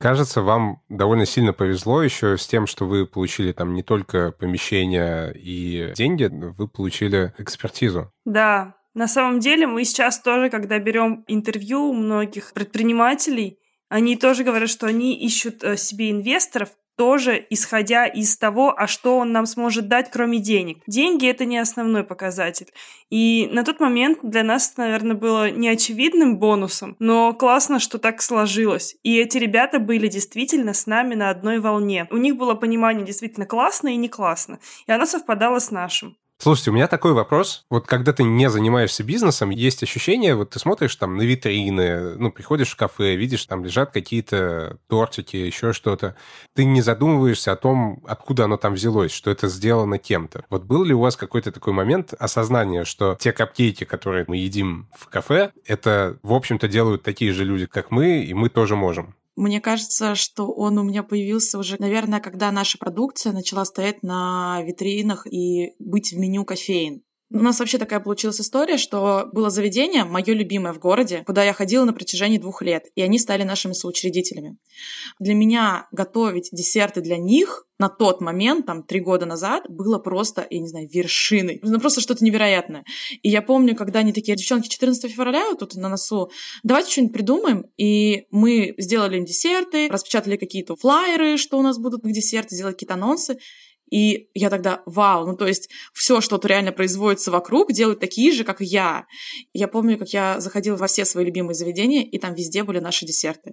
Кажется, 0.00 0.42
вам 0.42 0.82
довольно 0.88 1.24
сильно 1.24 1.52
повезло 1.52 2.02
еще 2.02 2.36
с 2.36 2.46
тем, 2.46 2.66
что 2.66 2.86
вы 2.86 3.06
получили 3.06 3.52
там 3.52 3.74
не 3.74 3.82
только 3.82 4.32
помещение 4.32 5.32
и 5.34 5.92
деньги, 5.94 6.24
вы 6.30 6.68
получили 6.68 7.32
экспертизу. 7.38 8.12
Да, 8.24 8.74
на 8.94 9.08
самом 9.08 9.40
деле 9.40 9.66
мы 9.66 9.84
сейчас 9.84 10.20
тоже, 10.20 10.50
когда 10.50 10.78
берем 10.78 11.24
интервью 11.26 11.90
у 11.90 11.92
многих 11.92 12.52
предпринимателей, 12.52 13.58
они 13.88 14.16
тоже 14.16 14.44
говорят, 14.44 14.70
что 14.70 14.86
они 14.86 15.14
ищут 15.14 15.62
э, 15.62 15.76
себе 15.76 16.10
инвесторов, 16.10 16.70
тоже 16.96 17.44
исходя 17.50 18.06
из 18.06 18.36
того, 18.36 18.74
а 18.76 18.86
что 18.86 19.18
он 19.18 19.32
нам 19.32 19.46
сможет 19.46 19.88
дать, 19.88 20.10
кроме 20.10 20.38
денег. 20.38 20.78
Деньги— 20.86 21.26
это 21.28 21.44
не 21.44 21.58
основной 21.58 22.04
показатель. 22.04 22.68
И 23.10 23.48
на 23.52 23.64
тот 23.64 23.80
момент 23.80 24.18
для 24.22 24.42
нас 24.42 24.76
наверное, 24.76 25.16
было 25.16 25.50
неочевидным 25.50 26.38
бонусом, 26.38 26.96
но 26.98 27.32
классно, 27.32 27.78
что 27.78 27.98
так 27.98 28.22
сложилось. 28.22 28.96
И 29.02 29.18
эти 29.18 29.38
ребята 29.38 29.78
были 29.78 30.08
действительно 30.08 30.74
с 30.74 30.86
нами 30.86 31.14
на 31.14 31.30
одной 31.30 31.58
волне. 31.60 32.06
У 32.10 32.16
них 32.16 32.36
было 32.36 32.54
понимание 32.54 33.06
действительно 33.06 33.46
классно 33.46 33.88
и 33.88 33.96
не 33.96 34.08
классно. 34.08 34.58
И 34.86 34.92
оно 34.92 35.06
совпадало 35.06 35.58
с 35.58 35.70
нашим. 35.70 36.16
Слушайте, 36.44 36.72
у 36.72 36.74
меня 36.74 36.88
такой 36.88 37.14
вопрос. 37.14 37.64
Вот 37.70 37.86
когда 37.86 38.12
ты 38.12 38.22
не 38.22 38.50
занимаешься 38.50 39.02
бизнесом, 39.02 39.48
есть 39.48 39.82
ощущение, 39.82 40.34
вот 40.34 40.50
ты 40.50 40.58
смотришь 40.58 40.94
там 40.94 41.16
на 41.16 41.22
витрины, 41.22 42.16
ну, 42.18 42.30
приходишь 42.30 42.72
в 42.72 42.76
кафе, 42.76 43.16
видишь, 43.16 43.46
там 43.46 43.64
лежат 43.64 43.92
какие-то 43.92 44.76
тортики, 44.86 45.36
еще 45.36 45.72
что-то. 45.72 46.16
Ты 46.54 46.66
не 46.66 46.82
задумываешься 46.82 47.52
о 47.52 47.56
том, 47.56 48.02
откуда 48.06 48.44
оно 48.44 48.58
там 48.58 48.74
взялось, 48.74 49.10
что 49.10 49.30
это 49.30 49.48
сделано 49.48 49.96
кем-то. 49.96 50.44
Вот 50.50 50.64
был 50.64 50.84
ли 50.84 50.92
у 50.92 51.00
вас 51.00 51.16
какой-то 51.16 51.50
такой 51.50 51.72
момент 51.72 52.12
осознания, 52.18 52.84
что 52.84 53.16
те 53.18 53.32
капкейки, 53.32 53.84
которые 53.84 54.26
мы 54.28 54.36
едим 54.36 54.90
в 54.94 55.08
кафе, 55.08 55.50
это, 55.64 56.18
в 56.22 56.34
общем-то, 56.34 56.68
делают 56.68 57.02
такие 57.02 57.32
же 57.32 57.46
люди, 57.46 57.64
как 57.64 57.90
мы, 57.90 58.22
и 58.22 58.34
мы 58.34 58.50
тоже 58.50 58.76
можем? 58.76 59.14
Мне 59.36 59.60
кажется, 59.60 60.16
что 60.16 60.52
он 60.52 60.78
у 60.78 60.82
меня 60.82 61.02
появился 61.02 61.58
уже, 61.58 61.76
наверное, 61.78 62.20
когда 62.20 62.50
наша 62.52 62.78
продукция 62.78 63.32
начала 63.32 63.64
стоять 63.64 64.02
на 64.02 64.60
витринах 64.62 65.26
и 65.26 65.74
быть 65.78 66.12
в 66.12 66.18
меню 66.18 66.44
кофеин. 66.44 67.03
У 67.30 67.38
нас 67.38 67.58
вообще 67.58 67.78
такая 67.78 68.00
получилась 68.00 68.40
история, 68.40 68.76
что 68.76 69.28
было 69.32 69.50
заведение, 69.50 70.04
мое 70.04 70.34
любимое 70.34 70.72
в 70.72 70.78
городе, 70.78 71.22
куда 71.26 71.42
я 71.42 71.52
ходила 71.52 71.84
на 71.84 71.92
протяжении 71.92 72.38
двух 72.38 72.62
лет, 72.62 72.84
и 72.94 73.02
они 73.02 73.18
стали 73.18 73.42
нашими 73.42 73.72
соучредителями. 73.72 74.58
Для 75.18 75.34
меня 75.34 75.88
готовить 75.90 76.50
десерты 76.52 77.00
для 77.00 77.16
них 77.16 77.66
на 77.78 77.88
тот 77.88 78.20
момент, 78.20 78.66
там, 78.66 78.82
три 78.84 79.00
года 79.00 79.26
назад, 79.26 79.64
было 79.68 79.98
просто, 79.98 80.46
я 80.48 80.60
не 80.60 80.68
знаю, 80.68 80.88
вершиной. 80.88 81.58
Ну, 81.62 81.80
просто 81.80 82.00
что-то 82.00 82.24
невероятное. 82.24 82.84
И 83.22 83.28
я 83.28 83.42
помню, 83.42 83.74
когда 83.74 84.00
они 84.00 84.12
такие, 84.12 84.36
девчонки, 84.36 84.68
14 84.68 85.10
февраля 85.10 85.48
вот 85.48 85.58
тут 85.58 85.74
на 85.74 85.88
носу, 85.88 86.30
давайте 86.62 86.92
что-нибудь 86.92 87.14
придумаем. 87.14 87.64
И 87.76 88.26
мы 88.30 88.74
сделали 88.78 89.16
им 89.16 89.24
десерты, 89.24 89.88
распечатали 89.88 90.36
какие-то 90.36 90.76
флайеры, 90.76 91.36
что 91.36 91.58
у 91.58 91.62
нас 91.62 91.78
будут 91.78 92.04
на 92.04 92.12
десерты, 92.12 92.54
сделали 92.54 92.74
какие-то 92.74 92.94
анонсы. 92.94 93.38
И 93.94 94.28
я 94.34 94.50
тогда, 94.50 94.82
вау, 94.86 95.24
ну 95.24 95.36
то 95.36 95.46
есть 95.46 95.70
все, 95.92 96.20
что 96.20 96.36
тут 96.36 96.46
реально 96.46 96.72
производится 96.72 97.30
вокруг, 97.30 97.70
делают 97.70 98.00
такие 98.00 98.32
же, 98.32 98.42
как 98.42 98.60
я. 98.60 99.06
Я 99.52 99.68
помню, 99.68 99.96
как 99.96 100.08
я 100.08 100.40
заходила 100.40 100.74
во 100.74 100.88
все 100.88 101.04
свои 101.04 101.24
любимые 101.24 101.54
заведения, 101.54 102.02
и 102.02 102.18
там 102.18 102.34
везде 102.34 102.64
были 102.64 102.80
наши 102.80 103.06
десерты. 103.06 103.52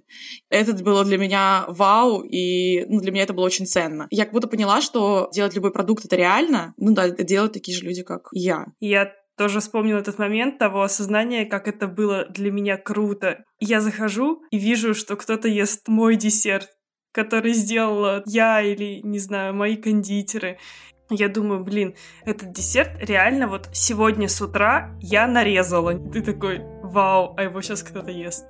Это 0.50 0.72
было 0.72 1.04
для 1.04 1.16
меня 1.16 1.64
вау, 1.68 2.22
и 2.24 2.84
ну, 2.86 3.00
для 3.00 3.12
меня 3.12 3.22
это 3.22 3.34
было 3.34 3.44
очень 3.44 3.66
ценно. 3.66 4.08
Я 4.10 4.24
как 4.24 4.32
будто 4.32 4.48
поняла, 4.48 4.80
что 4.80 5.30
делать 5.32 5.54
любой 5.54 5.70
продукт— 5.70 6.04
это 6.06 6.16
реально. 6.16 6.74
Ну 6.76 6.92
да, 6.92 7.06
это 7.06 7.22
делают 7.22 7.52
такие 7.52 7.78
же 7.78 7.84
люди, 7.84 8.02
как 8.02 8.26
я. 8.32 8.66
Я 8.80 9.12
тоже 9.38 9.60
вспомнила 9.60 9.98
этот 9.98 10.18
момент 10.18 10.58
того 10.58 10.82
осознания, 10.82 11.46
как 11.46 11.68
это 11.68 11.86
было 11.86 12.26
для 12.28 12.50
меня 12.50 12.78
круто. 12.78 13.44
Я 13.60 13.80
захожу 13.80 14.42
и 14.50 14.58
вижу, 14.58 14.92
что 14.92 15.14
кто-то 15.14 15.46
ест 15.46 15.86
мой 15.86 16.16
десерт 16.16 16.68
который 17.12 17.52
сделала 17.52 18.22
я 18.26 18.60
или, 18.62 19.00
не 19.02 19.18
знаю, 19.18 19.54
мои 19.54 19.76
кондитеры. 19.76 20.58
Я 21.10 21.28
думаю, 21.28 21.62
блин, 21.62 21.94
этот 22.24 22.52
десерт 22.52 22.90
реально 22.98 23.46
вот 23.46 23.68
сегодня 23.72 24.28
с 24.28 24.40
утра 24.40 24.96
я 25.00 25.26
нарезала. 25.26 25.98
Ты 26.10 26.22
такой, 26.22 26.60
вау, 26.82 27.34
а 27.36 27.42
его 27.42 27.60
сейчас 27.60 27.82
кто-то 27.82 28.10
ест. 28.10 28.46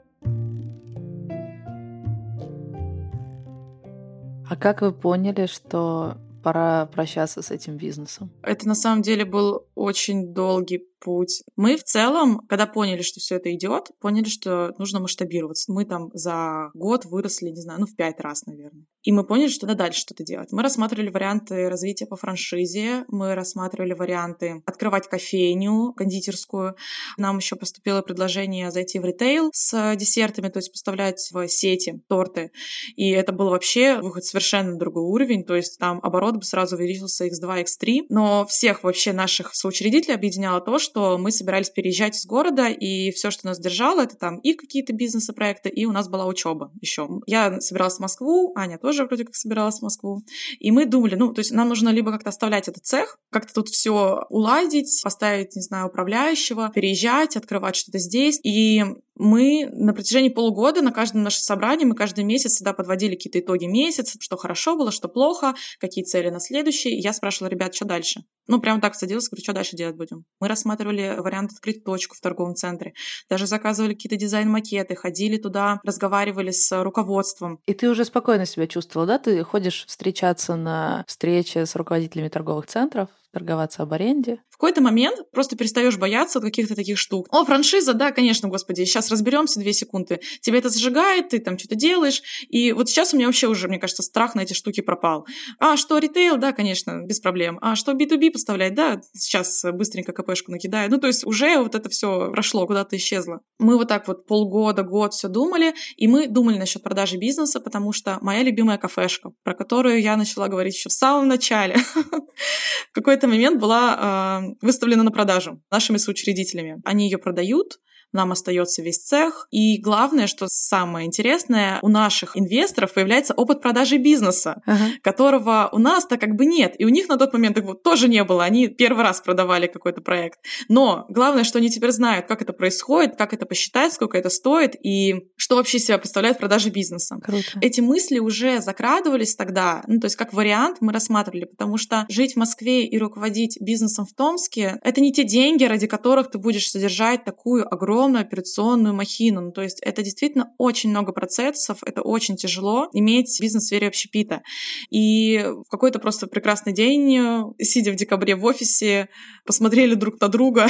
А 4.48 4.57
как 4.57 4.83
вы 4.83 4.92
поняли, 4.92 5.46
что 5.46 6.18
пора 6.42 6.87
прощаться 6.87 7.42
с 7.42 7.51
этим 7.51 7.77
бизнесом? 7.77 8.31
Это 8.42 8.68
на 8.68 8.75
самом 8.75 9.03
деле 9.03 9.25
был 9.25 9.66
очень 9.75 10.35
долгий 10.35 10.91
путь. 11.02 11.42
Мы 11.56 11.76
в 11.76 11.84
целом, 11.84 12.40
когда 12.48 12.66
поняли, 12.66 13.02
что 13.02 13.20
все 13.20 13.36
это 13.36 13.54
идет, 13.54 13.90
поняли, 14.00 14.28
что 14.28 14.74
нужно 14.78 15.00
масштабироваться. 15.00 15.72
Мы 15.72 15.84
там 15.84 16.10
за 16.12 16.70
год 16.74 17.04
выросли, 17.04 17.50
не 17.50 17.60
знаю, 17.60 17.80
ну 17.80 17.86
в 17.86 17.96
пять 17.96 18.20
раз, 18.20 18.46
наверное. 18.46 18.86
И 19.02 19.10
мы 19.10 19.24
поняли, 19.24 19.48
что 19.48 19.66
надо 19.66 19.78
дальше 19.78 20.00
что-то 20.00 20.22
делать. 20.22 20.52
Мы 20.52 20.62
рассматривали 20.62 21.10
варианты 21.10 21.68
развития 21.68 22.06
по 22.06 22.16
франшизе, 22.16 23.04
мы 23.08 23.34
рассматривали 23.34 23.94
варианты 23.94 24.62
открывать 24.64 25.08
кофейню, 25.08 25.92
кондитерскую. 25.92 26.76
Нам 27.18 27.38
еще 27.38 27.56
поступило 27.56 28.02
предложение 28.02 28.70
зайти 28.70 29.00
в 29.00 29.04
ритейл 29.04 29.50
с 29.52 29.96
десертами, 29.96 30.48
то 30.48 30.58
есть 30.58 30.70
поставлять 30.70 31.28
в 31.32 31.48
сети 31.48 32.00
торты. 32.08 32.52
И 32.94 33.10
это 33.10 33.32
был 33.32 33.50
вообще 33.50 34.00
выход 34.00 34.24
совершенно 34.24 34.78
другой 34.78 35.02
уровень, 35.02 35.44
то 35.44 35.56
есть 35.56 35.78
там 35.78 35.98
оборот 36.02 36.36
бы 36.36 36.42
сразу 36.42 36.76
увеличился 36.76 37.26
x2, 37.26 37.64
x3. 37.64 38.06
Но 38.08 38.46
всех 38.46 38.84
вообще 38.84 39.12
наших 39.12 39.54
соучредителей 39.54 40.14
объединяло 40.14 40.60
то, 40.60 40.78
что 40.78 40.91
что 40.92 41.16
мы 41.16 41.31
собирались 41.31 41.70
переезжать 41.70 42.18
из 42.18 42.26
города, 42.26 42.68
и 42.68 43.11
все, 43.12 43.31
что 43.31 43.46
нас 43.46 43.59
держало, 43.59 44.02
это 44.02 44.16
там 44.16 44.38
и 44.38 44.52
какие-то 44.52 44.92
бизнесы, 44.92 45.33
проекты, 45.33 45.70
и 45.70 45.87
у 45.87 45.92
нас 45.92 46.09
была 46.09 46.26
учеба 46.26 46.70
еще. 46.83 47.09
Я 47.26 47.61
собиралась 47.62 47.96
в 47.96 48.00
Москву, 48.00 48.52
Аня 48.57 48.78
тоже 48.78 49.07
вроде 49.07 49.24
как 49.24 49.35
собиралась 49.35 49.78
в 49.78 49.83
Москву. 49.83 50.22
И 50.59 50.70
мы 50.70 50.85
думали, 50.85 51.14
ну, 51.14 51.33
то 51.33 51.40
есть 51.40 51.50
нам 51.50 51.68
нужно 51.68 51.88
либо 51.88 52.12
как-то 52.12 52.28
оставлять 52.28 52.68
этот 52.68 52.85
цех, 52.85 53.18
как-то 53.31 53.55
тут 53.55 53.68
все 53.70 54.26
уладить, 54.28 55.00
поставить, 55.02 55.57
не 55.57 55.62
знаю, 55.62 55.87
управляющего, 55.87 56.70
переезжать, 56.74 57.37
открывать 57.37 57.76
что-то 57.76 57.98
здесь. 57.98 58.38
И 58.44 58.85
мы 59.16 59.68
на 59.72 59.92
протяжении 59.92 60.29
полугода 60.29 60.83
на 60.83 60.92
каждом 60.92 61.22
нашем 61.22 61.42
собрании, 61.42 61.85
мы 61.85 61.94
каждый 61.94 62.25
месяц 62.25 62.53
всегда 62.53 62.72
подводили 62.72 63.14
какие-то 63.14 63.40
итоги 63.40 63.66
месяца, 63.66 64.18
что 64.20 64.37
хорошо 64.37 64.77
было, 64.77 64.90
что 64.90 65.09
плохо, 65.09 65.55
какие 65.79 66.05
цели 66.05 66.31
на 66.31 66.40
следующий. 66.40 66.98
Я 66.98 67.12
спрашивала 67.12 67.51
ребят, 67.51 67.75
что 67.75 67.85
дальше? 67.85 68.22
Ну, 68.48 68.61
прям 68.61 68.81
так 68.81 68.94
садилась, 68.94 69.29
говорю, 69.29 69.42
что 69.42 69.53
дальше 69.53 69.77
делать 69.77 69.96
будем? 69.96 70.25
Мы 70.40 70.48
рассматривали 70.48 71.16
вариант 71.18 71.53
открыть 71.53 71.85
точку 71.85 72.16
в 72.16 72.20
торговом 72.20 72.55
центре, 72.55 72.92
даже 73.31 73.46
заказывали 73.46 73.94
какие-то 73.94 74.16
дизайн-макеты, 74.16 74.96
ходили 74.96 75.37
туда, 75.37 75.81
разговаривали 75.85 76.51
с 76.51 76.83
руководством. 76.83 77.61
И 77.66 77.75
ты 77.75 77.88
уже 77.88 78.05
спокойно 78.05 78.46
себя 78.46 78.66
чувствовала, 78.66 79.07
да? 79.07 79.18
Ты 79.18 79.44
ходишь 79.44 79.85
встречаться 79.87 80.57
на 80.57 81.05
встречи 81.07 81.59
с 81.59 81.77
руководителями 81.77 82.29
торговых 82.29 82.66
центров, 82.66 83.09
торговаться 83.33 83.83
об 83.83 83.92
аренде. 83.92 84.38
Какой-то 84.62 84.81
момент 84.81 85.29
просто 85.33 85.57
перестаешь 85.57 85.96
бояться 85.96 86.38
каких-то 86.38 86.77
таких 86.77 86.96
штук. 86.96 87.27
О, 87.33 87.44
франшиза, 87.44 87.94
да, 87.94 88.12
конечно, 88.12 88.48
господи, 88.48 88.85
сейчас 88.85 89.11
разберемся 89.11 89.59
две 89.59 89.72
секунды. 89.72 90.20
Тебя 90.40 90.59
это 90.59 90.68
зажигает, 90.68 91.31
ты 91.31 91.40
там 91.40 91.59
что-то 91.59 91.75
делаешь. 91.75 92.22
И 92.48 92.70
вот 92.70 92.88
сейчас 92.88 93.12
у 93.12 93.16
меня 93.16 93.27
вообще 93.27 93.48
уже, 93.48 93.66
мне 93.66 93.81
кажется, 93.81 94.05
страх 94.05 94.37
на 94.37 94.42
эти 94.42 94.53
штуки 94.53 94.81
пропал. 94.81 95.27
А, 95.59 95.77
что 95.77 95.98
ритейл, 95.98 96.37
да, 96.37 96.53
конечно, 96.53 97.03
без 97.05 97.18
проблем. 97.18 97.59
А, 97.61 97.75
что 97.75 97.90
B2B 97.90 98.31
поставлять, 98.31 98.77
да, 98.77 99.00
сейчас 99.15 99.65
быстренько 99.73 100.13
КПшку 100.13 100.52
накидаю. 100.52 100.88
Ну, 100.92 100.98
то 100.98 101.08
есть 101.08 101.27
уже 101.27 101.58
вот 101.58 101.75
это 101.75 101.88
все 101.88 102.31
прошло, 102.31 102.65
куда-то 102.65 102.96
исчезло. 102.96 103.40
Мы 103.58 103.77
вот 103.77 103.88
так 103.88 104.06
вот 104.06 104.27
полгода, 104.27 104.85
год 104.85 105.13
все 105.13 105.27
думали, 105.27 105.75
и 105.96 106.06
мы 106.06 106.29
думали 106.29 106.58
насчет 106.58 106.85
продажи 106.85 107.17
бизнеса, 107.17 107.58
потому 107.58 107.92
что 107.92 108.19
моя 108.23 108.44
любимая 108.44 108.79
кафешка, 108.79 109.33
про 109.42 109.54
которую 109.54 110.00
я 110.00 110.17
начала 110.17 110.46
говорить 110.46 110.77
еще 110.77 110.88
в 110.88 110.92
самом 110.92 111.27
начале, 111.27 111.75
в 112.90 112.92
какой-то 112.92 113.27
момент 113.27 113.58
была 113.60 114.44
э, 114.50 114.52
выставлена 114.61 115.03
на 115.03 115.11
продажу 115.11 115.63
нашими 115.71 115.96
соучредителями. 115.96 116.81
Они 116.85 117.05
ее 117.05 117.19
продают, 117.19 117.79
нам 118.13 118.33
остается 118.33 118.83
весь 118.83 118.98
цех. 118.98 119.46
И 119.50 119.79
главное, 119.79 120.27
что 120.27 120.46
самое 120.48 121.06
интересное, 121.06 121.79
у 121.83 121.88
наших 121.88 122.37
инвесторов 122.37 122.94
появляется 122.94 123.35
опыт 123.35 123.60
продажи 123.63 123.96
бизнеса, 123.96 124.63
ага. 124.67 124.85
которого 125.02 125.69
у 125.73 125.79
нас-то 125.79 126.17
как 126.19 126.35
бы 126.37 126.46
нет. 126.46 126.75
И 126.79 126.85
у 126.85 126.88
них 126.88 127.08
на 127.08 127.17
тот 127.17 127.33
момент 127.33 127.56
его 127.56 127.75
тоже 127.75 128.08
не 128.08 128.23
было. 128.25 128.44
Они 128.44 128.69
первый 128.69 129.02
раз 129.02 129.21
продавали 129.21 129.67
какой-то 129.67 130.00
проект. 130.00 130.40
Но 130.69 131.06
главное, 131.08 131.44
что 131.44 131.58
они 131.58 131.71
теперь 131.71 131.92
знают, 131.92 132.27
как 132.27 132.42
это 132.42 132.52
происходит, 132.52 133.17
как 133.17 133.33
это 133.33 133.46
посчитать, 133.46 133.92
сколько 133.92 134.19
это 134.19 134.31
стоит 134.31 134.77
и 134.83 135.31
что 135.37 135.56
вообще 135.56 135.79
себя 135.79 135.98
представляет 135.98 136.38
продажа 136.38 136.71
бизнеса. 136.71 137.19
Круто. 137.23 137.58
Эти 137.60 137.81
мысли 137.81 138.19
уже 138.19 138.60
закрадывались 138.60 139.35
тогда, 139.37 139.83
ну, 139.87 140.00
то 140.00 140.06
есть 140.06 140.17
как 140.17 140.33
вариант 140.33 140.79
мы 140.81 140.92
рассматривали, 140.92 141.44
потому 141.44 141.77
что 141.77 142.04
жить 142.08 142.35
в 142.35 142.37
Москве 142.37 142.85
и 142.87 142.98
руководить 142.98 143.58
бизнесом 143.60 144.06
в 144.06 144.15
Томске— 144.15 144.79
это 144.83 145.00
не 145.00 145.13
те 145.13 145.25
деньги, 145.25 145.65
ради 145.65 145.87
которых 145.87 146.31
ты 146.31 146.38
будешь 146.38 146.69
содержать 146.71 147.25
такую 147.25 147.73
огромную 147.73 148.02
огромную 148.03 148.23
операционную 148.23 148.94
махину. 148.94 149.40
Ну, 149.40 149.53
то 149.53 149.63
есть 149.63 149.79
это 149.81 150.03
действительно 150.03 150.53
очень 150.59 150.90
много 150.90 151.13
процессов, 151.13 151.79
это 151.87 152.03
очень 152.03 152.37
тяжело 152.37 152.88
иметь 152.92 153.40
бизнес 153.40 153.65
в 153.65 153.67
сфере 153.67 153.87
общепита. 153.88 154.42
И 154.90 155.44
в 155.44 155.71
какой-то 155.71 156.00
просто 156.00 156.27
прекрасный 156.27 156.73
день, 156.73 157.55
сидя 157.61 157.92
в 157.92 157.94
декабре 157.94 158.35
в 158.35 158.44
офисе, 158.44 159.09
посмотрели 159.46 159.94
друг 159.94 160.21
на 160.21 160.29
друга 160.29 160.67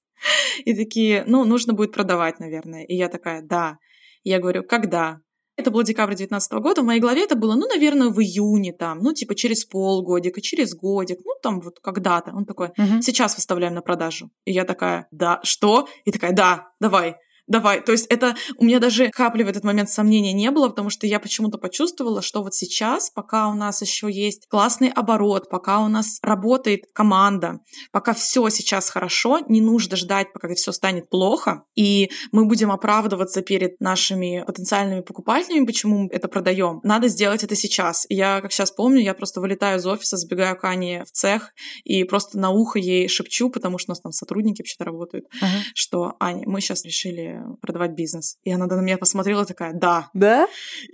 и 0.64 0.74
такие, 0.74 1.24
ну, 1.26 1.44
нужно 1.44 1.72
будет 1.72 1.92
продавать, 1.92 2.38
наверное. 2.38 2.84
И 2.84 2.94
я 2.94 3.08
такая, 3.08 3.42
да. 3.42 3.78
Я 4.24 4.38
говорю, 4.38 4.62
когда? 4.62 5.20
Это 5.58 5.72
был 5.72 5.82
декабрь 5.82 6.14
2019 6.14 6.52
года, 6.52 6.82
в 6.82 6.84
моей 6.84 7.00
голове 7.00 7.24
это 7.24 7.34
было, 7.34 7.56
ну, 7.56 7.66
наверное, 7.66 8.10
в 8.10 8.20
июне 8.20 8.72
там, 8.72 9.00
ну, 9.00 9.12
типа 9.12 9.34
через 9.34 9.64
полгодика, 9.64 10.40
через 10.40 10.72
годик, 10.72 11.18
ну, 11.24 11.32
там 11.42 11.60
вот 11.60 11.80
когда-то. 11.80 12.30
Он 12.32 12.44
такой, 12.44 12.68
угу. 12.68 13.02
сейчас 13.02 13.34
выставляем 13.34 13.74
на 13.74 13.82
продажу. 13.82 14.30
И 14.44 14.52
я 14.52 14.64
такая, 14.64 15.08
да, 15.10 15.40
что? 15.42 15.88
И 16.04 16.12
такая, 16.12 16.32
да, 16.32 16.68
давай 16.80 17.16
давай. 17.48 17.82
То 17.82 17.92
есть 17.92 18.06
это 18.06 18.36
у 18.56 18.64
меня 18.64 18.78
даже 18.78 19.10
капли 19.10 19.42
в 19.42 19.48
этот 19.48 19.64
момент 19.64 19.90
сомнения 19.90 20.32
не 20.32 20.50
было, 20.50 20.68
потому 20.68 20.90
что 20.90 21.06
я 21.06 21.18
почему-то 21.18 21.58
почувствовала, 21.58 22.22
что 22.22 22.42
вот 22.42 22.54
сейчас, 22.54 23.10
пока 23.10 23.48
у 23.48 23.54
нас 23.54 23.82
еще 23.82 24.10
есть 24.10 24.46
классный 24.48 24.90
оборот, 24.90 25.48
пока 25.48 25.80
у 25.80 25.88
нас 25.88 26.18
работает 26.22 26.84
команда, 26.92 27.60
пока 27.90 28.14
все 28.14 28.48
сейчас 28.50 28.90
хорошо, 28.90 29.40
не 29.48 29.60
нужно 29.60 29.96
ждать, 29.96 30.32
пока 30.32 30.54
все 30.54 30.72
станет 30.72 31.08
плохо, 31.08 31.64
и 31.74 32.10
мы 32.32 32.46
будем 32.46 32.70
оправдываться 32.70 33.42
перед 33.42 33.80
нашими 33.80 34.44
потенциальными 34.46 35.00
покупателями, 35.00 35.66
почему 35.66 36.08
это 36.10 36.28
продаем. 36.28 36.80
Надо 36.82 37.08
сделать 37.08 37.44
это 37.44 37.56
сейчас. 37.56 38.06
И 38.08 38.14
я, 38.14 38.40
как 38.40 38.52
сейчас 38.52 38.70
помню, 38.70 39.00
я 39.00 39.14
просто 39.14 39.40
вылетаю 39.40 39.78
из 39.78 39.86
офиса, 39.86 40.16
сбегаю 40.16 40.56
к 40.56 40.64
Ане 40.64 41.04
в 41.04 41.10
цех 41.12 41.52
и 41.84 42.04
просто 42.04 42.38
на 42.38 42.50
ухо 42.50 42.78
ей 42.78 43.08
шепчу, 43.08 43.50
потому 43.50 43.78
что 43.78 43.90
у 43.90 43.92
нас 43.92 44.00
там 44.00 44.12
сотрудники 44.12 44.60
вообще-то 44.60 44.84
работают, 44.84 45.26
uh-huh. 45.26 45.62
что 45.74 46.14
Аня, 46.20 46.42
мы 46.46 46.60
сейчас 46.60 46.84
решили 46.84 47.37
продавать 47.60 47.92
бизнес. 47.92 48.36
И 48.44 48.50
она 48.50 48.66
на 48.66 48.80
меня 48.80 48.98
посмотрела 48.98 49.44
такая, 49.44 49.72
да. 49.72 50.10
Да? 50.14 50.46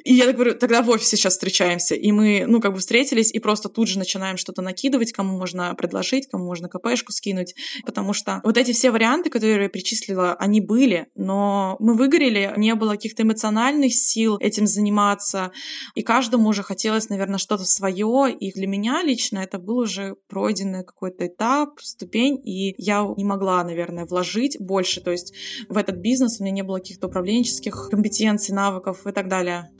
И 0.04 0.14
я 0.14 0.32
говорю, 0.32 0.54
тогда 0.54 0.82
в 0.82 0.88
офисе 0.90 1.16
сейчас 1.16 1.34
встречаемся. 1.34 1.94
И 1.94 2.12
мы, 2.12 2.44
ну, 2.46 2.60
как 2.60 2.72
бы 2.72 2.78
встретились 2.78 3.32
и 3.32 3.38
просто 3.38 3.68
тут 3.68 3.88
же 3.88 3.98
начинаем 3.98 4.36
что-то 4.36 4.62
накидывать, 4.62 5.12
кому 5.12 5.36
можно 5.36 5.74
предложить, 5.74 6.28
кому 6.28 6.44
можно 6.44 6.68
КПшку 6.68 7.12
скинуть. 7.12 7.54
Потому 7.84 8.12
что 8.12 8.40
вот 8.44 8.56
эти 8.56 8.72
все 8.72 8.90
варианты, 8.90 9.30
которые 9.30 9.62
я 9.62 9.68
перечислила, 9.68 10.34
они 10.34 10.60
были, 10.60 11.08
но 11.14 11.76
мы 11.80 11.96
выгорели, 11.96 12.52
не 12.56 12.74
было 12.74 12.92
каких-то 12.92 13.22
эмоциональных 13.22 13.94
сил 13.94 14.36
этим 14.38 14.66
заниматься. 14.66 15.52
И 15.94 16.02
каждому 16.02 16.48
уже 16.48 16.62
хотелось, 16.62 17.08
наверное, 17.08 17.38
что-то 17.38 17.64
свое. 17.64 18.34
И 18.38 18.52
для 18.52 18.66
меня 18.66 19.02
лично 19.02 19.38
это 19.38 19.58
был 19.58 19.78
уже 19.78 20.16
пройденный 20.28 20.84
какой-то 20.84 21.26
этап, 21.26 21.80
ступень, 21.80 22.40
и 22.44 22.74
я 22.78 23.06
не 23.16 23.24
могла, 23.24 23.62
наверное, 23.64 24.06
вложить 24.06 24.56
больше. 24.60 25.00
То 25.00 25.10
есть 25.10 25.34
в 25.68 25.76
этот 25.76 25.96
бизнес 25.96 26.33
у 26.40 26.44
меня 26.44 26.54
не 26.54 26.62
было 26.62 26.78
каких-то 26.78 27.06
управленческих 27.06 27.88
компетенций, 27.90 28.54
навыков 28.54 29.06
и 29.06 29.12
так 29.12 29.28
далее. 29.28 29.70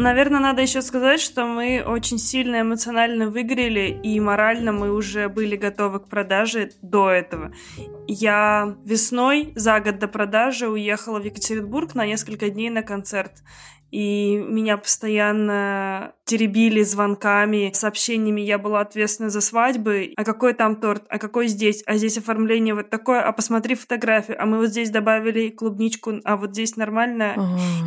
Наверное, 0.00 0.40
надо 0.40 0.62
еще 0.62 0.80
сказать, 0.80 1.20
что 1.20 1.44
мы 1.44 1.84
очень 1.86 2.16
сильно 2.16 2.62
эмоционально 2.62 3.28
выиграли, 3.28 4.00
и 4.02 4.18
морально 4.18 4.72
мы 4.72 4.94
уже 4.94 5.28
были 5.28 5.56
готовы 5.56 6.00
к 6.00 6.08
продаже 6.08 6.70
до 6.80 7.10
этого. 7.10 7.52
Я 8.08 8.78
весной, 8.86 9.52
за 9.56 9.78
год 9.80 9.98
до 9.98 10.08
продажи, 10.08 10.70
уехала 10.70 11.20
в 11.20 11.24
Екатеринбург 11.24 11.94
на 11.94 12.06
несколько 12.06 12.48
дней 12.48 12.70
на 12.70 12.82
концерт 12.82 13.42
и 13.90 14.36
меня 14.36 14.76
постоянно 14.76 16.14
теребили 16.30 16.82
звонками, 16.82 17.70
сообщениями. 17.74 18.40
Я 18.40 18.58
была 18.58 18.80
ответственна 18.80 19.30
за 19.30 19.40
свадьбы. 19.40 20.12
А 20.16 20.24
какой 20.24 20.54
там 20.54 20.76
торт? 20.76 21.04
А 21.08 21.18
какой 21.18 21.48
здесь? 21.48 21.82
А 21.86 21.96
здесь 21.96 22.18
оформление 22.18 22.74
вот 22.74 22.88
такое? 22.88 23.20
А 23.20 23.32
посмотри 23.32 23.74
фотографию. 23.74 24.40
А 24.40 24.46
мы 24.46 24.58
вот 24.58 24.68
здесь 24.68 24.90
добавили 24.90 25.48
клубничку, 25.48 26.20
а 26.24 26.36
вот 26.36 26.50
здесь 26.50 26.76
нормально. 26.76 27.34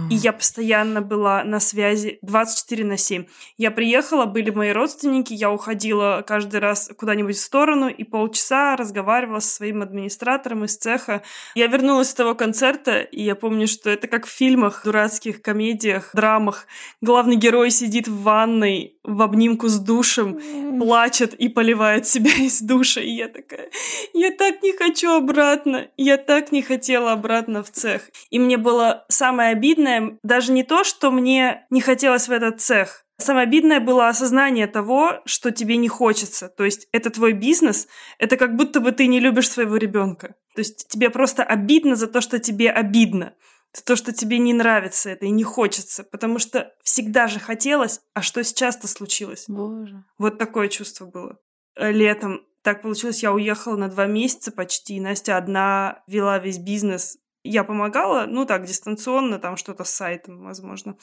И 0.10 0.16
я 0.16 0.34
постоянно 0.34 1.02
была 1.02 1.44
на 1.44 1.60
связи 1.60 2.20
24 2.22 2.84
на 2.86 2.98
7. 2.98 3.26
Я 3.58 3.72
приехала, 3.72 4.26
были 4.26 4.50
мои 4.50 4.72
родственники, 4.72 5.34
я 5.34 5.52
уходила 5.52 6.24
каждый 6.26 6.60
раз 6.60 6.92
куда-нибудь 6.98 7.38
в 7.38 7.42
сторону 7.42 7.88
и 7.88 8.04
полчаса 8.04 8.76
разговаривала 8.76 9.40
со 9.40 9.56
своим 9.56 9.82
администратором 9.82 10.66
из 10.66 10.76
цеха. 10.78 11.24
Я 11.56 11.68
вернулась 11.68 12.10
с 12.10 12.14
того 12.14 12.36
концерта, 12.36 13.00
и 13.00 13.24
я 13.24 13.36
помню, 13.36 13.68
что 13.68 13.90
это 13.90 14.08
как 14.08 14.26
в 14.26 14.30
фильмах, 14.30 14.84
дурацких 14.84 15.42
комедиях, 15.42 15.74
комедиях, 15.74 16.12
драмах 16.14 16.68
главный 17.02 17.36
герой 17.36 17.72
сидит 17.72 18.08
в 18.08 18.22
ванной 18.34 18.98
в 19.04 19.22
обнимку 19.22 19.68
с 19.68 19.80
душем, 19.80 20.40
плачет 20.80 21.34
и 21.34 21.50
поливает 21.50 22.08
себя 22.08 22.32
из 22.40 22.62
душа. 22.62 23.02
И 23.02 23.12
я 23.12 23.28
такая, 23.28 23.70
я 24.14 24.32
так 24.32 24.64
не 24.64 24.74
хочу 24.74 25.12
обратно. 25.12 25.88
Я 25.98 26.18
так 26.18 26.52
не 26.52 26.62
хотела 26.62 27.12
обратно 27.12 27.64
в 27.64 27.70
цех. 27.70 28.10
И 28.32 28.40
мне 28.40 28.58
было 28.58 29.06
самое 29.10 29.52
обидное, 29.52 30.18
даже 30.24 30.52
не 30.52 30.64
то, 30.64 30.84
что 30.84 31.12
мне 31.12 31.66
не 31.70 31.82
хотелось 31.82 32.28
в 32.28 32.32
этот 32.32 32.62
цех, 32.62 33.00
Самое 33.20 33.44
обидное 33.44 33.80
было 33.80 34.10
осознание 34.10 34.66
того, 34.66 35.22
что 35.26 35.52
тебе 35.52 35.78
не 35.78 35.88
хочется. 35.88 36.50
То 36.50 36.66
есть 36.66 36.88
это 36.92 37.12
твой 37.12 37.34
бизнес, 37.34 37.88
это 38.18 38.38
как 38.38 38.56
будто 38.56 38.80
бы 38.80 38.92
ты 38.92 39.06
не 39.06 39.20
любишь 39.20 39.50
своего 39.50 39.78
ребенка. 39.78 40.36
То 40.56 40.60
есть 40.60 40.88
тебе 40.90 41.12
просто 41.12 41.44
обидно 41.44 41.96
за 41.96 42.08
то, 42.08 42.22
что 42.22 42.40
тебе 42.40 42.72
обидно 42.72 43.34
то, 43.82 43.96
что 43.96 44.14
тебе 44.14 44.38
не 44.38 44.54
нравится 44.54 45.10
это 45.10 45.26
и 45.26 45.32
не 45.32 45.44
хочется, 45.44 46.04
потому 46.04 46.38
что 46.38 46.74
всегда 46.84 47.28
же 47.28 47.40
хотелось, 47.40 48.02
а 48.14 48.22
что 48.22 48.44
сейчас-то 48.44 48.88
случилось? 48.88 49.46
Боже. 49.48 50.04
Вот 50.18 50.38
такое 50.38 50.68
чувство 50.68 51.06
было. 51.06 51.40
Э, 51.76 51.92
летом 51.92 52.46
так 52.62 52.82
получилось, 52.82 53.24
я 53.24 53.34
уехала 53.34 53.76
на 53.76 53.90
два 53.90 54.06
месяца 54.06 54.52
почти, 54.52 55.00
Настя 55.00 55.38
одна 55.38 56.02
вела 56.08 56.40
весь 56.40 56.58
бизнес, 56.58 57.18
Я 57.44 57.66
помогала, 57.66 58.26
ну 58.26 58.46
так, 58.46 58.66
дистанционно, 58.66 59.38
там 59.38 59.58
что-то 59.58 59.84
с 59.84 59.90
сайтом, 59.90 60.44
возможно. 60.44 60.96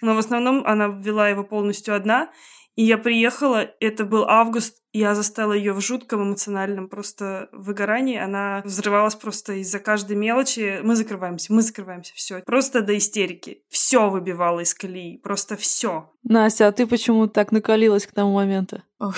Но 0.00 0.14
в 0.14 0.18
основном 0.18 0.64
она 0.64 0.86
ввела 0.86 1.28
его 1.28 1.42
полностью 1.42 1.96
одна. 1.96 2.30
И 2.76 2.84
я 2.84 2.98
приехала, 2.98 3.68
это 3.80 4.04
был 4.04 4.24
август, 4.24 4.80
я 4.98 5.14
застала 5.14 5.52
ее 5.52 5.72
в 5.72 5.80
жутком 5.80 6.24
эмоциональном 6.24 6.88
просто 6.88 7.48
выгорании. 7.52 8.18
Она 8.18 8.62
взрывалась 8.64 9.14
просто 9.14 9.54
из-за 9.54 9.78
каждой 9.78 10.16
мелочи. 10.16 10.80
Мы 10.82 10.96
закрываемся, 10.96 11.52
мы 11.52 11.62
закрываемся, 11.62 12.12
все. 12.14 12.40
Просто 12.40 12.82
до 12.82 12.96
истерики. 12.98 13.62
Все 13.68 14.10
выбивало 14.10 14.60
из 14.60 14.74
колеи, 14.74 15.18
просто 15.18 15.56
все. 15.56 16.10
Настя, 16.24 16.66
а 16.66 16.72
ты 16.72 16.86
почему 16.86 17.28
так 17.28 17.52
накалилась 17.52 18.06
к 18.06 18.12
тому 18.12 18.34
моменту? 18.34 18.82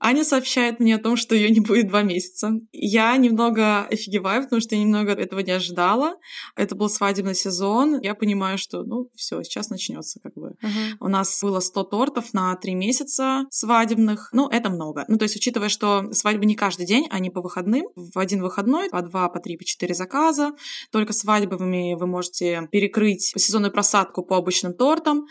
Аня 0.00 0.24
сообщает 0.24 0.80
мне 0.80 0.96
о 0.96 0.98
том, 0.98 1.16
что 1.16 1.34
ее 1.34 1.50
не 1.50 1.60
будет 1.60 1.88
два 1.88 2.02
месяца. 2.02 2.52
Я 2.72 3.16
немного 3.16 3.84
офигеваю, 3.84 4.42
потому 4.42 4.60
что 4.60 4.74
я 4.74 4.82
немного 4.82 5.12
этого 5.12 5.40
не 5.40 5.52
ожидала. 5.52 6.16
Это 6.56 6.74
был 6.74 6.88
свадебный 6.88 7.34
сезон. 7.34 8.00
Я 8.00 8.14
понимаю, 8.14 8.58
что, 8.58 8.82
ну, 8.82 9.08
все, 9.14 9.42
сейчас 9.42 9.70
начнется 9.70 10.20
как 10.20 10.34
бы. 10.34 10.56
Uh-huh. 10.62 10.96
У 11.00 11.08
нас 11.08 11.40
было 11.42 11.60
100 11.60 11.84
тортов 11.84 12.34
на 12.34 12.54
три 12.56 12.74
месяца 12.74 13.44
свадебных. 13.50 14.28
Ну, 14.32 14.48
это 14.48 14.68
много. 14.68 15.04
Ну, 15.08 15.16
то 15.16 15.24
есть, 15.24 15.36
учитывая, 15.36 15.68
что 15.68 16.12
свадьбы 16.12 16.44
не 16.44 16.54
каждый 16.54 16.86
день, 16.86 17.06
они 17.10 17.30
по 17.30 17.40
выходным. 17.40 17.86
В 17.94 18.18
один 18.18 18.42
выходной 18.42 18.90
по 18.90 19.00
два, 19.00 19.28
по 19.28 19.40
три, 19.40 19.56
по 19.56 19.64
четыре 19.64 19.94
заказа. 19.94 20.52
Только 20.90 21.12
свадьбами 21.12 21.94
вы 21.94 22.06
можете 22.06 22.68
перекрыть 22.70 23.32
сезонную 23.36 23.72
просадку 23.72 24.22
по 24.22 24.36
обычным 24.36 24.74
тортам. 24.74 25.26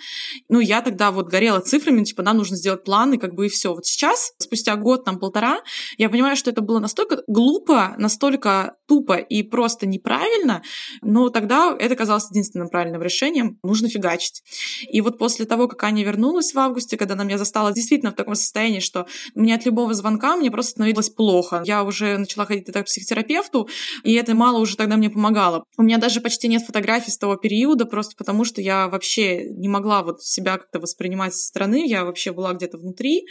Ну, 0.49 0.59
я 0.59 0.81
тогда 0.81 1.11
вот 1.11 1.27
горела 1.27 1.59
цифрами, 1.59 2.03
типа, 2.03 2.23
нам 2.23 2.37
нужно 2.37 2.55
сделать 2.55 2.83
планы, 2.83 3.17
как 3.17 3.33
бы 3.35 3.45
и 3.45 3.49
все. 3.49 3.73
Вот 3.73 3.85
сейчас, 3.85 4.33
спустя 4.53 4.75
год, 4.75 5.03
там, 5.03 5.17
полтора, 5.17 5.61
я 5.97 6.09
понимаю, 6.09 6.35
что 6.35 6.51
это 6.51 6.61
было 6.61 6.77
настолько 6.77 7.23
глупо, 7.27 7.95
настолько 7.97 8.75
тупо 8.87 9.15
и 9.15 9.41
просто 9.41 9.87
неправильно, 9.87 10.61
но 11.01 11.29
тогда 11.29 11.75
это 11.77 11.95
казалось 11.95 12.29
единственным 12.29 12.69
правильным 12.69 13.01
решением. 13.01 13.57
Нужно 13.63 13.89
фигачить. 13.89 14.43
И 14.87 15.01
вот 15.01 15.17
после 15.17 15.45
того, 15.45 15.67
как 15.67 15.83
Аня 15.83 16.03
вернулась 16.03 16.53
в 16.53 16.59
августе, 16.59 16.97
когда 16.97 17.15
она 17.15 17.23
меня 17.23 17.39
застала 17.39 17.73
действительно 17.73 18.11
в 18.11 18.15
таком 18.15 18.35
состоянии, 18.35 18.79
что 18.79 19.07
мне 19.33 19.55
от 19.55 19.65
любого 19.65 19.93
звонка 19.95 20.35
мне 20.35 20.51
просто 20.51 20.73
становилось 20.73 21.09
плохо. 21.09 21.63
Я 21.65 21.83
уже 21.83 22.17
начала 22.19 22.45
ходить 22.45 22.65
к 22.65 22.83
психотерапевту, 22.83 23.67
и 24.03 24.13
это 24.13 24.35
мало 24.35 24.59
уже 24.59 24.77
тогда 24.77 24.97
мне 24.97 25.09
помогало. 25.09 25.63
У 25.77 25.81
меня 25.81 25.97
даже 25.97 26.21
почти 26.21 26.47
нет 26.47 26.61
фотографий 26.61 27.09
с 27.09 27.17
того 27.17 27.37
периода, 27.37 27.85
просто 27.85 28.15
потому 28.15 28.45
что 28.45 28.61
я 28.61 28.87
вообще 28.87 29.49
не 29.49 29.67
могла 29.67 30.03
вот 30.03 30.21
себя 30.21 30.57
как-то 30.57 30.79
воспринимать 30.79 31.33
со 31.33 31.47
стороны, 31.47 31.87
я 31.87 32.05
вообще 32.05 32.31
была 32.31 32.53
где-то 32.53 32.77
внутри. 32.77 33.25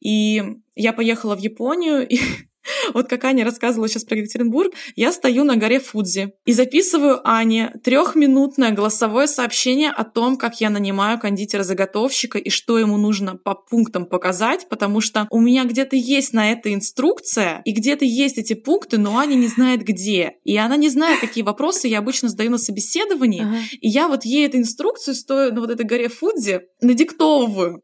И 0.00 0.49
я 0.74 0.92
поехала 0.92 1.36
в 1.36 1.40
Японию, 1.40 2.06
и 2.06 2.18
вот 2.94 3.08
как 3.08 3.24
Аня 3.24 3.44
рассказывала 3.44 3.88
сейчас 3.88 4.04
про 4.04 4.18
Екатеринбург, 4.18 4.72
я 4.96 5.12
стою 5.12 5.44
на 5.44 5.56
горе 5.56 5.80
Фудзи 5.80 6.32
и 6.44 6.52
записываю 6.52 7.20
Ане 7.24 7.72
трехминутное 7.82 8.72
голосовое 8.72 9.26
сообщение 9.26 9.90
о 9.90 10.04
том, 10.04 10.36
как 10.36 10.60
я 10.60 10.70
нанимаю 10.70 11.18
кондитера-заготовщика 11.18 12.38
и 12.38 12.50
что 12.50 12.78
ему 12.78 12.96
нужно 12.96 13.36
по 13.36 13.54
пунктам 13.54 14.06
показать, 14.06 14.68
потому 14.68 15.00
что 15.00 15.26
у 15.30 15.40
меня 15.40 15.64
где-то 15.64 15.96
есть 15.96 16.32
на 16.32 16.52
это 16.52 16.72
инструкция, 16.72 17.62
и 17.64 17.72
где-то 17.72 18.04
есть 18.04 18.38
эти 18.38 18.54
пункты, 18.54 18.98
но 18.98 19.18
Аня 19.18 19.34
не 19.34 19.48
знает 19.48 19.82
где. 19.82 20.34
И 20.44 20.56
она 20.56 20.76
не 20.76 20.88
знает, 20.88 21.20
какие 21.20 21.44
вопросы 21.44 21.88
я 21.88 21.98
обычно 21.98 22.28
задаю 22.28 22.50
на 22.50 22.58
собеседовании, 22.58 23.42
ага. 23.42 23.58
и 23.80 23.88
я 23.88 24.08
вот 24.08 24.24
ей 24.24 24.46
эту 24.46 24.58
инструкцию, 24.58 25.14
стоя 25.14 25.50
на 25.50 25.60
вот 25.60 25.70
этой 25.70 25.86
горе 25.86 26.08
Фудзи, 26.08 26.60
надиктовываю. 26.80 27.82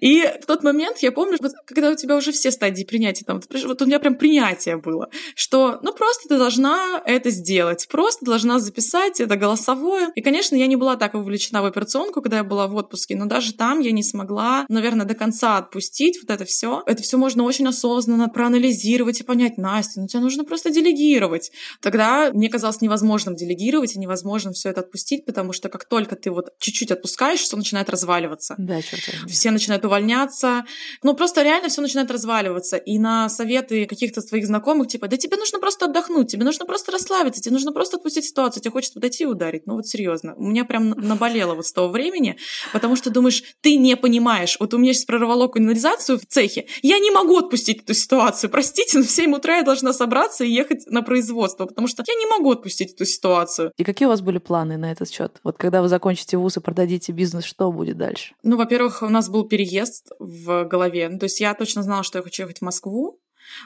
И 0.00 0.22
в 0.42 0.46
тот 0.46 0.62
момент 0.62 0.98
я 0.98 1.12
помню, 1.12 1.38
вот, 1.40 1.52
когда 1.66 1.90
у 1.90 1.94
тебя 1.94 2.16
уже 2.16 2.32
все 2.32 2.50
стадии 2.50 2.84
принятия, 2.84 3.24
там, 3.24 3.40
вот 3.66 3.82
у 3.82 3.86
меня 3.86 3.98
прям 3.98 4.16
принятие 4.16 4.76
было, 4.76 5.10
что 5.34 5.78
ну 5.82 5.92
просто 5.92 6.28
ты 6.28 6.38
должна 6.38 7.02
это 7.04 7.30
сделать, 7.30 7.88
просто 7.88 8.24
должна 8.24 8.58
записать 8.58 9.20
это 9.20 9.36
голосовое. 9.36 10.08
И, 10.14 10.20
конечно, 10.20 10.56
я 10.56 10.66
не 10.66 10.76
была 10.76 10.96
так 10.96 11.14
вовлечена 11.14 11.62
в 11.62 11.64
операционку, 11.64 12.20
когда 12.22 12.38
я 12.38 12.44
была 12.44 12.66
в 12.66 12.74
отпуске, 12.74 13.16
но 13.16 13.26
даже 13.26 13.52
там 13.54 13.80
я 13.80 13.92
не 13.92 14.02
смогла, 14.02 14.66
наверное, 14.68 15.06
до 15.06 15.14
конца 15.14 15.58
отпустить 15.58 16.18
вот 16.20 16.30
это 16.30 16.44
все. 16.44 16.82
Это 16.86 17.02
все 17.02 17.16
можно 17.16 17.42
очень 17.44 17.66
осознанно 17.66 18.28
проанализировать 18.28 19.20
и 19.20 19.24
понять, 19.24 19.58
Настя, 19.58 20.00
ну 20.00 20.06
тебе 20.06 20.20
нужно 20.20 20.44
просто 20.44 20.70
делегировать. 20.70 21.50
Тогда 21.80 22.30
мне 22.32 22.48
казалось 22.48 22.80
невозможным 22.80 23.36
делегировать 23.36 23.94
и 23.94 23.98
невозможным 23.98 24.54
все 24.54 24.70
это 24.70 24.80
отпустить, 24.80 25.24
потому 25.24 25.52
что 25.52 25.68
как 25.68 25.84
только 25.84 26.16
ты 26.16 26.30
вот 26.30 26.50
чуть-чуть 26.58 26.90
отпускаешь, 26.90 27.40
все 27.40 27.56
начинает 27.56 27.90
разваливаться. 27.90 28.54
Да, 28.58 28.80
черт 28.82 29.02
все 29.38 29.50
начинают 29.50 29.84
увольняться. 29.84 30.64
Ну, 31.02 31.14
просто 31.14 31.42
реально 31.42 31.68
все 31.68 31.80
начинает 31.80 32.10
разваливаться. 32.10 32.76
И 32.76 32.98
на 32.98 33.28
советы 33.28 33.86
каких-то 33.86 34.20
своих 34.20 34.46
знакомых, 34.46 34.88
типа, 34.88 35.08
да 35.08 35.16
тебе 35.16 35.36
нужно 35.36 35.58
просто 35.58 35.86
отдохнуть, 35.86 36.30
тебе 36.30 36.44
нужно 36.44 36.66
просто 36.66 36.92
расслабиться, 36.92 37.40
тебе 37.40 37.54
нужно 37.54 37.72
просто 37.72 37.96
отпустить 37.96 38.24
ситуацию, 38.24 38.62
тебе 38.62 38.72
хочется 38.72 38.94
подойти 38.94 39.24
и 39.24 39.26
ударить. 39.26 39.66
Ну, 39.66 39.74
вот 39.74 39.86
серьезно. 39.86 40.34
У 40.36 40.44
меня 40.44 40.64
прям 40.64 40.90
наболело 40.90 41.54
вот 41.54 41.66
с 41.66 41.72
того 41.72 41.88
времени, 41.88 42.36
потому 42.72 42.96
что 42.96 43.10
думаешь, 43.10 43.42
ты 43.60 43.76
не 43.76 43.96
понимаешь. 43.96 44.56
Вот 44.60 44.74
у 44.74 44.78
меня 44.78 44.92
сейчас 44.92 45.04
прорвало 45.04 45.48
канализацию 45.48 46.18
в 46.18 46.26
цехе, 46.26 46.66
я 46.82 46.98
не 46.98 47.10
могу 47.10 47.38
отпустить 47.38 47.82
эту 47.82 47.94
ситуацию. 47.94 48.50
Простите, 48.50 48.98
но 48.98 49.04
в 49.04 49.10
7 49.10 49.34
утра 49.34 49.58
я 49.58 49.62
должна 49.62 49.92
собраться 49.92 50.44
и 50.44 50.50
ехать 50.50 50.86
на 50.86 51.02
производство, 51.02 51.66
потому 51.66 51.86
что 51.88 52.02
я 52.06 52.14
не 52.14 52.26
могу 52.26 52.52
отпустить 52.52 52.92
эту 52.92 53.04
ситуацию. 53.04 53.72
И 53.76 53.84
какие 53.84 54.06
у 54.06 54.10
вас 54.10 54.20
были 54.20 54.38
планы 54.38 54.76
на 54.76 54.90
этот 54.90 55.10
счет? 55.10 55.38
Вот 55.44 55.56
когда 55.56 55.82
вы 55.82 55.88
закончите 55.88 56.36
вуз 56.36 56.56
и 56.56 56.60
продадите 56.60 57.12
бизнес, 57.12 57.44
что 57.44 57.70
будет 57.70 57.96
дальше? 57.96 58.34
Ну, 58.42 58.56
во-первых, 58.56 59.02
у 59.02 59.08
нас 59.08 59.27
был 59.28 59.48
переезд 59.48 60.10
в 60.18 60.64
голове. 60.64 61.08
Ну, 61.08 61.18
то 61.18 61.24
есть 61.24 61.40
я 61.40 61.54
точно 61.54 61.82
знала, 61.82 62.02
что 62.02 62.18
я 62.18 62.22
хочу 62.22 62.42
ехать 62.42 62.58
в 62.58 62.62
Москву. 62.62 63.20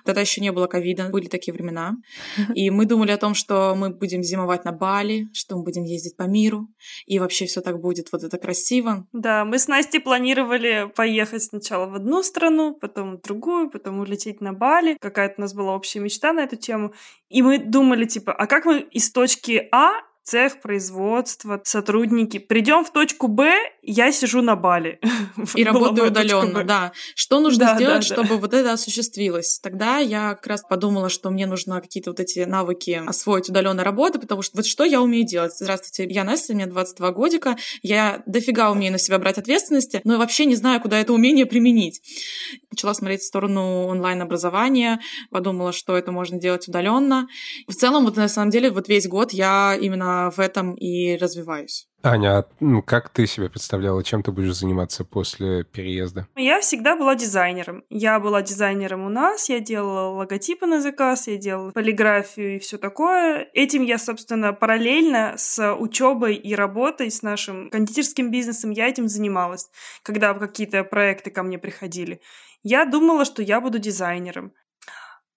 Тогда 0.05 0.21
еще 0.21 0.41
не 0.41 0.53
было 0.53 0.67
ковида, 0.67 1.09
были 1.09 1.27
такие 1.27 1.53
времена. 1.53 1.97
И 2.55 2.71
мы 2.71 2.87
думали 2.87 3.11
о 3.11 3.17
том, 3.17 3.35
что 3.35 3.75
мы 3.77 3.91
будем 3.91 4.23
зимовать 4.23 4.65
на 4.65 4.73
Бали, 4.73 5.29
что 5.33 5.57
мы 5.57 5.65
будем 5.65 5.85
ездить 5.85 6.17
по 6.17 6.25
миру, 6.25 6.69
и 7.07 7.19
вообще 7.19 7.47
все 7.47 7.61
так 7.61 7.81
будет 7.81 8.11
вот 8.13 8.23
это 8.23 8.39
красиво. 8.39 9.07
Да, 9.13 9.45
мы 9.45 9.59
с 9.59 9.69
Настей 9.69 10.01
планировали 10.01 10.91
поехать 10.95 11.43
сначала 11.43 11.87
в 11.87 11.95
одну 11.95 12.23
страну, 12.23 12.75
потом 12.75 13.17
в 13.17 13.23
другую, 13.23 13.71
потом 13.71 14.01
улететь 14.01 14.41
на 14.41 14.53
Бали. 14.53 14.97
Какая-то 15.01 15.35
у 15.39 15.41
нас 15.43 15.55
была 15.55 15.75
общая 15.75 16.01
мечта 16.01 16.33
на 16.33 16.41
эту 16.41 16.57
тему. 16.57 16.93
И 17.29 17.43
мы 17.43 17.59
думали, 17.59 18.05
типа, 18.05 18.33
а 18.33 18.47
как 18.47 18.65
мы 18.65 18.81
из 18.81 19.11
точки 19.11 19.69
А 19.73 19.93
цех, 20.25 20.61
производство, 20.61 21.61
сотрудники. 21.65 22.39
Придем 22.39 22.85
в 22.85 22.93
точку 22.93 23.29
Б, 23.29 23.53
я 23.83 24.13
сижу 24.13 24.41
на 24.43 24.55
Бали. 24.55 25.01
И 25.55 25.65
работаю 25.65 26.09
удаленно, 26.09 26.65
да. 26.65 26.93
Что 27.15 27.41
нужно 27.41 27.67
да, 27.67 27.75
сделать, 27.75 28.09
да, 28.09 28.15
чтобы 28.15 28.29
да. 28.29 28.37
вот 28.37 28.55
это 28.55 28.73
осуществилось? 28.73 29.59
Тогда 29.61 29.99
я 29.99 30.35
как 30.35 30.47
раз 30.47 30.63
подумала, 30.63 31.09
что 31.09 31.31
мне 31.31 31.47
нужно 31.47 31.81
какие-то 31.81 32.11
вот 32.11 32.21
эти 32.21 32.41
навыки 32.41 33.03
освоить 33.05 33.49
удаленной 33.49 33.83
работы, 33.83 34.21
потому 34.21 34.43
что 34.43 34.59
вот 34.59 34.67
что 34.67 34.85
я 34.85 35.03
умею 35.03 35.27
делать? 35.27 35.53
Здравствуйте, 35.57 36.13
я 36.13 36.25
Настя, 36.25 36.55
мне 36.55 36.67
22 36.67 37.11
годика, 37.11 37.57
я 37.83 38.23
дофига 38.27 38.71
умею 38.71 38.93
на 38.93 38.99
себя 38.99 39.19
брать 39.19 39.39
ответственности, 39.39 40.01
но 40.05 40.19
вообще 40.19 40.45
не 40.45 40.55
знаю, 40.55 40.81
куда 40.81 41.01
это 41.01 41.13
умение 41.13 41.47
применить. 41.47 42.01
Начала 42.71 42.95
смотреть 42.95 43.23
в 43.23 43.27
сторону 43.27 43.87
онлайн-образования, 43.87 45.01
подумала, 45.31 45.73
что 45.73 45.97
это 45.97 46.13
можно 46.13 46.39
делать 46.39 46.69
удаленно. 46.69 47.27
В 47.67 47.75
целом, 47.75 48.05
вот 48.05 48.17
на 48.17 48.29
самом 48.29 48.51
деле, 48.51 48.71
вот 48.71 48.89
весь 48.89 49.09
год 49.09 49.33
я 49.33 49.77
именно 49.81 50.12
в 50.31 50.39
этом 50.39 50.75
и 50.75 51.17
развиваюсь. 51.17 51.89
Аня, 52.05 52.39
а, 52.39 52.83
как 52.83 53.11
ты 53.11 53.27
себе 53.27 53.49
представляла, 53.49 54.03
чем 54.03 54.25
ты 54.25 54.33
будешь 54.33 54.55
заниматься 54.55 55.05
после 55.05 55.63
переезда? 55.63 56.27
Я 56.35 56.61
всегда 56.61 56.97
была 56.97 57.15
дизайнером. 57.15 57.85
Я 57.91 58.19
была 58.19 58.43
дизайнером 58.43 59.07
у 59.07 59.09
нас, 59.09 59.49
я 59.49 59.61
делала 59.61 60.09
логотипы 60.17 60.67
на 60.67 60.81
заказ, 60.81 61.29
я 61.29 61.37
делала 61.37 61.71
полиграфию 61.71 62.57
и 62.57 62.59
все 62.59 62.77
такое. 62.77 63.49
Этим 63.55 63.83
я, 63.85 63.99
собственно, 63.99 64.53
параллельно 64.53 65.35
с 65.37 65.75
учебой 65.75 66.35
и 66.35 66.57
работой 66.57 67.11
с 67.11 67.23
нашим 67.23 67.71
кондитерским 67.71 68.33
бизнесом 68.33 68.71
я 68.71 68.89
этим 68.89 69.07
занималась, 69.09 69.71
когда 70.03 70.35
какие-то 70.35 70.83
проекты 70.83 71.31
ко 71.31 71.45
мне 71.45 71.59
приходили. 71.59 72.21
Я 72.65 72.85
думала, 72.85 73.25
что 73.25 73.43
я 73.43 73.61
буду 73.61 73.79
дизайнером. 73.79 74.53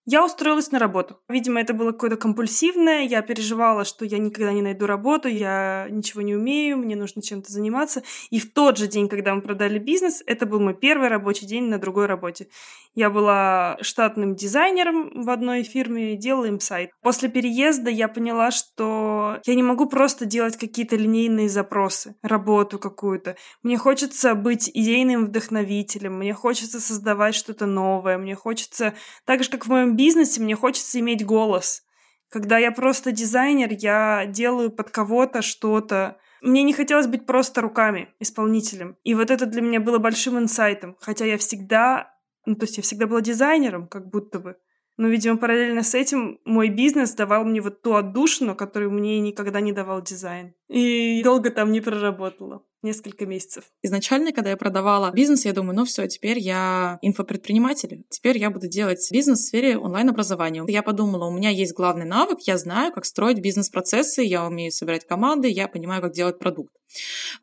Я 0.08 0.24
устроилась 0.24 0.70
на 0.72 0.78
работу. 0.78 1.20
Видимо, 1.28 1.60
это 1.60 1.74
было 1.74 1.92
какое-то 1.92 2.16
компульсивное. 2.16 3.02
Я 3.02 3.24
переживала, 3.24 3.86
что 3.86 4.06
я 4.06 4.20
никогда 4.20 4.54
не 4.54 4.62
найду 4.62 4.86
работу, 4.86 5.28
я 5.28 5.88
ничего 5.90 6.22
не 6.22 6.36
умею, 6.36 6.78
мне 6.78 6.96
нужно 6.96 7.24
чем-то 7.24 7.52
заниматься. 7.52 8.04
И 8.30 8.40
в 8.40 8.54
тот 8.54 8.78
же 8.78 8.88
день, 8.88 9.10
когда 9.10 9.34
мы 9.34 9.42
продали 9.42 9.80
бизнес, 9.80 10.22
это 10.28 10.46
был 10.46 10.60
мой 10.60 10.76
первый 10.76 11.08
рабочий 11.08 11.48
день 11.48 11.66
на 11.70 11.80
другой 11.80 12.06
работе. 12.06 12.48
Я 12.94 13.10
была 13.10 13.78
штатным 13.82 14.36
дизайнером 14.36 15.24
в 15.24 15.30
одной 15.30 15.64
фирме, 15.64 16.16
делала 16.16 16.46
им 16.46 16.60
сайт. 16.60 16.92
После 17.02 17.28
переезда 17.28 17.90
я 17.90 18.08
поняла, 18.08 18.52
что 18.52 19.40
я 19.46 19.56
не 19.56 19.64
могу 19.64 19.88
просто 19.88 20.26
делать 20.26 20.56
какие-то 20.56 20.96
линейные 20.96 21.50
запросы, 21.50 22.16
работу 22.22 22.78
какую-то. 22.78 23.36
Мне 23.64 23.78
хочется 23.78 24.36
быть 24.36 24.70
идейным 24.74 25.26
вдохновителем, 25.26 26.20
мне 26.20 26.34
хочется 26.34 26.80
создавать 26.80 27.36
что-то 27.36 27.66
новое, 27.66 28.18
мне 28.18 28.36
хочется, 28.36 28.94
так 29.26 29.44
же, 29.44 29.50
как 29.50 29.66
в 29.66 29.70
моем 29.70 29.95
бизнесе 29.96 30.42
мне 30.42 30.56
хочется 30.56 31.00
иметь 31.00 31.26
голос. 31.26 31.84
Когда 32.30 32.58
я 32.58 32.72
просто 32.72 33.12
дизайнер, 33.12 33.70
я 33.72 34.26
делаю 34.26 34.72
под 34.72 34.90
кого-то 34.90 35.42
что-то. 35.42 36.18
Мне 36.42 36.64
не 36.64 36.74
хотелось 36.74 37.08
быть 37.08 37.26
просто 37.26 37.62
руками, 37.62 38.10
исполнителем. 38.20 38.98
И 39.04 39.16
вот 39.16 39.32
это 39.32 39.46
для 39.46 39.62
меня 39.62 39.80
было 39.80 39.98
большим 39.98 40.38
инсайтом. 40.38 40.96
Хотя 41.00 41.26
я 41.26 41.38
всегда, 41.38 42.14
ну 42.46 42.56
то 42.56 42.66
есть 42.66 42.78
я 42.78 42.84
всегда 42.84 43.08
была 43.08 43.22
дизайнером, 43.22 43.88
как 43.88 44.10
будто 44.10 44.40
бы. 44.40 44.58
Но, 44.98 45.10
видимо, 45.10 45.38
параллельно 45.38 45.84
с 45.84 45.94
этим 45.94 46.40
мой 46.46 46.70
бизнес 46.70 47.14
давал 47.14 47.44
мне 47.44 47.60
вот 47.60 47.82
ту 47.82 47.96
отдушину, 47.96 48.56
которую 48.56 48.92
мне 48.92 49.20
никогда 49.20 49.60
не 49.60 49.74
давал 49.74 50.02
дизайн. 50.02 50.54
И 50.70 51.22
долго 51.22 51.50
там 51.52 51.72
не 51.72 51.82
проработала 51.82 52.64
несколько 52.86 53.26
месяцев. 53.26 53.66
Изначально, 53.84 54.32
когда 54.32 54.52
я 54.52 54.58
продавала 54.58 55.12
бизнес, 55.12 55.46
я 55.46 55.54
думаю, 55.54 55.76
ну 55.76 55.86
все, 55.86 56.08
теперь 56.08 56.40
я 56.40 56.98
инфопредприниматель, 57.02 58.04
теперь 58.10 58.38
я 58.38 58.50
буду 58.50 58.68
делать 58.68 59.06
бизнес 59.12 59.40
в 59.40 59.48
сфере 59.48 59.78
онлайн-образования. 59.78 60.64
Я 60.68 60.84
подумала, 60.84 61.26
у 61.26 61.32
меня 61.32 61.50
есть 61.50 61.74
главный 61.74 62.06
навык, 62.06 62.40
я 62.42 62.58
знаю, 62.58 62.94
как 62.94 63.06
строить 63.06 63.40
бизнес-процессы, 63.40 64.22
я 64.22 64.46
умею 64.46 64.72
собирать 64.72 65.06
команды, 65.06 65.50
я 65.50 65.68
понимаю, 65.68 66.02
как 66.02 66.14
делать 66.14 66.40
продукт. 66.40 66.72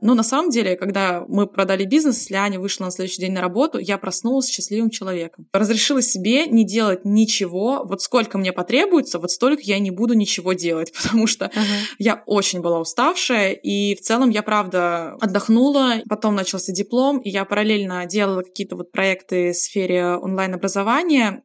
Но 0.01 0.15
на 0.15 0.23
самом 0.23 0.51
деле, 0.51 0.77
когда 0.77 1.25
мы 1.29 1.47
продали 1.47 1.85
бизнес, 1.85 2.19
если 2.19 2.35
Аня 2.35 2.59
вышла 2.59 2.87
на 2.87 2.91
следующий 2.91 3.21
день 3.21 3.33
на 3.33 3.41
работу, 3.41 3.79
я 3.79 3.99
проснулась 3.99 4.49
счастливым 4.49 4.91
человеком. 4.91 5.47
Разрешила 5.53 6.03
себе 6.03 6.47
не 6.47 6.65
делать 6.65 7.05
ничего. 7.05 7.83
Вот 7.85 8.03
сколько 8.03 8.39
мне 8.39 8.53
потребуется, 8.53 9.19
вот 9.19 9.31
столько 9.31 9.63
я 9.65 9.79
не 9.79 9.91
буду 9.91 10.15
ничего 10.15 10.53
делать, 10.53 10.93
потому 11.03 11.27
что 11.27 11.47
uh-huh. 11.47 11.97
я 11.99 12.23
очень 12.27 12.61
была 12.61 12.81
уставшая, 12.81 13.53
и 13.53 13.95
в 13.95 14.01
целом 14.01 14.31
я, 14.31 14.43
правда, 14.43 15.17
отдохнула. 15.33 16.03
Потом 16.09 16.35
начался 16.35 16.73
диплом, 16.73 17.19
и 17.19 17.31
я 17.31 17.45
параллельно 17.45 18.05
делала 18.07 18.43
какие-то 18.43 18.77
вот 18.77 18.93
проекты 18.93 19.53
в 19.53 19.57
сфере 19.57 20.17
онлайн-образования, 20.17 21.43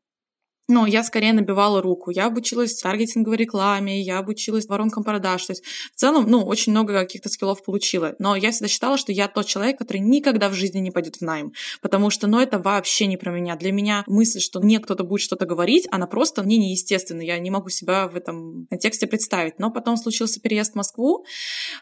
но 0.67 0.85
я 0.85 1.03
скорее 1.03 1.33
набивала 1.33 1.81
руку. 1.81 2.11
Я 2.11 2.25
обучилась 2.25 2.75
таргетинговой 2.75 3.37
рекламе, 3.37 4.01
я 4.01 4.19
обучилась 4.19 4.67
воронкам 4.67 5.03
продаж. 5.03 5.45
То 5.45 5.51
есть 5.51 5.63
в 5.63 5.99
целом, 5.99 6.25
ну, 6.29 6.43
очень 6.43 6.71
много 6.71 6.93
каких-то 6.93 7.29
скиллов 7.29 7.63
получила. 7.63 8.15
Но 8.19 8.35
я 8.35 8.51
всегда 8.51 8.67
считала, 8.67 8.97
что 8.97 9.11
я 9.11 9.27
тот 9.27 9.45
человек, 9.45 9.77
который 9.77 9.99
никогда 9.99 10.49
в 10.49 10.53
жизни 10.53 10.79
не 10.79 10.91
пойдет 10.91 11.17
в 11.17 11.21
найм. 11.21 11.53
Потому 11.81 12.09
что, 12.09 12.27
ну, 12.27 12.39
это 12.39 12.59
вообще 12.59 13.07
не 13.07 13.17
про 13.17 13.31
меня. 13.31 13.55
Для 13.55 13.71
меня 13.71 14.03
мысль, 14.07 14.39
что 14.39 14.59
мне 14.59 14.79
кто-то 14.79 15.03
будет 15.03 15.21
что-то 15.21 15.45
говорить, 15.45 15.87
она 15.91 16.05
просто 16.05 16.43
мне 16.43 16.57
неестественна. 16.57 17.21
Я 17.21 17.39
не 17.39 17.49
могу 17.49 17.69
себя 17.69 18.07
в 18.07 18.15
этом 18.15 18.67
контексте 18.69 19.07
представить. 19.07 19.59
Но 19.59 19.71
потом 19.71 19.95
случился 19.95 20.41
переезд 20.41 20.73
в 20.73 20.75
Москву. 20.75 21.25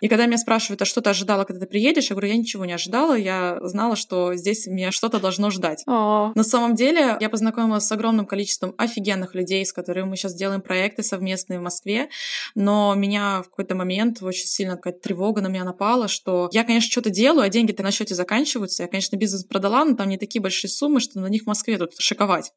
И 0.02 0.08
когда 0.08 0.28
меня 0.28 0.38
спрашивают, 0.38 0.82
а 0.84 0.86
что 0.86 1.02
ты 1.02 1.10
ожидала, 1.10 1.44
когда 1.44 1.62
ты 1.62 1.68
приедешь? 1.68 2.10
Я 2.10 2.16
говорю, 2.16 2.28
я 2.28 2.38
ничего 2.38 2.66
не 2.66 2.74
ожидала. 2.74 3.16
Я 3.16 3.58
знала, 3.64 3.96
что 3.96 4.36
здесь 4.36 4.68
меня 4.68 4.92
что-то 4.92 5.20
должно 5.20 5.50
ждать. 5.50 5.84
О. 5.88 6.32
На 6.36 6.44
самом 6.44 6.76
деле, 6.76 7.18
я 7.20 7.30
познакомилась 7.30 7.86
с 7.86 7.92
огромным 7.92 8.28
количеством 8.28 8.75
офигенных 8.78 9.36
людей, 9.36 9.66
с 9.66 9.74
которыми 9.74 10.10
мы 10.10 10.16
сейчас 10.18 10.34
делаем 10.34 10.62
проекты 10.62 11.04
совместные 11.04 11.60
в 11.60 11.64
Москве, 11.64 12.10
но 12.56 12.94
меня 12.96 13.42
в 13.42 13.50
какой-то 13.50 13.76
момент 13.76 14.22
очень 14.22 14.48
сильно 14.48 14.76
какая-то 14.76 15.00
тревога 15.00 15.42
на 15.42 15.48
меня 15.48 15.64
напала, 15.64 16.08
что 16.08 16.50
я, 16.52 16.64
конечно, 16.64 16.92
что-то 16.92 17.10
делаю, 17.10 17.46
а 17.46 17.50
деньги-то 17.50 17.84
на 17.84 17.92
счете 17.92 18.16
заканчиваются. 18.16 18.84
Я, 18.84 18.90
конечно, 18.90 19.16
бизнес 19.16 19.44
продала, 19.44 19.86
но 19.86 19.96
там 19.96 20.10
не 20.10 20.18
такие 20.18 20.42
большие 20.42 20.70
суммы, 20.70 21.00
что 21.00 21.20
на 21.20 21.28
них 21.28 21.44
в 21.44 21.48
Москве 21.48 21.78
тут 21.78 21.94
шиковать. 21.98 22.52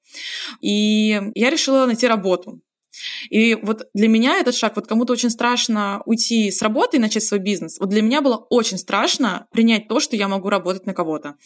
И 0.61 1.21
я 1.35 1.51
решила 1.51 1.87
найти 1.87 2.07
работу. 2.07 2.61
И 3.31 3.55
вот 3.55 3.89
для 3.95 4.09
меня 4.09 4.39
этот 4.39 4.55
шаг, 4.55 4.77
вот 4.77 4.87
кому-то 4.87 5.13
очень 5.13 5.31
страшно 5.31 6.03
уйти 6.05 6.51
с 6.51 6.63
работы 6.63 6.97
и 6.97 7.01
начать 7.01 7.25
свой 7.25 7.41
бизнес. 7.41 7.79
Вот 7.79 7.89
для 7.89 8.03
меня 8.03 8.21
было 8.21 8.37
очень 8.37 8.79
страшно 8.79 9.47
принять 9.53 9.89
то, 9.89 10.01
что 10.01 10.17
я 10.17 10.29
могу 10.29 10.49
работать 10.49 10.87
на 10.87 10.95
кого-то. 10.95 11.37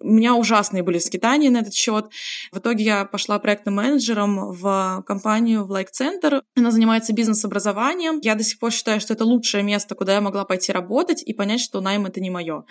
У 0.00 0.08
меня 0.08 0.34
ужасные 0.34 0.82
были 0.82 0.98
скитания 0.98 1.50
на 1.50 1.58
этот 1.58 1.74
счет. 1.74 2.06
В 2.52 2.58
итоге 2.58 2.84
я 2.84 3.04
пошла 3.04 3.38
проектным 3.38 3.76
менеджером 3.76 4.52
в 4.52 5.02
компанию 5.06 5.64
в 5.64 5.72
Like 5.72 5.88
Center. 5.98 6.42
Она 6.56 6.70
занимается 6.70 7.12
бизнес-образованием. 7.12 8.18
Я 8.22 8.34
до 8.34 8.44
сих 8.44 8.58
пор 8.58 8.72
считаю, 8.72 9.00
что 9.00 9.14
это 9.14 9.24
лучшее 9.24 9.62
место, 9.62 9.94
куда 9.94 10.14
я 10.14 10.20
могла 10.20 10.44
пойти 10.44 10.72
работать 10.72 11.22
и 11.22 11.32
понять, 11.32 11.60
что 11.60 11.80
найм 11.80 12.06
это 12.06 12.20
не 12.20 12.30
мое. 12.30 12.64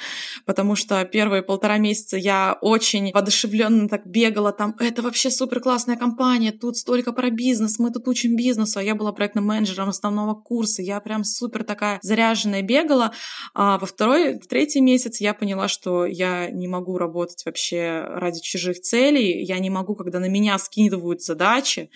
Потому 0.45 0.75
что 0.75 1.03
первые 1.05 1.43
полтора 1.43 1.77
месяца 1.77 2.17
я 2.17 2.57
очень 2.61 3.11
воодушевленно 3.13 3.87
так 3.89 4.05
бегала 4.05 4.51
там. 4.51 4.75
Это 4.79 5.01
вообще 5.01 5.29
супер 5.29 5.59
классная 5.59 5.95
компания, 5.95 6.51
тут 6.51 6.77
столько 6.77 7.13
про 7.13 7.29
бизнес, 7.29 7.79
мы 7.79 7.91
тут 7.91 8.07
учим 8.07 8.35
бизнесу, 8.35 8.79
а 8.79 8.83
я 8.83 8.95
была 8.95 9.11
проектным 9.11 9.45
менеджером 9.45 9.89
основного 9.89 10.33
курса, 10.33 10.81
я 10.81 10.99
прям 10.99 11.23
супер 11.23 11.63
такая 11.63 11.99
заряженная 12.01 12.61
бегала, 12.61 13.13
а 13.53 13.77
во 13.77 13.85
второй, 13.85 14.39
в 14.39 14.47
третий 14.47 14.81
месяц 14.81 15.21
я 15.21 15.33
поняла, 15.33 15.67
что 15.67 16.05
я 16.05 16.49
не 16.49 16.67
могу 16.67 16.97
работать 16.97 17.12
вообще 17.45 18.03
ради 18.07 18.41
чужих 18.41 18.81
целей, 18.81 19.43
я 19.43 19.59
не 19.59 19.69
могу, 19.69 19.95
когда 19.95 20.19
на 20.19 20.29
меня 20.29 20.57
скидывают 20.57 21.21
задачи, 21.21 21.89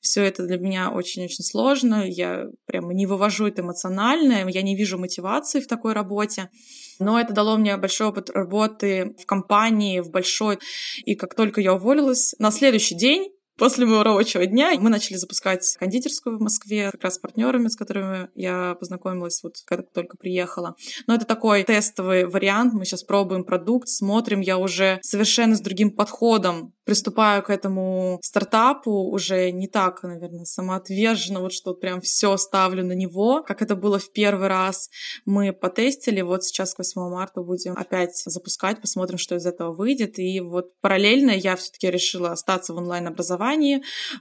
все 0.00 0.22
это 0.22 0.46
для 0.46 0.58
меня 0.58 0.90
очень-очень 0.90 1.44
сложно, 1.44 2.04
я 2.06 2.46
прямо 2.66 2.92
не 2.92 3.06
вывожу 3.06 3.46
это 3.46 3.62
эмоционально, 3.62 4.48
я 4.48 4.62
не 4.62 4.76
вижу 4.76 4.98
мотивации 4.98 5.60
в 5.60 5.66
такой 5.66 5.92
работе. 5.92 6.50
Но 6.98 7.18
это 7.18 7.32
дало 7.32 7.56
мне 7.56 7.76
большой 7.76 8.08
опыт 8.08 8.30
работы 8.30 9.14
в 9.20 9.26
компании, 9.26 10.00
в 10.00 10.10
большой. 10.10 10.58
И 11.04 11.14
как 11.14 11.34
только 11.34 11.60
я 11.60 11.74
уволилась, 11.74 12.34
на 12.38 12.50
следующий 12.50 12.94
день 12.94 13.30
После 13.56 13.86
моего 13.86 14.02
рабочего 14.02 14.44
дня 14.46 14.72
мы 14.80 14.90
начали 14.90 15.16
запускать 15.16 15.76
кондитерскую 15.78 16.38
в 16.38 16.40
Москве, 16.40 16.90
как 16.90 17.04
раз 17.04 17.14
с 17.14 17.18
партнерами, 17.18 17.68
с 17.68 17.76
которыми 17.76 18.28
я 18.34 18.74
познакомилась, 18.74 19.42
вот 19.44 19.54
когда 19.64 19.84
только 19.84 20.16
приехала. 20.16 20.74
Но 21.06 21.14
это 21.14 21.24
такой 21.24 21.62
тестовый 21.62 22.26
вариант. 22.26 22.74
Мы 22.74 22.84
сейчас 22.84 23.04
пробуем 23.04 23.44
продукт, 23.44 23.88
смотрим. 23.88 24.40
Я 24.40 24.58
уже 24.58 24.98
совершенно 25.02 25.54
с 25.54 25.60
другим 25.60 25.92
подходом 25.92 26.74
приступаю 26.84 27.42
к 27.42 27.50
этому 27.50 28.18
стартапу 28.22 28.90
уже 29.10 29.50
не 29.50 29.68
так, 29.68 30.02
наверное, 30.02 30.44
самоотверженно, 30.44 31.40
вот 31.40 31.52
что 31.52 31.74
прям 31.74 32.00
все 32.00 32.36
ставлю 32.36 32.84
на 32.84 32.92
него, 32.92 33.42
как 33.42 33.62
это 33.62 33.74
было 33.74 33.98
в 33.98 34.12
первый 34.12 34.48
раз. 34.48 34.90
Мы 35.24 35.52
потестили, 35.52 36.20
вот 36.20 36.44
сейчас 36.44 36.74
к 36.74 36.78
8 36.78 37.00
марта 37.10 37.40
будем 37.40 37.72
опять 37.72 38.22
запускать, 38.26 38.80
посмотрим, 38.80 39.18
что 39.18 39.34
из 39.36 39.46
этого 39.46 39.72
выйдет. 39.72 40.18
И 40.18 40.40
вот 40.40 40.78
параллельно 40.80 41.30
я 41.30 41.56
все-таки 41.56 41.90
решила 41.90 42.32
остаться 42.32 42.74
в 42.74 42.76
онлайн-образовании. 42.76 43.43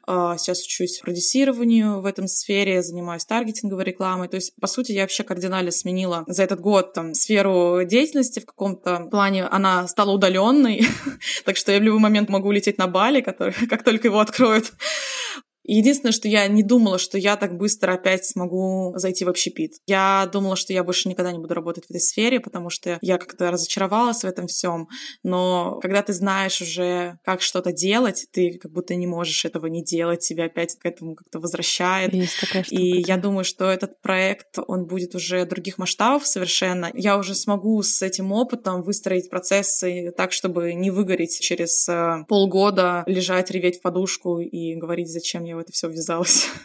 А, 0.06 0.38
сейчас 0.38 0.64
учусь 0.64 1.00
продюсированию 1.00 2.02
в 2.02 2.06
этом 2.06 2.28
сфере, 2.28 2.82
занимаюсь 2.82 3.26
таргетинговой 3.26 3.84
рекламой. 3.84 4.28
То 4.28 4.36
есть, 4.36 4.54
по 4.60 4.68
сути, 4.68 4.92
я 4.92 5.02
вообще 5.02 5.24
кардинально 5.24 5.72
сменила 5.72 6.24
за 6.28 6.44
этот 6.44 6.60
год 6.60 6.94
там 6.94 7.14
сферу 7.14 7.84
деятельности 7.86 8.40
в 8.40 8.46
каком-то 8.46 9.08
плане. 9.12 9.46
Она 9.46 9.88
стала 9.88 10.12
удаленной, 10.12 10.88
так 11.46 11.58
что 11.58 11.72
я 11.72 11.80
в 11.80 11.84
любой 11.84 12.00
момент 12.00 12.30
могу 12.30 12.50
улететь 12.50 12.78
на 12.78 12.88
Бали, 12.88 13.22
который, 13.22 13.54
как 13.70 13.84
только 13.84 14.08
его 14.08 14.20
откроют. 14.20 14.74
Единственное, 15.64 16.12
что 16.12 16.28
я 16.28 16.48
не 16.48 16.64
думала, 16.64 16.98
что 16.98 17.18
я 17.18 17.38
так 17.38 17.58
быстро 17.58 17.94
опять 17.94 18.26
смогу 18.26 18.94
зайти 18.96 19.26
в 19.26 19.30
общепит. 19.30 19.74
Я 19.88 20.30
думала, 20.32 20.56
что 20.56 20.74
я 20.74 20.84
больше 20.84 21.10
никогда 21.10 21.32
не 21.32 21.40
буду 21.40 21.54
работать 21.54 21.86
в 21.86 21.90
этой 21.90 22.02
сфере, 22.02 22.40
потому 22.40 22.70
что 22.70 22.98
я 23.02 23.18
как-то 23.18 23.52
разочаровалась 23.52 24.22
в 24.22 24.26
этом 24.26 24.48
всем. 24.48 24.90
Но 25.24 25.80
когда 25.82 26.02
ты 26.02 26.14
знаешь 26.14 26.62
уже, 26.62 27.18
как 27.24 27.42
что-то 27.42 27.72
делать, 27.72 28.28
ты 28.32 28.60
как 28.62 28.72
будто 28.72 28.96
не 28.96 29.08
можешь 29.08 29.46
этого 29.46 29.68
не 29.68 29.84
делать, 29.84 30.20
тебя 30.20 30.46
опять 30.46 30.78
к 30.78 30.86
этому 30.86 31.16
как-то 31.16 31.40
возвращает. 31.40 32.14
Есть 32.14 32.40
такая 32.40 32.64
штука, 32.64 32.82
И 32.82 33.02
я 33.02 33.18
думаю, 33.18 33.46
что 33.46 33.66
этот 33.70 34.02
проект, 34.02 34.60
он 34.68 34.86
будет 34.86 35.16
уже 35.16 35.46
других 35.46 35.78
масштабов 35.78 36.28
совершенно. 36.28 36.92
Я 36.94 37.18
уже 37.18 37.36
смогу 37.36 37.82
с 37.82 38.02
этим 38.02 38.32
опытом 38.32 38.84
выстроить 38.84 39.30
процессы 39.30 40.14
так, 40.16 40.34
чтобы 40.34 40.74
не 40.74 40.92
выгореть 40.92 41.40
через 41.40 41.88
э, 41.88 42.26
полгода, 42.28 43.04
лежать, 43.06 43.52
реветь 43.52 43.80
в 43.80 43.82
подушку 43.82 44.40
и 44.40 44.76
говорить, 44.76 45.10
зачем 45.10 45.44
я 45.44 45.53
в 45.56 45.60
это 45.60 45.72
все 45.72 45.90
ввязалась. 45.90 46.50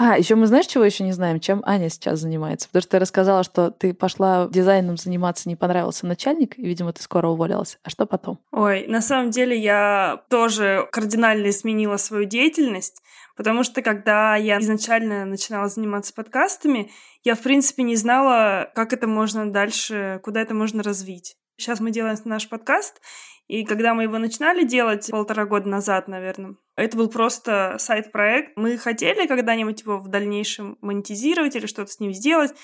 А, 0.00 0.16
еще 0.16 0.36
мы 0.36 0.46
знаешь, 0.46 0.66
чего 0.66 0.84
еще 0.84 1.02
не 1.02 1.10
знаем, 1.10 1.40
чем 1.40 1.60
Аня 1.66 1.90
сейчас 1.90 2.20
занимается? 2.20 2.68
Потому 2.68 2.82
что 2.82 2.90
ты 2.92 2.98
рассказала, 3.00 3.42
что 3.42 3.72
ты 3.72 3.92
пошла 3.92 4.46
дизайном 4.48 4.96
заниматься, 4.96 5.48
не 5.48 5.56
понравился 5.56 6.06
начальник, 6.06 6.56
и, 6.56 6.62
видимо, 6.62 6.92
ты 6.92 7.02
скоро 7.02 7.26
уволилась. 7.26 7.80
А 7.82 7.90
что 7.90 8.06
потом? 8.06 8.38
Ой, 8.52 8.86
на 8.86 9.00
самом 9.00 9.32
деле 9.32 9.58
я 9.58 10.22
тоже 10.30 10.86
кардинально 10.92 11.50
сменила 11.50 11.96
свою 11.96 12.26
деятельность, 12.26 13.02
потому 13.36 13.64
что 13.64 13.82
когда 13.82 14.36
я 14.36 14.60
изначально 14.60 15.24
начинала 15.24 15.66
заниматься 15.66 16.14
подкастами, 16.14 16.92
я, 17.24 17.34
в 17.34 17.40
принципе, 17.40 17.82
не 17.82 17.96
знала, 17.96 18.70
как 18.76 18.92
это 18.92 19.08
можно 19.08 19.50
дальше, 19.50 20.20
куда 20.22 20.40
это 20.40 20.54
можно 20.54 20.84
развить. 20.84 21.34
Сейчас 21.56 21.80
мы 21.80 21.90
делаем 21.90 22.16
наш 22.24 22.48
подкаст, 22.48 23.00
и 23.48 23.64
когда 23.64 23.94
мы 23.94 24.04
его 24.04 24.18
начинали 24.18 24.62
делать 24.62 25.08
полтора 25.10 25.46
года 25.46 25.68
назад, 25.68 26.06
наверное, 26.06 26.56
это 26.76 26.96
был 26.96 27.08
просто 27.08 27.76
сайт-проект. 27.78 28.56
Мы 28.56 28.76
хотели 28.76 29.26
когда-нибудь 29.26 29.80
его 29.80 29.98
в 29.98 30.08
дальнейшем 30.08 30.76
монетизировать 30.82 31.56
или 31.56 31.66
что-то 31.66 31.90
с 31.90 31.98
ним 31.98 32.12
сделать, 32.12 32.54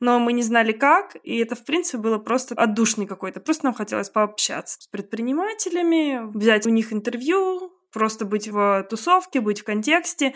но 0.00 0.18
мы 0.18 0.32
не 0.32 0.42
знали 0.42 0.72
как, 0.72 1.16
и 1.22 1.36
это, 1.36 1.54
в 1.54 1.64
принципе, 1.64 1.98
было 1.98 2.16
просто 2.16 2.54
отдушный 2.54 3.06
какой-то. 3.06 3.40
Просто 3.40 3.66
нам 3.66 3.74
хотелось 3.74 4.08
пообщаться 4.08 4.80
с 4.80 4.86
предпринимателями, 4.86 6.32
взять 6.34 6.66
у 6.66 6.70
них 6.70 6.90
интервью, 6.92 7.70
просто 7.92 8.24
быть 8.24 8.48
в 8.48 8.86
тусовке, 8.88 9.40
быть 9.40 9.60
в 9.60 9.64
контексте, 9.64 10.34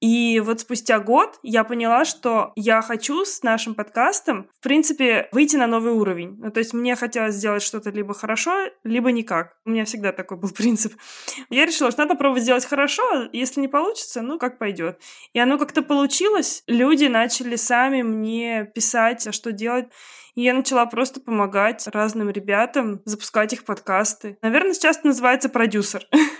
и 0.00 0.40
вот 0.40 0.60
спустя 0.60 1.00
год 1.00 1.38
я 1.42 1.64
поняла, 1.64 2.04
что 2.04 2.52
я 2.54 2.82
хочу 2.82 3.24
с 3.24 3.42
нашим 3.42 3.74
подкастом, 3.74 4.48
в 4.58 4.62
принципе, 4.62 5.28
выйти 5.32 5.56
на 5.56 5.66
новый 5.66 5.92
уровень. 5.92 6.36
Ну, 6.38 6.50
то 6.50 6.60
есть 6.60 6.72
мне 6.72 6.94
хотелось 6.94 7.34
сделать 7.34 7.62
что-то 7.62 7.90
либо 7.90 8.14
хорошо, 8.14 8.68
либо 8.84 9.10
никак. 9.10 9.56
У 9.64 9.70
меня 9.70 9.84
всегда 9.84 10.12
такой 10.12 10.36
был 10.36 10.50
принцип. 10.56 10.92
Я 11.50 11.66
решила, 11.66 11.90
что 11.90 12.02
надо 12.02 12.14
пробовать 12.14 12.44
сделать 12.44 12.64
хорошо, 12.64 13.28
если 13.32 13.60
не 13.60 13.68
получится, 13.68 14.22
ну, 14.22 14.38
как 14.38 14.58
пойдет. 14.58 15.00
И 15.32 15.40
оно 15.40 15.58
как-то 15.58 15.82
получилось. 15.82 16.62
Люди 16.66 17.06
начали 17.06 17.56
сами 17.56 18.02
мне 18.02 18.70
писать, 18.74 19.26
а 19.26 19.32
что 19.32 19.50
делать. 19.50 19.88
И 20.38 20.42
я 20.42 20.54
начала 20.54 20.86
просто 20.86 21.20
помогать 21.20 21.88
разным 21.88 22.30
ребятам 22.30 23.02
запускать 23.04 23.52
их 23.52 23.64
подкасты. 23.64 24.38
Наверное, 24.40 24.72
сейчас 24.72 24.98
это 24.98 25.08
называется 25.08 25.48
продюсер. 25.48 26.06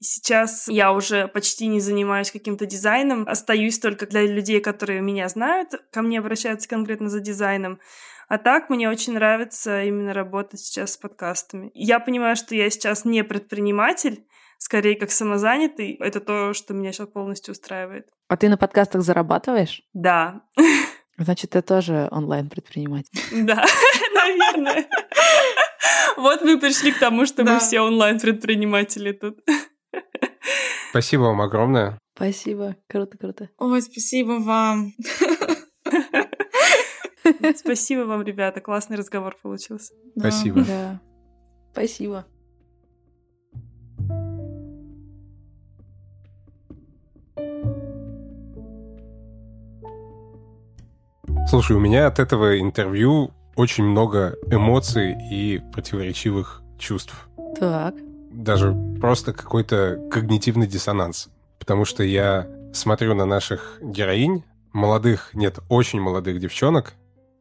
Сейчас 0.00 0.68
я 0.68 0.92
уже 0.92 1.28
почти 1.28 1.66
не 1.66 1.80
занимаюсь 1.80 2.30
каким-то 2.30 2.66
дизайном, 2.66 3.26
остаюсь 3.28 3.78
только 3.78 4.06
для 4.06 4.22
людей, 4.22 4.60
которые 4.60 5.00
меня 5.00 5.28
знают, 5.28 5.70
ко 5.90 6.02
мне 6.02 6.18
обращаются 6.18 6.68
конкретно 6.68 7.08
за 7.08 7.20
дизайном. 7.20 7.80
А 8.28 8.38
так 8.38 8.70
мне 8.70 8.90
очень 8.90 9.14
нравится 9.14 9.84
именно 9.84 10.12
работать 10.12 10.60
сейчас 10.60 10.94
с 10.94 10.96
подкастами. 10.96 11.70
Я 11.74 12.00
понимаю, 12.00 12.34
что 12.36 12.54
я 12.54 12.68
сейчас 12.70 13.04
не 13.04 13.22
предприниматель, 13.22 14.26
скорее 14.58 14.96
как 14.96 15.10
самозанятый. 15.10 15.94
Это 16.00 16.20
то, 16.20 16.52
что 16.52 16.74
меня 16.74 16.92
сейчас 16.92 17.08
полностью 17.08 17.52
устраивает. 17.52 18.08
А 18.28 18.36
ты 18.36 18.48
на 18.48 18.56
подкастах 18.56 19.02
зарабатываешь? 19.02 19.82
Да. 19.92 20.42
Значит, 21.18 21.50
ты 21.50 21.62
тоже 21.62 22.08
онлайн-предприниматель. 22.10 23.10
Да, 23.44 23.64
наверное. 24.14 24.86
Вот 26.16 26.42
мы 26.42 26.58
пришли 26.58 26.92
к 26.92 26.98
тому, 26.98 27.26
что 27.26 27.44
мы 27.44 27.58
все 27.58 27.80
онлайн-предприниматели 27.80 29.12
тут. 29.12 29.38
Спасибо 30.90 31.22
вам 31.22 31.40
огромное. 31.42 31.98
Спасибо. 32.14 32.76
Круто, 32.88 33.18
круто. 33.18 33.50
Ой, 33.58 33.82
спасибо 33.82 34.38
вам. 34.40 34.92
Спасибо 37.56 38.00
вам, 38.02 38.22
ребята. 38.22 38.60
Классный 38.60 38.96
разговор 38.96 39.36
получился. 39.42 39.94
Спасибо. 40.16 40.64
Да. 40.64 41.00
Спасибо. 41.72 42.26
Слушай, 51.48 51.76
у 51.76 51.80
меня 51.80 52.08
от 52.08 52.18
этого 52.18 52.58
интервью 52.58 53.32
очень 53.54 53.84
много 53.84 54.36
эмоций 54.50 55.16
и 55.30 55.62
противоречивых 55.72 56.60
чувств. 56.76 57.28
Так. 57.60 57.94
Даже 58.32 58.76
просто 59.00 59.32
какой-то 59.32 60.08
когнитивный 60.10 60.66
диссонанс. 60.66 61.28
Потому 61.60 61.84
что 61.84 62.02
я 62.02 62.48
смотрю 62.74 63.14
на 63.14 63.26
наших 63.26 63.78
героинь, 63.80 64.42
молодых, 64.72 65.30
нет, 65.34 65.60
очень 65.68 66.00
молодых 66.00 66.40
девчонок, 66.40 66.94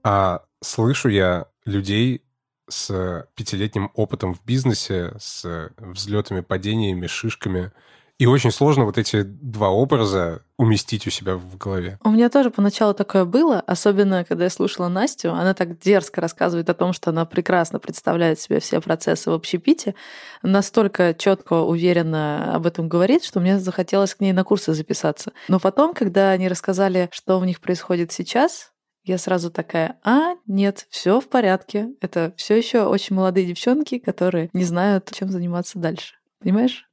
а 0.03 0.43
слышу 0.61 1.09
я 1.09 1.47
людей 1.65 2.21
с 2.69 3.27
пятилетним 3.33 3.89
опытом 3.95 4.35
в 4.35 4.45
бизнесе, 4.45 5.13
с 5.19 5.71
взлетами, 5.79 6.41
падениями, 6.41 7.07
шишками– 7.07 7.71
и 8.17 8.25
очень 8.25 8.51
сложно 8.51 8.85
вот 8.85 8.97
эти 8.97 9.23
два 9.23 9.69
образа 9.69 10.43
уместить 10.57 11.05
у 11.05 11.09
себя 11.09 11.35
в 11.35 11.57
голове. 11.57 11.99
У 12.03 12.09
меня 12.09 12.29
тоже 12.29 12.49
поначалу 12.49 12.93
такое 12.93 13.25
было, 13.25 13.59
особенно 13.59 14.23
когда 14.23 14.45
я 14.45 14.49
слушала 14.49 14.87
Настю. 14.87 15.33
Она 15.33 15.53
так 15.53 15.77
дерзко 15.79 16.21
рассказывает 16.21 16.69
о 16.69 16.73
том, 16.73 16.93
что 16.93 17.09
она 17.09 17.25
прекрасно 17.25 17.79
представляет 17.79 18.39
себе 18.39 18.61
все 18.61 18.79
процессы 18.79 19.29
в 19.29 19.33
общепите, 19.33 19.95
настолько 20.43 21.13
четко, 21.13 21.61
уверенно 21.61 22.55
об 22.55 22.65
этом 22.65 22.87
говорит, 22.87 23.25
что 23.25 23.41
мне 23.41 23.59
захотелось 23.59 24.15
к 24.15 24.21
ней 24.21 24.31
на 24.31 24.45
курсы 24.45 24.73
записаться. 24.73 25.33
Но 25.49 25.59
потом, 25.59 25.93
когда 25.93 26.31
они 26.31 26.47
рассказали, 26.47 27.09
что 27.11 27.37
у 27.37 27.43
них 27.43 27.59
происходит 27.59 28.13
сейчас, 28.13 28.71
я 29.03 29.17
сразу 29.17 29.51
такая, 29.51 29.99
а, 30.03 30.35
нет, 30.47 30.87
все 30.89 31.19
в 31.19 31.27
порядке. 31.27 31.89
Это 32.01 32.33
все 32.37 32.57
еще 32.57 32.85
очень 32.85 33.15
молодые 33.15 33.45
девчонки, 33.45 33.99
которые 33.99 34.49
не 34.53 34.63
знают, 34.63 35.11
чем 35.13 35.29
заниматься 35.29 35.77
дальше. 35.77 36.15
Понимаешь? 36.39 36.84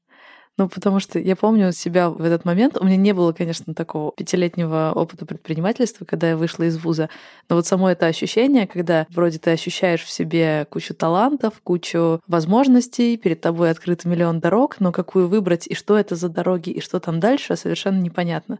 Ну, 0.59 0.69
потому 0.69 1.01
что 1.01 1.19
я 1.19 1.35
помню 1.35 1.73
себя 1.73 2.11
в 2.11 2.23
этот 2.23 2.45
момент. 2.45 2.77
У 2.79 2.85
меня 2.85 2.97
не 2.97 3.13
было, 3.15 3.33
конечно, 3.33 3.75
такого 3.75 4.13
пятилетнего 4.13 4.93
опыта 4.95 5.25
предпринимательства, 5.25 6.05
когда 6.05 6.31
я 6.31 6.37
вышла 6.37 6.65
из 6.65 6.77
вуза. 6.77 7.09
Но 7.49 7.57
вот 7.57 7.67
само 7.67 7.89
это 7.91 8.07
ощущение, 8.07 8.67
когда 8.67 9.07
вроде 9.09 9.39
ты 9.39 9.51
ощущаешь 9.51 10.03
в 10.03 10.11
себе 10.11 10.67
кучу 10.69 10.95
талантов, 10.95 11.55
кучу 11.65 12.21
возможностей, 12.27 13.17
перед 13.17 13.41
тобой 13.41 13.71
открыт 13.71 14.05
миллион 14.05 14.41
дорог, 14.41 14.77
но 14.79 14.93
какую 14.93 15.27
выбрать 15.27 15.67
и 15.67 15.75
что 15.75 15.97
это 15.97 16.17
за 16.17 16.29
дороги, 16.29 16.69
и 16.69 16.81
что 16.81 17.01
там 17.01 17.19
дальше, 17.19 17.57
совершенно 17.57 18.01
непонятно. 18.01 18.59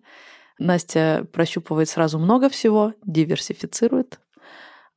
Настя 0.59 1.27
прощупывает 1.33 1.91
сразу 1.91 2.19
много 2.19 2.49
всего, 2.49 2.95
диверсифицирует, 3.05 4.19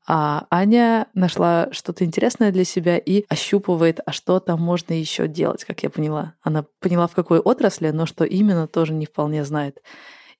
а 0.07 0.45
Аня 0.51 1.07
нашла 1.13 1.69
что-то 1.71 2.05
интересное 2.05 2.51
для 2.51 2.63
себя 2.63 2.97
и 2.97 3.25
ощупывает, 3.27 3.99
а 4.05 4.11
что 4.11 4.39
там 4.39 4.61
можно 4.61 4.93
еще 4.93 5.27
делать, 5.27 5.63
как 5.63 5.81
я 5.83 5.89
поняла. 5.89 6.35
Она 6.43 6.65
поняла, 6.79 7.07
в 7.07 7.15
какой 7.15 7.39
отрасли, 7.39 7.89
но 7.89 8.05
что 8.05 8.23
именно, 8.23 8.67
тоже 8.67 8.93
не 8.93 9.05
вполне 9.05 9.43
знает. 9.43 9.81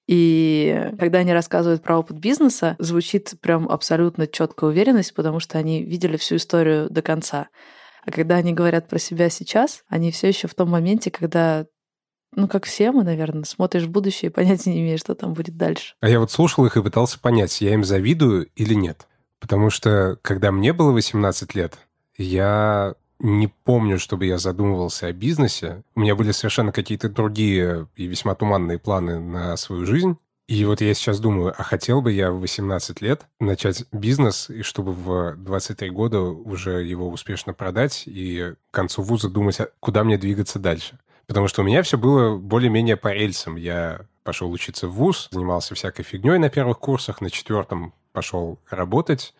И 0.07 0.91
когда 0.99 1.20
они 1.20 1.34
рассказывают 1.34 1.82
про 1.82 1.97
опыт 1.97 2.20
бизнеса, 2.20 2.76
звучит 2.78 3.34
прям 3.41 3.68
абсолютно 3.68 4.28
четкая 4.28 4.70
уверенность, 4.70 5.16
потому 5.16 5.39
что 5.39 5.57
они 5.57 5.84
видели 5.84 6.18
всю 6.18 6.36
историю 6.36 6.89
до 6.91 7.01
конца. 7.01 7.47
А 8.05 8.11
когда 8.11 8.36
они 8.36 8.53
говорят 8.53 8.88
про 8.88 8.99
себя 8.99 9.30
сейчас, 9.30 9.84
они 9.88 10.11
все 10.11 10.28
еще 10.28 10.47
в 10.47 10.53
том 10.53 10.70
моменте, 10.70 11.09
когда 11.09 11.66
ну, 12.36 12.47
как 12.49 12.66
все 12.66 12.91
мы, 12.91 13.03
наверное, 13.03 13.45
смотришь 13.45 13.84
в 13.84 13.89
будущее 13.89 14.30
и 14.30 14.34
понятия 14.34 14.72
не 14.72 14.82
имеешь, 14.82 14.99
что 14.99 15.16
там 15.16 15.34
будет 15.34 15.55
дальше. 15.55 15.95
А 16.01 16.09
я 16.09 16.20
вот 16.20 16.32
слушал 16.32 16.66
их 16.66 16.76
и 16.76 16.84
пытался 16.84 17.18
понять, 17.18 17.61
я 17.61 17.74
им 17.74 17.84
завидую 17.84 18.47
или 18.55 18.74
нет. 18.74 19.07
Потому 19.46 19.70
что, 19.70 20.18
когда 20.24 20.52
мне 20.52 20.74
было 20.74 20.91
18 20.91 21.54
лет, 21.54 21.78
я 22.18 22.96
не 23.20 23.48
помню, 23.48 24.00
чтобы 24.00 24.26
я 24.26 24.39
задумывался 24.39 25.06
о 25.06 25.14
бизнесе. 25.14 25.84
У 25.93 26.00
меня 26.00 26.16
были 26.16 26.32
совершенно 26.32 26.72
какие-то 26.72 27.10
другие 27.10 27.88
и 27.96 28.08
весьма 28.08 28.34
туманные 28.34 28.80
планы 28.80 29.20
на 29.20 29.56
свою 29.56 29.86
жизнь. 29.86 30.18
И 30.48 30.66
вот 30.66 30.82
я 30.82 30.91
сейчас 30.96 31.20
думаю, 31.20 31.54
а 31.56 31.62
хотел 31.62 32.02
бы 32.02 32.12
я 32.12 32.32
в 32.32 32.39
18 32.39 33.02
лет 33.02 33.28
начать 33.39 33.84
бизнес, 33.91 34.50
и 34.50 34.64
чтобы 34.64 34.93
в 34.93 35.36
23 35.36 35.91
года 35.91 36.22
уже 36.22 36.84
его 36.84 37.08
успешно 37.08 37.54
продать, 37.54 38.02
и 38.08 38.56
к 38.72 38.74
концу 38.74 39.04
вуза 39.04 39.30
думать, 39.30 39.60
а 39.60 39.70
куда 39.80 40.04
мне 40.04 40.18
двигаться 40.18 40.58
дальше. 40.58 40.98
Потому 41.28 41.48
что 41.48 41.62
у 41.62 41.66
меня 41.66 41.84
все 41.84 42.00
было 42.00 42.36
более-менее 42.36 42.98
по 42.98 43.14
рельсам. 43.14 43.58
Я 43.58 44.08
пошел 44.24 44.52
учиться 44.52 44.88
в 44.88 44.93
вуз, 44.93 45.28
занимался 45.30 45.76
всякой 45.76 46.02
фигней 46.02 46.39
на 46.39 46.50
первых 46.50 46.80
курсах, 46.80 47.22
на 47.22 47.30
четвертом 47.30 47.93
пошел 48.16 48.59
работать, 48.70 49.36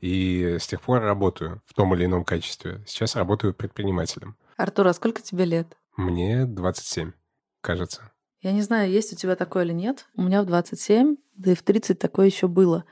и 0.00 0.58
с 0.60 0.66
тех 0.66 0.80
пор 0.82 1.00
работаю 1.00 1.62
в 1.64 1.74
том 1.74 1.94
или 1.94 2.04
ином 2.04 2.24
качестве. 2.24 2.82
Сейчас 2.86 3.16
работаю 3.16 3.54
предпринимателем. 3.54 4.36
Артур, 4.56 4.86
а 4.88 4.92
сколько 4.92 5.22
тебе 5.22 5.44
лет? 5.44 5.76
Мне 5.96 6.44
27, 6.44 7.12
кажется. 7.60 8.12
Я 8.40 8.52
не 8.52 8.62
знаю, 8.62 8.90
есть 8.90 9.12
у 9.12 9.16
тебя 9.16 9.36
такое 9.36 9.64
или 9.64 9.72
нет. 9.72 10.06
У 10.16 10.22
меня 10.22 10.42
в 10.42 10.46
27, 10.46 11.16
да 11.34 11.52
и 11.52 11.54
в 11.54 11.62
30 11.62 11.98
такое 11.98 12.26
еще 12.26 12.48
было. 12.48 12.84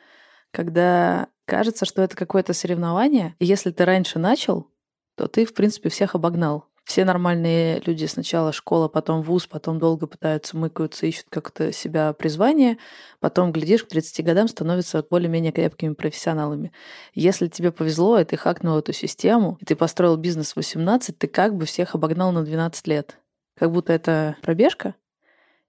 Когда 0.52 1.28
кажется, 1.44 1.84
что 1.84 2.02
это 2.02 2.16
какое-то 2.16 2.52
соревнование, 2.52 3.34
и 3.38 3.44
если 3.44 3.70
ты 3.72 3.84
раньше 3.84 4.18
начал, 4.18 4.70
то 5.16 5.26
ты, 5.26 5.44
в 5.44 5.52
принципе, 5.52 5.88
всех 5.88 6.14
обогнал. 6.14 6.69
Все 6.91 7.05
нормальные 7.05 7.80
люди 7.86 8.05
сначала 8.07 8.53
школа, 8.53 8.88
потом 8.88 9.22
вуз, 9.22 9.47
потом 9.47 9.78
долго 9.78 10.09
пытаются, 10.09 10.57
мыкаются, 10.57 11.07
ищут 11.07 11.26
как-то 11.28 11.70
себя 11.70 12.12
призвание, 12.12 12.78
потом, 13.20 13.53
глядишь, 13.53 13.84
к 13.84 13.88
30 13.91 14.24
годам 14.24 14.49
становятся 14.49 15.07
более-менее 15.09 15.53
крепкими 15.53 15.95
профессионалами. 15.95 16.72
Если 17.14 17.47
тебе 17.47 17.70
повезло, 17.70 18.18
и 18.18 18.24
ты 18.24 18.36
хакнул 18.36 18.76
эту 18.76 18.93
систему, 18.93 19.57
и 19.61 19.64
ты 19.66 19.76
построил 19.76 20.16
бизнес 20.16 20.55
в 20.55 20.57
18, 20.57 21.16
ты 21.16 21.28
как 21.28 21.55
бы 21.55 21.64
всех 21.64 21.95
обогнал 21.95 22.32
на 22.32 22.43
12 22.43 22.84
лет. 22.88 23.20
Как 23.57 23.70
будто 23.70 23.93
это 23.93 24.36
пробежка, 24.43 24.97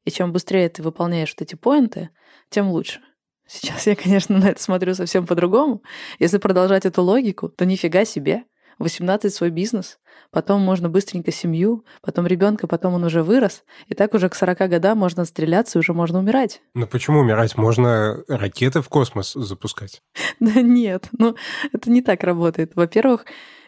и 0.05 0.09
чем 0.09 0.34
быстрее 0.34 0.69
ты 0.69 0.82
выполняешь 0.82 1.36
вот 1.38 1.43
эти 1.43 1.53
поинты, 1.53 2.09
тем 2.49 2.69
лучше. 2.72 2.99
Сейчас 3.45 3.86
я, 3.86 3.95
конечно, 4.03 4.39
на 4.39 4.45
это 4.45 4.59
смотрю 4.59 4.95
совсем 4.95 5.28
по-другому. 5.28 5.84
Если 6.17 6.39
продолжать 6.39 6.88
эту 6.88 7.03
логику, 7.03 7.47
то 7.47 7.63
нифига 7.63 8.05
себе. 8.05 8.45
18 8.82 9.34
свой 9.34 9.49
бизнес, 9.49 9.99
потом 10.32 10.61
можно 10.61 10.89
быстренько 10.89 11.32
семью, 11.32 11.86
потом 12.01 12.27
ребенка, 12.27 12.67
потом 12.67 12.93
он 12.95 13.03
уже 13.03 13.23
вырос, 13.23 13.63
и 13.88 13.93
так 13.93 14.13
уже 14.13 14.29
к 14.29 14.36
40 14.36 14.57
годам 14.69 14.97
можно 14.97 15.23
отстреляться, 15.23 15.77
и 15.77 15.82
уже 15.82 15.93
можно 15.93 16.19
умирать. 16.19 16.61
Ну 16.73 16.88
почему 16.88 17.19
умирать? 17.19 17.57
Можно 17.57 18.23
ракеты 18.27 18.82
в 18.82 18.89
космос 18.89 19.34
запускать. 19.34 20.01
Да 20.39 20.61
нет, 20.61 21.09
ну 21.17 21.36
это 21.71 21.91
не 21.91 22.01
так 22.01 22.23
работает. 22.23 22.71
Во-первых, 22.75 23.25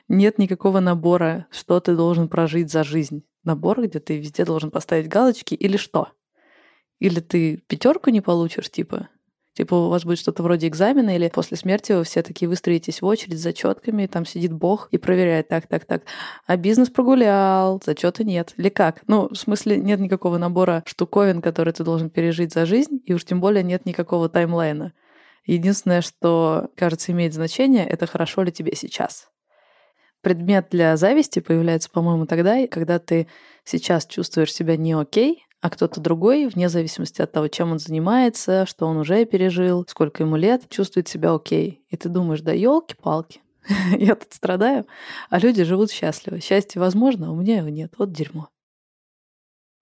нет 0.08 0.38
никакого 0.38 0.80
набора, 0.80 1.48
что 1.52 1.80
ты 1.80 1.96
должен 1.96 2.28
прожить 2.28 2.72
за 2.72 2.84
жизнь. 2.84 3.24
Набор, 3.44 3.82
где 3.82 4.00
ты 4.00 4.18
везде 4.18 4.46
должен 4.46 4.72
поставить 4.72 5.08
галочки 5.08 5.54
или 5.54 5.78
что? 5.78 6.10
Или 7.00 7.20
ты 7.20 7.58
пятерку 7.68 8.10
не 8.10 8.22
получишь, 8.22 8.70
типа, 8.70 9.10
Типа 9.54 9.76
у 9.76 9.90
вас 9.90 10.04
будет 10.04 10.18
что-то 10.18 10.42
вроде 10.42 10.68
экзамена, 10.68 11.16
или 11.16 11.30
после 11.30 11.58
смерти 11.58 11.92
вы 11.92 12.04
все 12.04 12.24
такие 12.24 12.50
выстроитесь 12.50 13.02
в 13.02 13.06
очередь 13.06 13.38
с 13.38 13.44
зачетками, 13.44 14.08
там 14.08 14.26
сидит 14.26 14.52
Бог 14.52 14.88
и 14.90 14.98
проверяет 14.98 15.48
так, 15.48 15.68
так, 15.68 15.86
так. 15.86 16.04
А 16.48 16.58
бизнес 16.58 16.90
прогулял, 16.90 17.80
зачета 17.86 18.24
нет. 18.24 18.56
Или 18.58 18.70
как? 18.70 19.04
Ну, 19.08 19.30
в 19.30 19.36
смысле, 19.36 19.78
нет 19.78 20.00
никакого 20.00 20.40
набора 20.40 20.82
штуковин, 20.88 21.42
которые 21.42 21.74
ты 21.74 21.84
должен 21.84 22.10
пережить 22.10 22.52
за 22.52 22.66
жизнь, 22.66 23.00
и 23.06 23.14
уж 23.14 23.26
тем 23.26 23.40
более 23.40 23.64
нет 23.64 23.86
никакого 23.86 24.28
таймлайна. 24.28 24.94
Единственное, 25.46 26.02
что, 26.02 26.70
кажется, 26.76 27.12
имеет 27.12 27.34
значение, 27.34 27.86
это 27.88 28.08
хорошо 28.08 28.42
ли 28.42 28.52
тебе 28.52 28.76
сейчас. 28.76 29.28
Предмет 30.22 30.68
для 30.72 30.98
зависти 30.98 31.40
появляется, 31.40 31.92
по-моему, 31.92 32.26
тогда, 32.26 32.66
когда 32.68 32.98
ты 32.98 33.28
сейчас 33.66 34.08
чувствуешь 34.08 34.54
себя 34.54 34.78
не 34.78 34.94
окей, 34.94 35.46
а 35.64 35.70
кто-то 35.70 36.02
другой, 36.02 36.48
вне 36.48 36.68
зависимости 36.68 37.22
от 37.22 37.32
того, 37.32 37.48
чем 37.48 37.72
он 37.72 37.80
занимается, 37.80 38.66
что 38.66 38.86
он 38.86 38.98
уже 38.98 39.24
пережил, 39.24 39.86
сколько 39.88 40.24
ему 40.24 40.36
лет, 40.36 40.68
чувствует 40.70 41.08
себя 41.08 41.34
окей. 41.34 41.86
И 41.88 41.96
ты 41.96 42.10
думаешь, 42.10 42.42
да 42.42 42.52
елки-палки, 42.52 43.40
Я 43.98 44.16
тут 44.16 44.34
страдаю, 44.34 44.86
а 45.30 45.40
люди 45.40 45.64
живут 45.64 45.90
счастливо. 45.90 46.42
Счастье 46.42 46.82
возможно, 46.82 47.28
а 47.28 47.32
у 47.32 47.36
меня 47.36 47.60
его 47.60 47.70
нет. 47.70 47.94
Вот 47.98 48.12
дерьмо. 48.12 48.50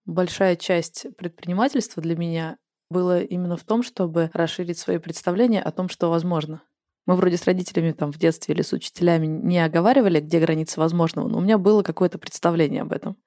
Большая 0.06 0.56
часть 0.56 1.08
предпринимательства 1.18 2.04
для 2.04 2.16
меня 2.16 2.58
было 2.92 3.20
именно 3.20 3.58
в 3.58 3.64
том, 3.64 3.82
чтобы 3.82 4.30
расширить 4.34 4.78
свои 4.78 5.00
представления 5.00 5.64
о 5.64 5.72
том, 5.72 5.90
что 5.90 6.12
возможно. 6.12 6.62
Мы 7.08 7.16
вроде 7.16 7.38
с 7.38 7.46
родителями 7.46 7.92
там 7.92 8.12
в 8.12 8.20
детстве 8.20 8.54
или 8.54 8.62
с 8.62 8.72
учителями 8.72 9.26
не 9.26 9.58
оговаривали, 9.58 10.20
где 10.20 10.40
границы 10.40 10.80
возможного, 10.80 11.28
но 11.28 11.40
у 11.40 11.42
меня 11.42 11.58
было 11.58 11.82
какое-то 11.82 12.20
представление 12.20 12.84
об 12.84 12.92
этом. 12.92 13.18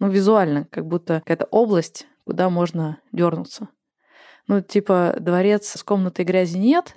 Ну, 0.00 0.08
визуально, 0.08 0.64
как 0.70 0.86
будто 0.86 1.20
какая-то 1.20 1.44
область, 1.50 2.06
куда 2.24 2.50
можно 2.50 2.98
дернуться. 3.12 3.68
Ну, 4.48 4.60
типа, 4.62 5.14
дворец 5.20 5.76
с 5.76 5.84
комнатой 5.84 6.24
грязи 6.24 6.58
нет, 6.58 6.96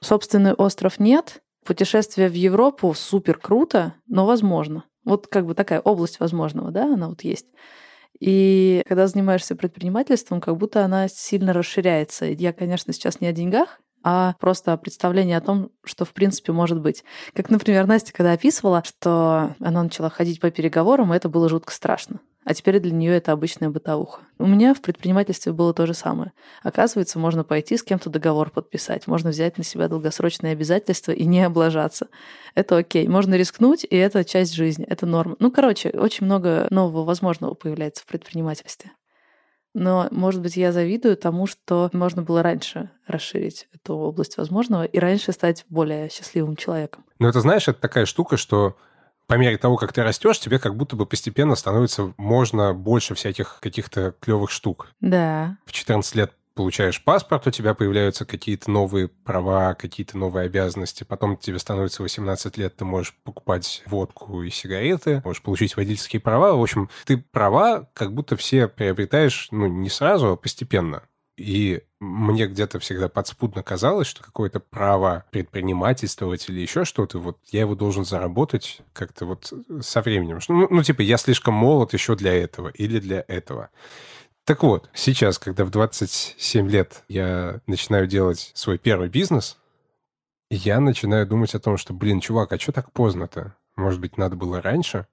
собственный 0.00 0.52
остров 0.52 1.00
нет, 1.00 1.42
путешествие 1.64 2.28
в 2.28 2.34
Европу 2.34 2.94
супер 2.94 3.38
круто, 3.38 3.94
но 4.06 4.26
возможно. 4.26 4.84
Вот 5.04 5.26
как 5.26 5.46
бы 5.46 5.54
такая 5.54 5.80
область 5.80 6.20
возможного, 6.20 6.70
да, 6.70 6.84
она 6.84 7.08
вот 7.08 7.22
есть. 7.22 7.46
И 8.20 8.82
когда 8.86 9.06
занимаешься 9.06 9.56
предпринимательством, 9.56 10.40
как 10.40 10.56
будто 10.56 10.84
она 10.84 11.08
сильно 11.08 11.52
расширяется. 11.52 12.26
Я, 12.26 12.52
конечно, 12.52 12.92
сейчас 12.92 13.20
не 13.20 13.28
о 13.28 13.32
деньгах, 13.32 13.80
а 14.02 14.34
просто 14.40 14.76
представление 14.76 15.36
о 15.36 15.42
том, 15.42 15.70
что 15.84 16.04
в 16.04 16.12
принципе 16.12 16.52
может 16.52 16.80
быть. 16.80 17.04
Как, 17.34 17.50
например, 17.50 17.86
Настя, 17.86 18.12
когда 18.12 18.32
описывала, 18.32 18.82
что 18.84 19.54
она 19.60 19.82
начала 19.82 20.10
ходить 20.10 20.40
по 20.40 20.50
переговорам, 20.50 21.12
и 21.12 21.16
это 21.16 21.28
было 21.28 21.48
жутко 21.48 21.72
страшно. 21.72 22.20
А 22.48 22.54
теперь 22.54 22.80
для 22.80 22.92
нее 22.92 23.14
это 23.14 23.32
обычная 23.32 23.68
бытовуха. 23.68 24.22
У 24.38 24.46
меня 24.46 24.72
в 24.72 24.80
предпринимательстве 24.80 25.52
было 25.52 25.74
то 25.74 25.84
же 25.86 25.92
самое. 25.92 26.32
Оказывается, 26.62 27.18
можно 27.18 27.44
пойти 27.44 27.76
с 27.76 27.82
кем-то 27.82 28.08
договор 28.08 28.50
подписать, 28.50 29.06
можно 29.06 29.28
взять 29.28 29.58
на 29.58 29.64
себя 29.64 29.86
долгосрочные 29.86 30.52
обязательства 30.52 31.12
и 31.12 31.26
не 31.26 31.42
облажаться. 31.42 32.08
Это 32.54 32.78
окей. 32.78 33.06
Можно 33.06 33.34
рискнуть, 33.34 33.84
и 33.84 33.94
это 33.96 34.24
часть 34.24 34.54
жизни, 34.54 34.86
это 34.88 35.04
норма. 35.04 35.36
Ну, 35.40 35.50
короче, 35.50 35.90
очень 35.90 36.24
много 36.24 36.66
нового 36.70 37.04
возможного 37.04 37.52
появляется 37.52 38.02
в 38.02 38.06
предпринимательстве. 38.06 38.92
Но, 39.78 40.08
может 40.10 40.40
быть, 40.42 40.56
я 40.56 40.72
завидую 40.72 41.16
тому, 41.16 41.46
что 41.46 41.88
можно 41.92 42.22
было 42.22 42.42
раньше 42.42 42.90
расширить 43.06 43.68
эту 43.72 43.94
область 43.94 44.36
возможного 44.36 44.84
и 44.84 44.98
раньше 44.98 45.30
стать 45.30 45.64
более 45.68 46.10
счастливым 46.10 46.56
человеком. 46.56 47.04
Ну, 47.20 47.28
это, 47.28 47.40
знаешь, 47.40 47.68
это 47.68 47.80
такая 47.80 48.04
штука, 48.04 48.36
что 48.36 48.76
по 49.28 49.34
мере 49.34 49.56
того, 49.56 49.76
как 49.76 49.92
ты 49.92 50.02
растешь, 50.02 50.40
тебе 50.40 50.58
как 50.58 50.74
будто 50.74 50.96
бы 50.96 51.06
постепенно 51.06 51.54
становится 51.54 52.12
можно 52.16 52.74
больше 52.74 53.14
всяких 53.14 53.58
каких-то 53.60 54.14
клевых 54.20 54.50
штук. 54.50 54.88
Да. 55.00 55.58
В 55.64 55.70
14 55.70 56.14
лет 56.16 56.32
получаешь 56.58 57.00
паспорт, 57.04 57.46
у 57.46 57.52
тебя 57.52 57.72
появляются 57.72 58.24
какие-то 58.24 58.68
новые 58.68 59.06
права, 59.06 59.74
какие-то 59.74 60.18
новые 60.18 60.46
обязанности. 60.46 61.04
Потом 61.04 61.36
тебе 61.36 61.60
становится 61.60 62.02
18 62.02 62.56
лет, 62.58 62.74
ты 62.74 62.84
можешь 62.84 63.14
покупать 63.22 63.84
водку 63.86 64.42
и 64.42 64.50
сигареты, 64.50 65.22
можешь 65.24 65.40
получить 65.40 65.76
водительские 65.76 66.18
права. 66.18 66.56
В 66.56 66.60
общем, 66.60 66.90
ты 67.06 67.16
права 67.16 67.88
как 67.94 68.12
будто 68.12 68.36
все 68.36 68.66
приобретаешь, 68.66 69.46
ну, 69.52 69.68
не 69.68 69.88
сразу, 69.88 70.32
а 70.32 70.36
постепенно. 70.36 71.04
И 71.36 71.84
мне 72.00 72.48
где-то 72.48 72.80
всегда 72.80 73.08
подспудно 73.08 73.62
казалось, 73.62 74.08
что 74.08 74.24
какое-то 74.24 74.58
право 74.58 75.26
предпринимательствовать 75.30 76.48
или 76.48 76.58
еще 76.58 76.84
что-то, 76.84 77.20
вот 77.20 77.38
я 77.52 77.60
его 77.60 77.76
должен 77.76 78.04
заработать 78.04 78.80
как-то 78.92 79.26
вот 79.26 79.52
со 79.80 80.02
временем. 80.02 80.40
Ну, 80.48 80.66
ну, 80.68 80.82
типа, 80.82 81.02
я 81.02 81.18
слишком 81.18 81.54
молод 81.54 81.92
еще 81.92 82.16
для 82.16 82.34
этого 82.34 82.70
или 82.70 82.98
для 82.98 83.24
этого. 83.28 83.70
Так 84.48 84.62
вот, 84.62 84.88
сейчас, 84.94 85.38
когда 85.38 85.66
в 85.66 85.70
27 85.70 86.70
лет 86.70 87.04
я 87.06 87.60
начинаю 87.66 88.06
делать 88.06 88.50
свой 88.54 88.78
первый 88.78 89.10
бизнес, 89.10 89.58
я 90.48 90.80
начинаю 90.80 91.26
думать 91.26 91.54
о 91.54 91.60
том, 91.60 91.76
что, 91.76 91.92
блин, 91.92 92.20
чувак, 92.20 92.50
а 92.54 92.58
что 92.58 92.72
так 92.72 92.90
поздно-то? 92.90 93.54
Может 93.76 94.00
быть, 94.00 94.16
надо 94.16 94.36
было 94.36 94.62
раньше? 94.62 95.06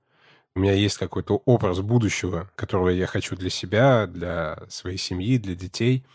У 0.56 0.62
меня 0.62 0.72
есть 0.72 0.98
какой-то 0.98 1.42
образ 1.44 1.82
будущего, 1.82 2.50
которого 2.56 2.88
я 2.88 3.08
хочу 3.08 3.36
для 3.36 3.50
себя, 3.50 4.08
для 4.08 4.58
своей 4.70 4.98
семьи, 4.98 5.38
для 5.38 5.54
детей. 5.54 6.06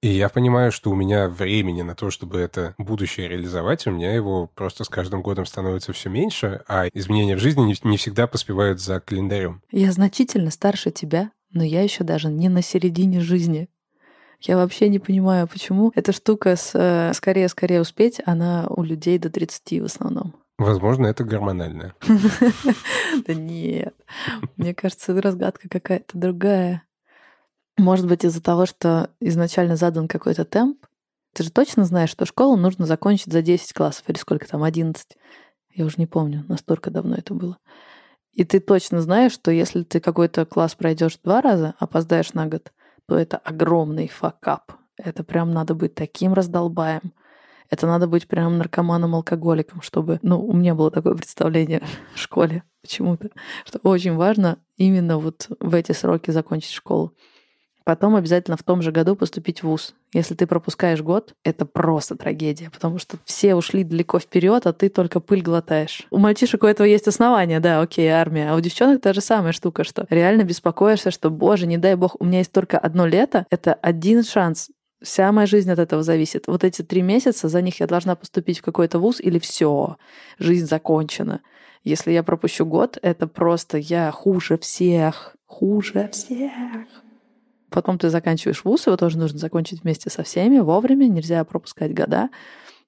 И 0.00 0.10
я 0.10 0.28
понимаю, 0.28 0.70
что 0.70 0.92
у 0.92 0.94
меня 0.94 1.28
времени 1.28 1.82
на 1.82 1.96
то, 1.96 2.12
чтобы 2.12 2.38
это 2.38 2.76
будущее 2.78 3.26
реализовать, 3.26 3.88
у 3.88 3.90
меня 3.90 4.14
его 4.14 4.46
просто 4.46 4.84
с 4.84 4.88
каждым 4.88 5.22
годом 5.22 5.46
становится 5.46 5.92
все 5.92 6.10
меньше, 6.10 6.62
а 6.68 6.86
изменения 6.92 7.34
в 7.34 7.40
жизни 7.40 7.76
не, 7.82 7.96
всегда 7.96 8.28
поспевают 8.28 8.80
за 8.80 9.00
календарем. 9.00 9.62
Я 9.72 9.90
значительно 9.90 10.52
старше 10.52 10.92
тебя, 10.92 11.32
но 11.52 11.62
я 11.62 11.82
еще 11.82 12.04
даже 12.04 12.28
не 12.28 12.48
на 12.48 12.62
середине 12.62 13.20
жизни. 13.20 13.68
Я 14.40 14.56
вообще 14.56 14.88
не 14.88 14.98
понимаю, 14.98 15.46
почему 15.46 15.92
эта 15.94 16.12
штука 16.12 16.56
с 16.56 17.12
«скорее-скорее 17.14 17.78
э, 17.78 17.80
успеть», 17.80 18.20
она 18.26 18.66
у 18.68 18.82
людей 18.82 19.18
до 19.18 19.30
30 19.30 19.80
в 19.80 19.84
основном. 19.84 20.34
Возможно, 20.58 21.06
это 21.06 21.24
гормональное. 21.24 21.94
Да 23.26 23.34
нет. 23.34 23.94
Мне 24.56 24.74
кажется, 24.74 25.20
разгадка 25.20 25.68
какая-то 25.68 26.16
другая. 26.16 26.82
Может 27.76 28.06
быть, 28.06 28.24
из-за 28.24 28.42
того, 28.42 28.66
что 28.66 29.10
изначально 29.20 29.76
задан 29.76 30.08
какой-то 30.08 30.44
темп. 30.44 30.86
Ты 31.34 31.44
же 31.44 31.50
точно 31.50 31.84
знаешь, 31.84 32.10
что 32.10 32.26
школу 32.26 32.56
нужно 32.56 32.86
закончить 32.86 33.32
за 33.32 33.42
10 33.42 33.72
классов, 33.72 34.04
или 34.08 34.16
сколько 34.16 34.46
там, 34.48 34.62
11. 34.62 35.06
Я 35.74 35.84
уже 35.84 35.96
не 35.98 36.06
помню, 36.06 36.44
настолько 36.48 36.90
давно 36.90 37.16
это 37.16 37.32
было. 37.34 37.58
И 38.32 38.44
ты 38.44 38.60
точно 38.60 39.00
знаешь, 39.00 39.32
что 39.32 39.50
если 39.50 39.82
ты 39.82 40.00
какой-то 40.00 40.46
класс 40.46 40.74
пройдешь 40.74 41.18
два 41.22 41.42
раза, 41.42 41.74
опоздаешь 41.78 42.32
на 42.32 42.46
год, 42.46 42.72
то 43.06 43.16
это 43.16 43.36
огромный 43.38 44.08
факап. 44.08 44.72
Это 44.96 45.22
прям 45.24 45.52
надо 45.52 45.74
быть 45.74 45.94
таким 45.94 46.32
раздолбаем. 46.32 47.12
Это 47.68 47.86
надо 47.86 48.06
быть 48.06 48.28
прям 48.28 48.58
наркоманом-алкоголиком, 48.58 49.82
чтобы... 49.82 50.18
Ну, 50.22 50.44
у 50.44 50.52
меня 50.52 50.74
было 50.74 50.90
такое 50.90 51.14
представление 51.14 51.82
в 52.14 52.18
школе 52.18 52.62
почему-то, 52.82 53.30
что 53.64 53.78
очень 53.82 54.14
важно 54.14 54.58
именно 54.76 55.18
вот 55.18 55.48
в 55.60 55.74
эти 55.74 55.92
сроки 55.92 56.30
закончить 56.30 56.72
школу. 56.72 57.14
Потом 57.84 58.16
обязательно 58.16 58.56
в 58.56 58.62
том 58.62 58.82
же 58.82 58.92
году 58.92 59.16
поступить 59.16 59.62
в 59.62 59.66
ВУЗ. 59.66 59.94
Если 60.12 60.34
ты 60.34 60.46
пропускаешь 60.46 61.02
год, 61.02 61.34
это 61.44 61.66
просто 61.66 62.16
трагедия, 62.16 62.70
потому 62.70 62.98
что 62.98 63.16
все 63.24 63.54
ушли 63.54 63.82
далеко 63.82 64.18
вперед, 64.18 64.66
а 64.66 64.72
ты 64.72 64.88
только 64.88 65.20
пыль 65.20 65.42
глотаешь. 65.42 66.06
У 66.10 66.18
мальчишек 66.18 66.62
у 66.62 66.66
этого 66.66 66.86
есть 66.86 67.08
основания, 67.08 67.60
да, 67.60 67.80
окей, 67.80 68.08
армия. 68.08 68.50
А 68.50 68.54
у 68.54 68.60
девчонок 68.60 69.00
та 69.00 69.12
же 69.12 69.20
самая 69.20 69.52
штука, 69.52 69.84
что 69.84 70.06
реально 70.10 70.42
беспокоишься, 70.42 71.10
что, 71.10 71.30
боже, 71.30 71.66
не 71.66 71.78
дай 71.78 71.94
бог, 71.94 72.16
у 72.20 72.24
меня 72.24 72.38
есть 72.38 72.52
только 72.52 72.78
одно 72.78 73.06
лето, 73.06 73.46
это 73.50 73.74
один 73.74 74.22
шанс. 74.22 74.70
Вся 75.02 75.32
моя 75.32 75.46
жизнь 75.46 75.70
от 75.70 75.80
этого 75.80 76.02
зависит. 76.04 76.46
Вот 76.46 76.62
эти 76.62 76.82
три 76.82 77.02
месяца, 77.02 77.48
за 77.48 77.60
них 77.60 77.80
я 77.80 77.88
должна 77.88 78.14
поступить 78.14 78.60
в 78.60 78.62
какой-то 78.62 79.00
вуз 79.00 79.20
или 79.20 79.38
все, 79.40 79.96
жизнь 80.38 80.66
закончена. 80.66 81.40
Если 81.82 82.12
я 82.12 82.22
пропущу 82.22 82.64
год, 82.64 82.98
это 83.02 83.26
просто 83.26 83.78
я 83.78 84.12
хуже 84.12 84.56
всех, 84.58 85.34
хуже 85.46 86.08
всех. 86.12 86.52
Потом 87.72 87.98
ты 87.98 88.10
заканчиваешь 88.10 88.64
вуз, 88.64 88.86
его 88.86 88.96
тоже 88.96 89.18
нужно 89.18 89.38
закончить 89.38 89.82
вместе 89.82 90.10
со 90.10 90.22
всеми, 90.22 90.58
вовремя, 90.58 91.06
нельзя 91.06 91.42
пропускать 91.44 91.94
года. 91.94 92.30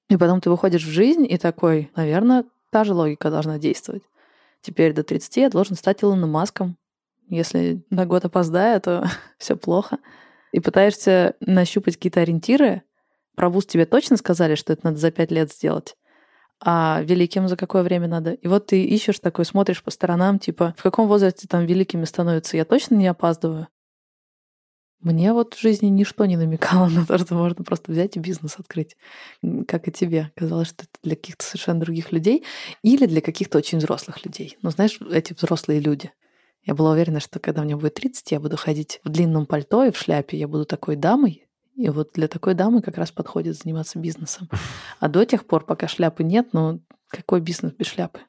И 0.09 0.17
потом 0.17 0.39
ты 0.41 0.49
выходишь 0.49 0.83
в 0.83 0.89
жизнь 0.89 1.25
и 1.27 1.37
такой, 1.37 1.91
наверное, 1.95 2.45
та 2.69 2.83
же 2.83 2.93
логика 2.93 3.29
должна 3.29 3.57
действовать. 3.57 4.03
Теперь 4.61 4.93
до 4.93 5.03
30 5.03 5.37
я 5.37 5.49
должен 5.49 5.75
стать 5.75 6.03
Илоном 6.03 6.31
Маском. 6.31 6.77
Если 7.27 7.83
на 7.89 8.05
год 8.05 8.25
опоздаю, 8.25 8.79
то 8.79 9.09
все 9.37 9.55
плохо. 9.55 9.97
И 10.51 10.59
пытаешься 10.59 11.35
нащупать 11.39 11.95
какие-то 11.95 12.21
ориентиры. 12.21 12.83
Про 13.35 13.49
вуз 13.49 13.65
тебе 13.65 13.85
точно 13.85 14.17
сказали, 14.17 14.55
что 14.55 14.71
это 14.71 14.85
надо 14.85 14.97
за 14.97 15.11
5 15.11 15.31
лет 15.31 15.51
сделать 15.51 15.95
а 16.61 17.01
великим 17.03 17.47
за 17.47 17.57
какое 17.57 17.83
время 17.83 18.07
надо. 18.07 18.31
И 18.31 18.47
вот 18.47 18.67
ты 18.67 18.83
ищешь 18.83 19.19
такой, 19.19 19.45
смотришь 19.45 19.83
по 19.83 19.91
сторонам, 19.91 20.39
типа, 20.39 20.73
в 20.77 20.83
каком 20.83 21.07
возрасте 21.07 21.47
там 21.47 21.65
великими 21.65 22.05
становятся, 22.05 22.57
я 22.57 22.65
точно 22.65 22.95
не 22.95 23.07
опаздываю. 23.07 23.67
Мне 25.05 25.33
вот 25.33 25.53
в 25.53 25.61
жизни 25.61 25.85
ничто 25.85 26.25
не 26.25 26.35
намекало 26.35 26.87
на 26.89 27.05
то, 27.05 27.19
что 27.19 27.35
можно 27.35 27.63
просто 27.63 27.91
взять 27.91 28.17
и 28.17 28.19
бизнес 28.19 28.55
открыть, 28.57 28.97
как 29.67 29.87
и 29.87 29.91
тебе. 29.91 30.31
Казалось, 30.35 30.69
что 30.69 30.83
это 30.83 30.99
для 31.03 31.15
каких-то 31.15 31.45
совершенно 31.45 31.79
других 31.79 32.11
людей 32.11 32.43
или 32.81 33.05
для 33.05 33.21
каких-то 33.21 33.59
очень 33.59 33.77
взрослых 33.77 34.25
людей. 34.25 34.57
Ну, 34.63 34.71
знаешь, 34.71 34.99
эти 35.11 35.33
взрослые 35.33 35.79
люди. 35.79 36.11
Я 36.63 36.73
была 36.73 36.91
уверена, 36.93 37.19
что 37.19 37.37
когда 37.37 37.61
мне 37.61 37.75
будет 37.75 37.93
30, 37.93 38.31
я 38.31 38.39
буду 38.39 38.57
ходить 38.57 38.99
в 39.03 39.09
длинном 39.09 39.45
пальто 39.45 39.85
и 39.85 39.91
в 39.91 39.97
шляпе, 39.97 40.37
я 40.37 40.47
буду 40.47 40.65
такой 40.65 40.95
дамой. 40.95 41.47
И 41.75 41.87
вот 41.89 42.13
для 42.15 42.27
такой 42.27 42.55
дамы 42.55 42.81
как 42.81 42.97
раз 42.97 43.11
подходит 43.11 43.55
заниматься 43.55 43.99
бизнесом. 43.99 44.49
А 44.99 45.07
до 45.07 45.23
тех 45.23 45.45
пор, 45.45 45.65
пока 45.65 45.87
шляпы 45.87 46.23
нет, 46.23 46.47
ну 46.53 46.81
какой 47.09 47.41
бизнес 47.41 47.73
без 47.73 47.85
шляпы? 47.85 48.21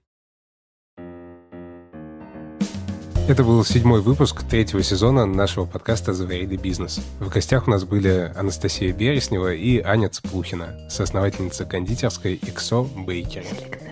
Это 3.29 3.43
был 3.43 3.65
седьмой 3.65 4.03
выпуск 4.03 4.45
третьего 4.45 4.85
сезона 4.85 5.27
нашего 5.27 5.65
подкаста 5.65 6.13
«The 6.13 6.29
Varied 6.29 6.63
Business». 6.63 7.01
В 7.19 7.29
гостях 7.29 7.67
у 7.67 7.71
нас 7.73 7.83
были 7.83 8.33
Анастасия 8.37 8.93
Береснева 8.93 9.53
и 9.53 9.81
Аня 9.81 10.09
Цплухина, 10.09 10.89
соосновательница 10.89 11.65
кондитерской 11.65 12.37
XO 12.37 12.89
Bakery. 13.05 13.49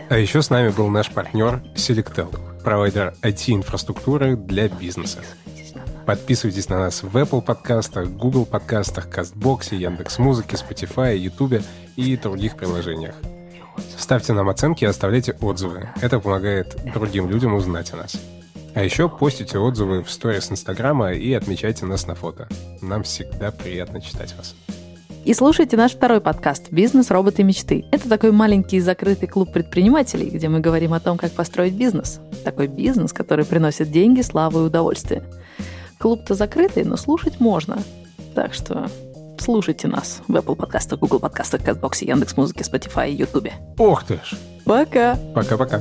А 0.08 0.18
еще 0.18 0.40
с 0.40 0.50
нами 0.50 0.68
был 0.68 0.88
наш 0.88 1.10
партнер 1.10 1.60
Selectel, 1.74 2.32
провайдер 2.62 3.14
IT-инфраструктуры 3.22 4.36
для 4.36 4.68
бизнеса. 4.68 5.18
Подписывайтесь 6.06 6.68
на 6.68 6.78
нас 6.78 7.02
в 7.02 7.16
Apple 7.16 7.42
подкастах, 7.42 8.08
Google 8.10 8.46
подкастах, 8.46 9.08
CastBox, 9.08 9.74
Яндекс.Музыке, 9.74 10.56
Spotify, 10.56 11.16
YouTube 11.16 11.60
и 11.96 12.16
других 12.16 12.56
приложениях. 12.56 13.16
Ставьте 13.98 14.32
нам 14.32 14.48
оценки 14.48 14.84
и 14.84 14.86
оставляйте 14.86 15.32
отзывы. 15.40 15.88
Это 16.00 16.20
помогает 16.20 16.76
другим 16.94 17.28
людям 17.28 17.54
узнать 17.54 17.92
о 17.92 17.96
нас. 17.96 18.16
А 18.74 18.82
еще 18.82 19.08
постите 19.08 19.58
отзывы 19.58 20.02
в 20.02 20.10
сторис 20.10 20.50
Инстаграма 20.50 21.12
и 21.12 21.32
отмечайте 21.32 21.86
нас 21.86 22.06
на 22.08 22.16
фото. 22.16 22.48
Нам 22.82 23.04
всегда 23.04 23.52
приятно 23.52 24.00
читать 24.00 24.34
вас. 24.36 24.56
И 25.24 25.32
слушайте 25.32 25.76
наш 25.76 25.92
второй 25.92 26.20
подкаст 26.20 26.70
«Бизнес. 26.70 27.10
Роботы. 27.10 27.44
Мечты». 27.44 27.86
Это 27.92 28.08
такой 28.08 28.32
маленький 28.32 28.80
закрытый 28.80 29.28
клуб 29.28 29.52
предпринимателей, 29.52 30.28
где 30.28 30.48
мы 30.48 30.60
говорим 30.60 30.92
о 30.92 31.00
том, 31.00 31.16
как 31.16 31.32
построить 31.32 31.74
бизнес. 31.74 32.20
Такой 32.44 32.66
бизнес, 32.66 33.12
который 33.12 33.46
приносит 33.46 33.90
деньги, 33.90 34.20
славу 34.20 34.60
и 34.60 34.66
удовольствие. 34.66 35.22
Клуб-то 35.98 36.34
закрытый, 36.34 36.84
но 36.84 36.96
слушать 36.96 37.40
можно. 37.40 37.78
Так 38.34 38.52
что 38.52 38.90
слушайте 39.38 39.86
нас 39.86 40.20
в 40.26 40.34
Apple 40.34 40.56
подкастах, 40.56 40.98
Google 40.98 41.20
подкастах, 41.20 41.62
CastBox, 41.62 42.04
Яндекс.Музыке, 42.04 42.64
Spotify 42.64 43.10
и 43.10 43.14
Ютубе. 43.14 43.54
Ох 43.78 44.04
ты 44.04 44.16
ж! 44.16 44.34
Пока! 44.66 45.16
Пока-пока. 45.34 45.80